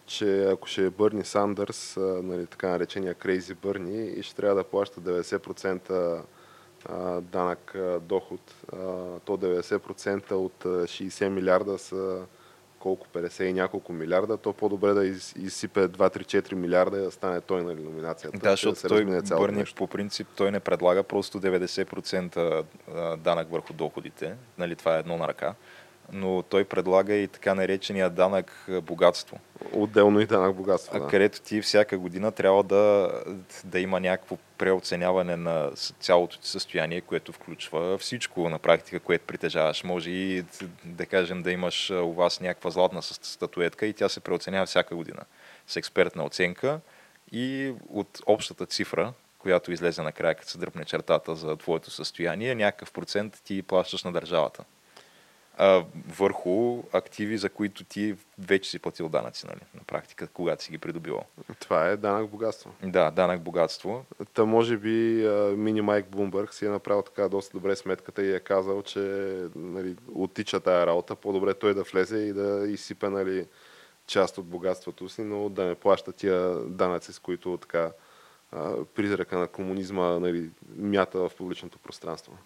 че 0.05 0.43
ако 0.43 0.67
ще 0.67 0.85
е 0.85 0.89
Бърни 0.89 1.23
Сандърс, 1.23 1.97
нали, 1.97 2.47
така 2.47 2.67
наречения 2.67 3.13
Крейзи 3.13 3.53
Бърни, 3.53 4.05
и 4.05 4.23
ще 4.23 4.35
трябва 4.35 4.55
да 4.55 4.63
плаща 4.63 5.01
90% 5.01 6.21
а, 6.85 7.21
данък 7.21 7.75
доход, 8.01 8.55
то 9.25 9.37
90% 9.37 10.31
от 10.31 10.65
а, 10.65 10.67
60 10.67 11.29
милиарда 11.29 11.77
са 11.77 12.25
колко 12.83 13.07
50 13.07 13.43
и 13.43 13.53
няколко 13.53 13.93
милиарда, 13.93 14.37
то 14.37 14.53
по-добре 14.53 14.93
да 14.93 15.05
из, 15.05 15.35
изсипе 15.35 15.79
2-3-4 15.87 16.53
милиарда 16.53 16.97
и 16.97 17.01
да 17.01 17.11
стане 17.11 17.41
той 17.41 17.63
на 17.63 17.73
номинацията. 17.73 18.37
Да, 18.37 18.51
защото 18.51 18.87
той 18.87 18.99
размине 18.99 19.21
цялото 19.21 19.43
Бърни 19.43 19.57
нещо. 19.57 19.75
по 19.75 19.87
принцип 19.87 20.27
той 20.35 20.51
не 20.51 20.59
предлага 20.59 21.03
просто 21.03 21.41
90% 21.41 22.63
а, 22.95 23.17
данък 23.17 23.51
върху 23.51 23.73
доходите. 23.73 24.35
Нали, 24.57 24.75
това 24.75 24.95
е 24.95 24.99
едно 24.99 25.17
на 25.17 25.27
ръка. 25.27 25.53
Но 26.11 26.41
той 26.41 26.65
предлага 26.65 27.13
и 27.13 27.27
така 27.27 27.55
наречения 27.55 28.09
данък 28.09 28.67
богатство. 28.81 29.39
Отделно 29.73 30.19
и 30.19 30.25
данък 30.25 30.55
богатство. 30.55 30.99
Да. 30.99 31.07
където 31.07 31.41
ти 31.41 31.61
всяка 31.61 31.97
година 31.97 32.31
трябва 32.31 32.63
да, 32.63 33.11
да 33.63 33.79
има 33.79 33.99
някакво 33.99 34.37
преоценяване 34.57 35.35
на 35.35 35.71
цялото 35.99 36.39
ти 36.39 36.47
състояние, 36.47 37.01
което 37.01 37.31
включва 37.31 37.97
всичко 37.97 38.49
на 38.49 38.59
практика, 38.59 38.99
което 38.99 39.25
притежаваш. 39.25 39.83
Може 39.83 40.09
и 40.09 40.45
да 40.85 41.05
кажем 41.05 41.43
да 41.43 41.51
имаш 41.51 41.89
у 41.89 42.13
вас 42.13 42.39
някаква 42.39 42.69
златна 42.69 43.01
статуетка 43.01 43.85
и 43.85 43.93
тя 43.93 44.09
се 44.09 44.19
преоценява 44.19 44.65
всяка 44.65 44.95
година 44.95 45.21
с 45.67 45.75
експертна 45.75 46.25
оценка 46.25 46.79
и 47.31 47.73
от 47.89 48.21
общата 48.25 48.65
цифра, 48.65 49.13
която 49.39 49.71
излезе 49.71 50.01
накрая, 50.01 50.35
като 50.35 50.49
се 50.49 50.57
дръпне 50.57 50.85
чертата 50.85 51.35
за 51.35 51.55
твоето 51.55 51.91
състояние, 51.91 52.55
някакъв 52.55 52.91
процент 52.91 53.41
ти 53.45 53.61
плащаш 53.61 54.03
на 54.03 54.11
държавата. 54.11 54.63
А, 55.57 55.85
върху 56.07 56.83
активи, 56.93 57.37
за 57.37 57.49
които 57.49 57.83
ти 57.83 58.15
вече 58.39 58.69
си 58.69 58.79
платил 58.79 59.09
данъци, 59.09 59.47
нали, 59.47 59.59
на 59.73 59.81
практика, 59.87 60.27
когато 60.27 60.63
си 60.63 60.71
ги 60.71 60.77
придобивал. 60.77 61.23
Това 61.59 61.87
е 61.87 61.97
данък 61.97 62.29
богатство. 62.29 62.73
Да, 62.83 63.11
данък 63.11 63.41
богатство. 63.41 64.05
Та 64.33 64.45
може 64.45 64.77
би 64.77 65.27
мини 65.57 65.81
Майк 65.81 66.07
Блумбърг 66.07 66.53
си 66.53 66.65
е 66.65 66.69
направил 66.69 67.01
така 67.01 67.29
доста 67.29 67.57
добре 67.57 67.75
сметката 67.75 68.23
и 68.23 68.35
е 68.35 68.39
казал, 68.39 68.81
че 68.81 68.99
нали, 69.55 69.95
оттича 70.15 70.59
тая 70.59 70.87
работа, 70.87 71.15
по-добре 71.15 71.53
той 71.53 71.73
да 71.73 71.83
влезе 71.83 72.17
и 72.17 72.33
да 72.33 72.65
изсипе 72.67 73.09
нали, 73.09 73.47
част 74.07 74.37
от 74.37 74.45
богатството 74.45 75.09
си, 75.09 75.21
но 75.21 75.49
да 75.49 75.65
не 75.65 75.75
плаща 75.75 76.11
тия 76.11 76.55
данъци, 76.55 77.13
с 77.13 77.19
които 77.19 77.57
така 77.57 77.91
призрака 78.95 79.37
на 79.37 79.47
комунизма 79.47 80.19
нали, 80.19 80.49
мята 80.77 81.19
в 81.19 81.31
публичното 81.37 81.79
пространство. 81.79 82.37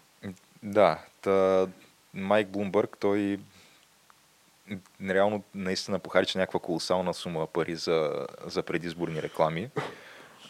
Да, 0.64 1.00
та, 1.22 1.68
Майк 2.14 2.48
Блумбърг, 2.48 2.98
той 3.00 3.40
реално 5.10 5.44
наистина 5.56 6.00
похарча 6.00 6.40
някаква 6.40 6.60
колосална 6.60 7.14
сума 7.14 7.48
пари 7.48 7.76
за, 7.76 8.28
за 8.46 8.64
предизборни 8.64 9.22
реклами. 9.22 9.70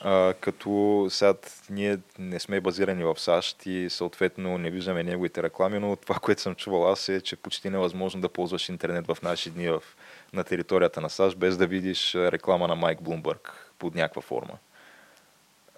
А, 0.02 0.34
като 0.42 1.08
сега 1.10 1.34
ние 1.70 1.98
не 2.20 2.40
сме 2.40 2.62
базирани 2.62 3.04
в 3.04 3.20
САЩ 3.20 3.66
и 3.66 3.90
съответно 3.90 4.58
не 4.58 4.70
виждаме 4.70 5.04
неговите 5.04 5.44
реклами, 5.44 5.80
но 5.80 5.96
това, 5.96 6.16
което 6.16 6.42
съм 6.42 6.56
чувал 6.56 6.92
аз 6.92 7.10
е, 7.10 7.22
че 7.22 7.36
почти 7.36 7.70
невъзможно 7.70 8.22
да 8.22 8.30
ползваш 8.30 8.70
интернет 8.70 9.08
в 9.08 9.18
наши 9.24 9.50
дни 9.50 9.70
в, 9.70 9.84
на 10.34 10.44
територията 10.44 11.02
на 11.02 11.10
САЩ, 11.10 11.38
без 11.38 11.58
да 11.58 11.68
видиш 11.68 12.16
реклама 12.16 12.68
на 12.68 12.76
Майк 12.76 13.02
Блумбърг 13.02 13.72
под 13.80 13.96
някаква 13.96 14.22
форма. 14.22 14.58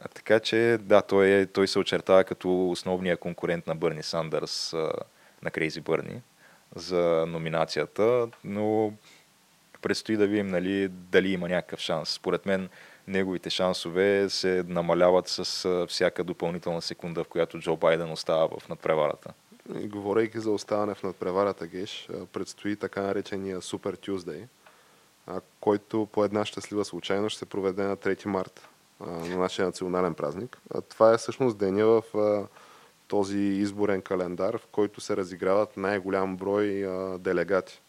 А, 0.02 0.08
така 0.08 0.40
че, 0.40 0.78
да, 0.82 1.02
той, 1.02 1.28
е, 1.28 1.46
той 1.46 1.68
се 1.68 1.80
очертава 1.80 2.24
като 2.24 2.70
основния 2.70 3.18
конкурент 3.18 3.68
на 3.68 3.76
Бърни 3.76 4.04
Сандърс 4.04 4.74
а, 4.74 4.92
на 5.44 5.52
Крейзи 5.52 5.82
Бърни 5.82 6.22
за 6.76 7.26
номинацията, 7.28 8.28
но 8.44 8.94
предстои 9.82 10.18
да 10.18 10.28
видим 10.28 10.48
нали, 10.48 10.88
дали 10.88 11.32
има 11.32 11.50
някакъв 11.50 11.80
шанс. 11.80 12.10
Според 12.10 12.46
мен 12.46 12.70
неговите 13.08 13.50
шансове 13.50 14.30
се 14.30 14.64
намаляват 14.68 15.28
с 15.28 15.86
всяка 15.88 16.24
допълнителна 16.24 16.82
секунда, 16.82 17.24
в 17.24 17.28
която 17.28 17.60
Джо 17.60 17.76
Байден 17.76 18.12
остава 18.12 18.48
в 18.60 18.70
надпреварата. 18.70 19.34
Говорейки 19.70 20.40
за 20.40 20.52
оставане 20.52 20.96
в 20.96 21.04
надпреварата, 21.04 21.68
Геш, 21.68 22.10
предстои 22.34 22.76
така 22.76 23.02
наречения 23.02 23.62
Супер 23.62 23.94
Тюздей, 23.94 24.46
който 25.60 26.08
по 26.12 26.24
една 26.24 26.46
щастлива 26.46 26.86
случайност 26.86 27.34
ще 27.34 27.40
се 27.40 27.46
проведе 27.46 27.84
на 27.84 27.98
3 27.98 28.26
март 28.26 28.68
на 29.00 29.38
нашия 29.38 29.66
национален 29.66 30.14
празник. 30.14 30.58
Това 30.90 31.14
е 31.14 31.18
всъщност 31.18 31.58
деня 31.58 31.86
в 31.86 32.04
този 33.10 33.38
изборен 33.38 34.02
календар, 34.02 34.58
в 34.58 34.68
който 34.72 35.02
се 35.02 35.18
разиграват 35.18 35.78
най-голям 35.78 36.38
брой 36.38 36.68
делегати 37.20 37.82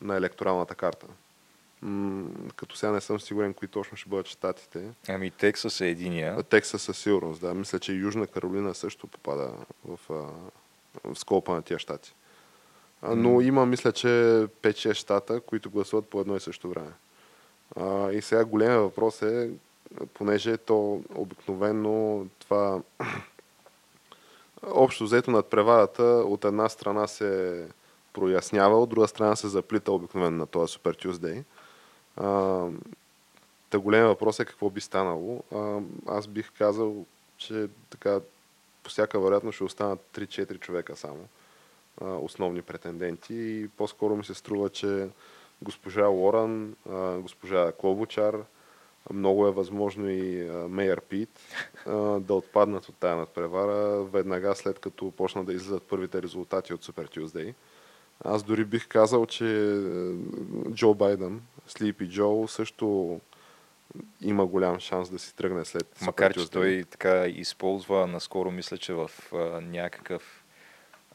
на 0.00 0.16
електоралната 0.16 0.74
карта. 0.74 1.06
М- 1.82 2.28
като 2.56 2.76
сега 2.76 2.92
не 2.92 3.00
съм 3.00 3.20
сигурен 3.20 3.54
кои 3.54 3.68
точно 3.68 3.96
ще 3.96 4.08
бъдат 4.08 4.26
щатите. 4.26 4.84
Ами 5.08 5.30
Тексас 5.30 5.80
е 5.80 5.88
единия. 5.88 6.42
Тексас 6.42 6.82
със 6.82 6.98
сигурност, 6.98 7.40
да. 7.40 7.54
Мисля, 7.54 7.78
че 7.78 7.92
Южна 7.92 8.26
Каролина 8.26 8.74
също 8.74 9.06
попада 9.06 9.52
в, 9.84 9.98
в 11.04 11.14
скопа 11.14 11.52
на 11.52 11.62
тия 11.62 11.78
щати. 11.78 12.14
Но 13.02 13.30
mm. 13.30 13.44
има, 13.44 13.66
мисля, 13.66 13.92
че 13.92 14.06
5-6 14.06 14.94
щата, 14.94 15.40
които 15.40 15.70
гласуват 15.70 16.08
по 16.08 16.20
едно 16.20 16.36
и 16.36 16.40
също 16.40 16.68
време. 16.68 16.92
А, 17.76 18.12
и 18.12 18.22
сега 18.22 18.44
големия 18.44 18.80
въпрос 18.80 19.22
е, 19.22 19.50
понеже 20.14 20.56
то 20.56 21.02
обикновено 21.14 22.26
това 22.38 22.80
общо 24.62 25.04
взето 25.04 25.30
над 25.30 25.50
преварата 25.50 26.02
от 26.02 26.44
една 26.44 26.68
страна 26.68 27.06
се 27.06 27.66
прояснява, 28.12 28.82
от 28.82 28.90
друга 28.90 29.08
страна 29.08 29.36
се 29.36 29.48
заплита 29.48 29.92
обикновено 29.92 30.36
на 30.36 30.46
този 30.46 30.78
Super 30.78 31.06
Tuesday. 31.06 31.44
Та 33.70 33.78
голям 33.78 34.06
въпрос 34.06 34.40
е 34.40 34.44
какво 34.44 34.70
би 34.70 34.80
станало. 34.80 35.42
А, 35.54 35.78
аз 36.06 36.26
бих 36.26 36.52
казал, 36.58 37.04
че 37.36 37.68
така 37.90 38.20
по 38.82 38.90
всяка 38.90 39.20
вероятност 39.20 39.54
ще 39.54 39.64
останат 39.64 40.00
3-4 40.14 40.58
човека 40.58 40.96
само 40.96 41.28
а, 42.00 42.06
основни 42.06 42.62
претенденти 42.62 43.34
и 43.34 43.68
по-скоро 43.76 44.16
ми 44.16 44.24
се 44.24 44.34
струва, 44.34 44.68
че 44.70 45.08
госпожа 45.62 46.06
Лоран, 46.06 46.76
а, 46.90 47.18
госпожа 47.18 47.72
Клобучар, 47.72 48.36
много 49.12 49.46
е 49.46 49.52
възможно 49.52 50.10
и 50.10 50.50
Мейер 50.68 51.00
Пит 51.00 51.40
да 52.20 52.34
отпаднат 52.34 52.88
от 52.88 52.96
тая 52.96 53.16
надпревара 53.16 54.04
веднага 54.04 54.54
след 54.54 54.78
като 54.78 55.10
почна 55.10 55.44
да 55.44 55.52
излизат 55.52 55.82
първите 55.82 56.22
резултати 56.22 56.74
от 56.74 56.84
Super 56.84 57.18
Tuesday. 57.18 57.54
Аз 58.24 58.42
дори 58.42 58.64
бих 58.64 58.88
казал, 58.88 59.26
че 59.26 59.80
Джо 60.74 60.94
Байден, 60.94 61.42
Слипи 61.66 62.08
Джо, 62.08 62.48
също 62.48 63.20
има 64.20 64.46
голям 64.46 64.80
шанс 64.80 65.10
да 65.10 65.18
си 65.18 65.36
тръгне 65.36 65.64
след 65.64 65.86
Макар, 66.02 66.34
че 66.34 66.50
той 66.50 66.84
така 66.90 67.26
използва, 67.26 68.06
наскоро 68.06 68.50
мисля, 68.50 68.78
че 68.78 68.92
в 68.92 69.10
а, 69.32 69.36
някакъв 69.60 70.44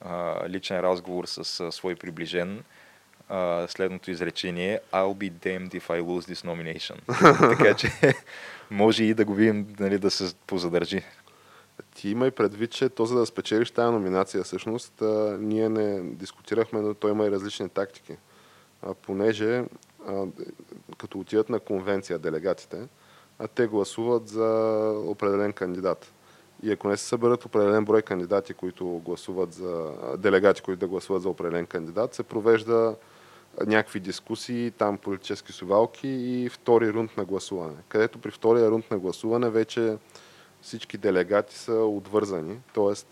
а, 0.02 0.50
личен 0.50 0.80
разговор 0.80 1.26
с 1.26 1.60
а, 1.60 1.72
свой 1.72 1.96
приближен, 1.96 2.64
а, 3.30 3.68
следното 3.68 4.12
изречение 4.12 4.80
I'll 4.94 5.18
be 5.18 5.32
damned 5.32 5.74
if 5.74 5.90
I 5.90 6.02
lose 6.02 6.34
this 6.34 6.46
nomination. 6.46 6.98
така 7.58 7.74
че 7.74 7.92
може 8.72 9.04
и 9.04 9.14
да 9.14 9.26
го 9.26 9.34
видим 9.34 9.76
нали, 9.80 9.98
да 9.98 10.12
се 10.12 10.36
позадържи. 10.48 11.04
Ти 11.96 12.10
имай 12.10 12.32
предвид, 12.32 12.72
че 12.72 12.90
то 12.90 13.06
за 13.06 13.20
да 13.20 13.26
спечелиш 13.26 13.72
тази 13.72 13.92
номинация, 13.92 14.44
всъщност, 14.44 15.02
а, 15.02 15.38
ние 15.40 15.70
не 15.70 16.02
дискутирахме, 16.02 16.82
но 16.82 16.94
той 16.94 17.12
има 17.12 17.26
и 17.26 17.32
различни 17.32 17.70
тактики. 17.70 18.16
А, 18.82 18.94
понеже, 18.94 19.64
а, 20.08 20.26
като 20.98 21.20
отидат 21.20 21.50
на 21.50 21.60
конвенция 21.60 22.20
делегатите, 22.20 22.88
а 23.40 23.48
те 23.48 23.68
гласуват 23.68 24.28
за 24.28 24.46
определен 25.06 25.54
кандидат. 25.54 26.14
И 26.64 26.72
ако 26.72 26.88
не 26.88 26.98
се 26.98 27.06
съберат 27.06 27.46
определен 27.46 27.86
брой 27.86 28.02
кандидати, 28.02 28.54
които 28.54 29.02
гласуват 29.06 29.54
за 29.54 29.92
делегати, 30.18 30.62
които 30.62 30.80
да 30.80 30.88
гласуват 30.88 31.22
за 31.22 31.30
определен 31.30 31.66
кандидат, 31.66 32.14
се 32.14 32.24
провежда 32.24 32.96
някакви 33.66 34.00
дискусии, 34.00 34.72
там 34.72 34.98
политически 34.98 35.52
сувалки 35.52 36.08
и 36.08 36.50
втори 36.50 36.94
рунд 36.94 37.18
на 37.18 37.26
гласуване. 37.26 37.76
Където 37.88 38.20
при 38.20 38.32
втория 38.32 38.70
рунд 38.70 38.92
на 38.92 39.00
гласуване 39.00 39.50
вече 39.50 39.98
всички 40.62 40.98
делегати 40.98 41.56
са 41.56 41.74
отвързани. 41.74 42.60
Тоест, 42.74 43.08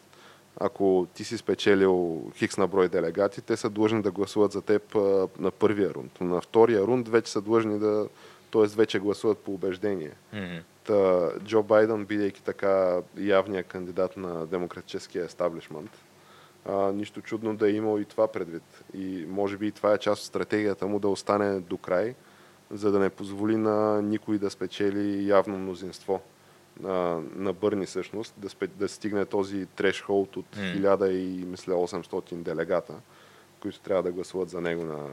ако 0.59 1.07
ти 1.13 1.23
си 1.23 1.37
спечелил 1.37 2.23
хикс 2.35 2.57
на 2.57 2.67
брой 2.67 2.89
делегати, 2.89 3.41
те 3.41 3.57
са 3.57 3.69
длъжни 3.69 4.01
да 4.01 4.11
гласуват 4.11 4.51
за 4.51 4.61
теб 4.61 4.95
на 5.39 5.51
първия 5.51 5.93
рунд. 5.93 6.21
На 6.21 6.41
втория 6.41 6.81
рунд 6.81 7.07
вече 7.07 7.31
са 7.31 7.41
длъжни 7.41 7.79
да, 7.79 8.07
т.е. 8.51 8.65
вече 8.65 8.99
гласуват 8.99 9.37
по 9.37 9.53
убеждение. 9.53 10.11
Mm-hmm. 10.33 10.61
Та, 10.83 11.29
Джо 11.45 11.63
Байден, 11.63 12.05
бидейки 12.05 12.43
така 12.43 13.01
явния 13.17 13.63
кандидат 13.63 14.17
на 14.17 14.45
демократическия 14.45 15.25
естаблишмент, 15.25 15.91
а, 16.65 16.91
нищо 16.91 17.21
чудно 17.21 17.55
да 17.55 17.69
е 17.69 17.73
имал 17.73 17.99
и 17.99 18.05
това 18.05 18.27
предвид. 18.27 18.83
И 18.93 19.25
може 19.29 19.57
би 19.57 19.67
и 19.67 19.71
това 19.71 19.93
е 19.93 19.97
част 19.97 20.21
от 20.21 20.27
стратегията 20.27 20.87
му 20.87 20.99
да 20.99 21.07
остане 21.07 21.59
до 21.59 21.77
край, 21.77 22.15
за 22.71 22.91
да 22.91 22.99
не 22.99 23.09
позволи 23.09 23.57
на 23.57 24.01
никой 24.01 24.37
да 24.37 24.49
спечели 24.49 25.29
явно 25.29 25.57
мнозинство 25.57 26.21
на, 26.79 27.21
на 27.35 27.53
Бърни 27.53 27.85
всъщност, 27.85 28.33
да, 28.37 28.49
спе, 28.49 28.67
да 28.67 28.87
стигне 28.87 29.25
този 29.25 29.65
трешхолд 29.65 30.37
от 30.37 30.45
mm. 30.55 30.81
1000 30.81 31.09
и 31.09 31.45
мисля 31.45 31.73
800 31.73 32.35
делегата, 32.35 32.93
които 33.59 33.79
трябва 33.79 34.03
да 34.03 34.11
гласуват 34.11 34.49
за 34.49 34.61
него 34.61 34.83
на 34.83 35.07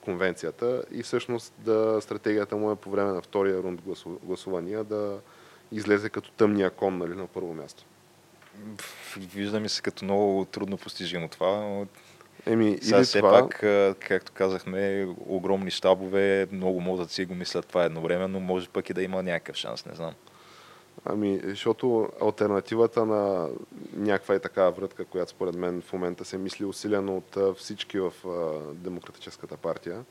конвенцията 0.00 0.84
и 0.90 1.02
всъщност 1.02 1.54
да, 1.58 1.98
стратегията 2.00 2.56
му 2.56 2.70
е 2.70 2.76
по 2.76 2.90
време 2.90 3.12
на 3.12 3.22
втория 3.22 3.62
рунд 3.62 3.82
гласувания 4.22 4.84
да 4.84 5.18
излезе 5.72 6.10
като 6.10 6.30
тъмния 6.30 6.70
кон 6.70 6.98
нали, 6.98 7.14
на 7.14 7.26
първо 7.26 7.54
място 7.54 7.84
вижда 9.16 9.60
ми 9.60 9.68
се 9.68 9.82
като 9.82 10.04
много 10.04 10.44
трудно 10.44 10.76
постижимо 10.76 11.28
това, 11.28 11.48
но 11.48 11.86
Еми, 12.46 12.78
Сега 12.82 13.02
все 13.02 13.18
това... 13.18 13.30
пак, 13.30 13.58
както 14.08 14.32
казахме, 14.32 15.08
огромни 15.26 15.70
щабове, 15.70 16.46
много 16.52 16.80
мозъци 16.80 17.24
го 17.24 17.34
мислят 17.34 17.66
това 17.66 17.84
едновременно, 17.84 18.40
може 18.40 18.68
пък 18.68 18.90
и 18.90 18.94
да 18.94 19.02
има 19.02 19.22
някакъв 19.22 19.56
шанс, 19.56 19.86
не 19.86 19.94
знам. 19.94 20.14
Ами, 21.04 21.40
защото 21.44 22.08
альтернативата 22.22 23.06
на 23.06 23.48
някаква 23.96 24.34
е 24.34 24.38
такава 24.38 24.70
врътка, 24.70 25.04
която 25.04 25.30
според 25.30 25.54
мен 25.54 25.82
в 25.82 25.92
момента 25.92 26.24
се 26.24 26.38
мисли 26.38 26.64
усилено 26.64 27.16
от 27.16 27.58
всички 27.58 27.98
в 27.98 28.12
Демократическата 28.74 29.56
партия, 29.56 30.04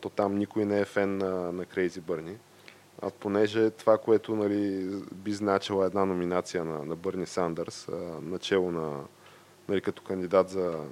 то 0.00 0.08
там 0.08 0.38
никой 0.38 0.64
не 0.64 0.80
е 0.80 0.84
фен 0.84 1.18
на, 1.18 1.52
на 1.52 1.64
Крейзи 1.64 2.00
Бърни. 2.00 2.36
А 3.02 3.10
понеже 3.10 3.70
това, 3.70 3.98
което 3.98 4.36
нали, 4.36 4.90
би 5.14 5.32
значила 5.32 5.86
една 5.86 6.04
номинация 6.04 6.64
на, 6.64 6.84
на 6.84 6.96
Бърни 6.96 7.26
Сандърс, 7.26 7.88
начало 8.22 8.70
на, 8.70 9.00
нали, 9.68 9.80
като 9.80 10.02
кандидат 10.02 10.48
за 10.48 10.84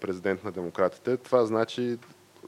президент 0.00 0.44
на 0.44 0.52
демократите, 0.52 1.16
това 1.16 1.44
значи, 1.44 1.98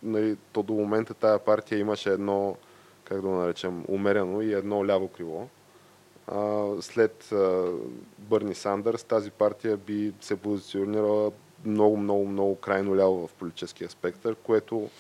нали, 0.03 0.37
то 0.53 0.63
до 0.63 0.73
момента 0.73 1.15
тая 1.15 1.39
партия 1.39 1.79
имаше 1.79 2.11
едно, 2.11 2.57
как 3.05 3.21
да 3.21 3.29
го 3.29 3.35
наречем, 3.35 3.85
умерено 3.89 4.41
и 4.41 4.53
едно 4.53 4.87
ляво 4.87 5.09
крило. 5.09 5.49
а, 6.27 6.67
след 6.81 7.33
а, 7.33 7.73
Бърни 8.19 8.55
Сандърс 8.55 9.05
тази 9.05 9.31
партия 9.31 9.77
би 9.77 10.13
се 10.21 10.37
позиционирала 10.37 11.33
много, 11.65 11.97
много, 11.97 12.27
много 12.27 12.57
крайно 12.57 12.97
ляво 12.97 13.27
в 13.27 13.35
политическия 13.35 13.91
спектър, 13.91 14.35
което 14.35 14.91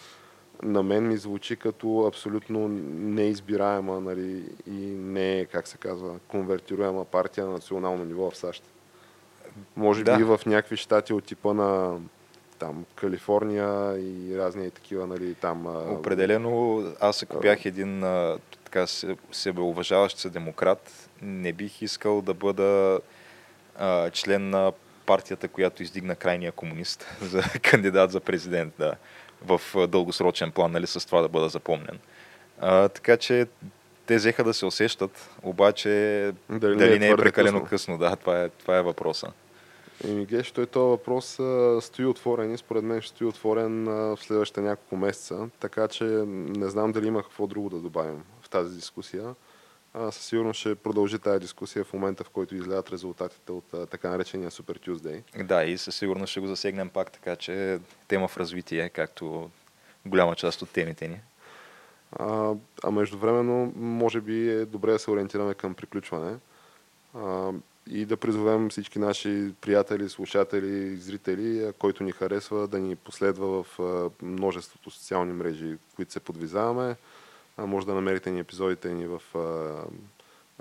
на 0.62 0.82
мен 0.82 1.08
ми 1.08 1.16
звучи 1.16 1.56
като 1.56 2.00
абсолютно 2.00 2.68
неизбираема 2.68 4.00
нали, 4.00 4.42
и 4.66 4.86
не, 4.86 5.46
как 5.52 5.68
се 5.68 5.78
казва, 5.78 6.18
конвертируема 6.28 7.04
партия 7.04 7.46
на 7.46 7.52
национално 7.52 8.04
ниво 8.04 8.30
в 8.30 8.36
САЩ. 8.36 8.62
Може 9.76 10.04
Да. 10.04 10.16
би 10.16 10.24
в 10.24 10.40
някакви 10.46 10.76
щати 10.76 11.12
от 11.12 11.24
типа 11.24 11.54
на 11.54 11.98
там 12.58 12.84
Калифорния 12.94 13.98
и 13.98 14.38
разни 14.38 14.70
такива, 14.70 15.06
нали, 15.06 15.34
там... 15.34 15.66
Определено, 15.98 16.84
аз 17.00 17.22
ако 17.22 17.40
бях 17.40 17.64
един 17.64 18.00
така 18.64 18.86
се- 18.86 19.16
себеуважаващ 19.32 20.18
се 20.18 20.30
демократ, 20.30 21.08
не 21.22 21.52
бих 21.52 21.82
искал 21.82 22.22
да 22.22 22.34
бъда 22.34 23.00
а, 23.78 24.10
член 24.10 24.50
на 24.50 24.72
партията, 25.06 25.48
която 25.48 25.82
издигна 25.82 26.16
крайния 26.16 26.52
комунист 26.52 27.06
за 27.22 27.42
кандидат 27.62 28.10
за 28.10 28.20
президент, 28.20 28.74
да, 28.78 28.94
в 29.44 29.86
дългосрочен 29.86 30.52
план, 30.52 30.72
нали, 30.72 30.86
с 30.86 31.06
това 31.06 31.22
да 31.22 31.28
бъда 31.28 31.48
запомнен. 31.48 31.98
А, 32.60 32.88
така 32.88 33.16
че 33.16 33.46
те 34.06 34.16
взеха 34.16 34.44
да 34.44 34.54
се 34.54 34.66
усещат, 34.66 35.30
обаче 35.42 35.88
Дали 36.50 36.76
дали, 36.76 36.98
не 36.98 37.06
е 37.06 37.10
е 37.10 37.16
прекалено 37.16 37.60
късно? 37.60 37.68
късно, 37.70 37.98
да, 37.98 38.16
това 38.16 38.42
е, 38.42 38.48
това 38.48 38.76
е 38.76 38.82
въпроса. 38.82 39.32
Еми, 40.04 40.26
Геш, 40.26 40.50
той 40.50 40.66
този 40.66 40.90
въпрос 40.90 41.40
а, 41.40 41.78
стои 41.80 42.06
отворен 42.06 42.54
и 42.54 42.58
според 42.58 42.84
мен 42.84 43.00
ще 43.00 43.14
стои 43.14 43.26
отворен 43.26 43.88
а, 43.88 43.92
в 43.92 44.18
следващите 44.20 44.60
няколко 44.60 44.96
месеца, 44.96 45.48
така 45.60 45.88
че 45.88 46.04
не 46.04 46.68
знам 46.68 46.92
дали 46.92 47.06
има 47.06 47.22
какво 47.22 47.46
друго 47.46 47.70
да 47.70 47.76
добавим 47.76 48.22
в 48.42 48.48
тази 48.48 48.74
дискусия. 48.74 49.34
Със 49.96 50.26
сигурност 50.26 50.60
ще 50.60 50.74
продължи 50.74 51.18
тази 51.18 51.40
дискусия 51.40 51.84
в 51.84 51.92
момента, 51.92 52.24
в 52.24 52.30
който 52.30 52.54
излядат 52.54 52.90
резултатите 52.90 53.52
от 53.52 53.90
така 53.90 54.10
наречения 54.10 54.50
Super 54.50 54.88
Tuesday. 54.88 55.44
Да, 55.44 55.64
и 55.64 55.78
със 55.78 55.96
сигурност 55.96 56.30
ще 56.30 56.40
го 56.40 56.46
засегнем 56.46 56.88
пак, 56.88 57.12
така 57.12 57.36
че 57.36 57.78
тема 58.08 58.28
в 58.28 58.36
развитие, 58.36 58.88
както 58.88 59.50
голяма 60.06 60.34
част 60.34 60.62
от 60.62 60.70
темите 60.70 61.08
ни. 61.08 61.20
А, 62.12 62.54
а 62.84 62.90
междувременно, 62.90 63.72
може 63.76 64.20
би 64.20 64.50
е 64.50 64.64
добре 64.64 64.92
да 64.92 64.98
се 64.98 65.10
ориентираме 65.10 65.54
към 65.54 65.74
приключване 65.74 66.36
а, 67.14 67.52
и 67.90 68.04
да 68.04 68.16
призовем 68.16 68.70
всички 68.70 68.98
наши 68.98 69.54
приятели, 69.60 70.08
слушатели, 70.08 70.96
зрители, 70.96 71.72
който 71.78 72.04
ни 72.04 72.12
харесва, 72.12 72.68
да 72.68 72.78
ни 72.78 72.96
последва 72.96 73.46
в 73.46 73.66
множеството 74.22 74.90
социални 74.90 75.32
мрежи, 75.32 75.76
които 75.96 76.12
се 76.12 76.20
подвизаваме. 76.20 76.96
Може 77.58 77.86
да 77.86 77.94
намерите 77.94 78.30
ни 78.30 78.40
епизодите 78.40 78.88
ни 78.88 79.06
в 79.06 79.22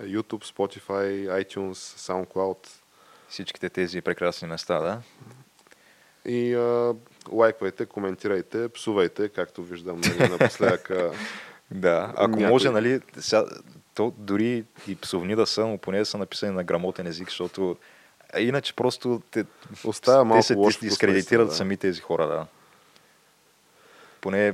YouTube, 0.02 0.46
Spotify, 0.46 1.44
iTunes, 1.44 1.74
SoundCloud 1.74 2.58
Всичките 3.30 3.70
тези 3.70 4.02
прекрасни 4.02 4.48
места, 4.48 4.80
да. 4.80 5.02
и 6.26 6.54
а, 6.54 6.96
лайквайте, 7.32 7.86
коментирайте, 7.86 8.70
псувайте, 8.70 9.30
както 9.30 9.64
виждам 9.64 10.02
нали, 10.02 10.30
напоследък. 10.32 10.92
Да, 11.72 12.14
ако 12.16 12.30
Някой- 12.30 12.48
може, 12.48 12.70
нали, 12.70 13.02
сега, 13.18 13.46
то 13.96 14.14
дори 14.18 14.64
и 14.88 14.96
псовни 14.96 15.36
да 15.36 15.46
са, 15.46 15.68
но 15.68 15.78
поне 15.78 16.00
да 16.00 16.06
са 16.06 16.18
написани 16.18 16.52
на 16.52 16.64
грамотен 16.64 17.08
език, 17.08 17.28
защото 17.30 17.78
а 18.34 18.40
иначе 18.40 18.74
просто 18.74 19.22
те, 19.32 19.46
Оставя 19.84 20.22
те 20.24 20.28
малко 20.28 20.44
се 20.44 20.54
дис- 20.54 20.58
вкус, 20.58 20.80
дискредитират 20.80 21.46
наистина, 21.48 21.58
сами 21.58 21.78
тези 21.78 22.02
хора, 22.02 22.28
да. 22.28 22.46
Поне 24.22 24.54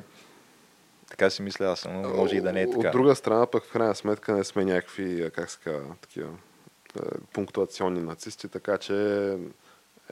така 1.11 1.29
си 1.29 1.41
мисля 1.41 1.65
аз, 1.65 1.85
но 1.85 2.09
може 2.09 2.35
и 2.35 2.41
да 2.41 2.53
не 2.53 2.61
е 2.61 2.69
така. 2.71 2.87
От 2.87 2.91
друга 2.91 3.15
страна, 3.15 3.45
пък 3.45 3.63
в 3.63 3.71
крайна 3.71 3.95
сметка 3.95 4.33
не 4.33 4.43
сме 4.43 4.65
някакви, 4.65 5.31
как 5.35 5.49
се 5.49 5.59
казва, 5.63 5.95
такива 6.01 6.29
пунктуационни 7.33 8.01
нацисти, 8.01 8.47
така 8.47 8.77
че 8.77 8.93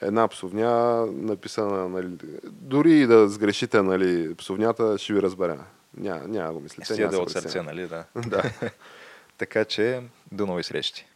една 0.02 0.28
псовня 0.28 1.06
написана, 1.06 1.90
нали, 1.90 2.08
дори 2.44 2.92
и 2.92 3.08
да 3.08 3.30
сгрешите 3.30 3.82
нали, 3.82 4.36
псовнята, 4.36 4.98
ще 4.98 5.14
ви 5.14 5.22
разбере. 5.22 5.58
Ня, 5.98 6.22
няма 6.28 6.54
го 6.54 6.60
мислите. 6.60 6.86
Стига 6.86 7.00
няма 7.00 7.12
да 7.12 7.22
от 7.22 7.32
сърце, 7.32 7.62
нали, 7.62 7.88
да. 7.88 8.04
Да. 8.28 8.52
Така 9.38 9.66
че, 9.66 10.02
до 10.32 10.46
нови 10.46 10.64
срещи. 10.64 11.09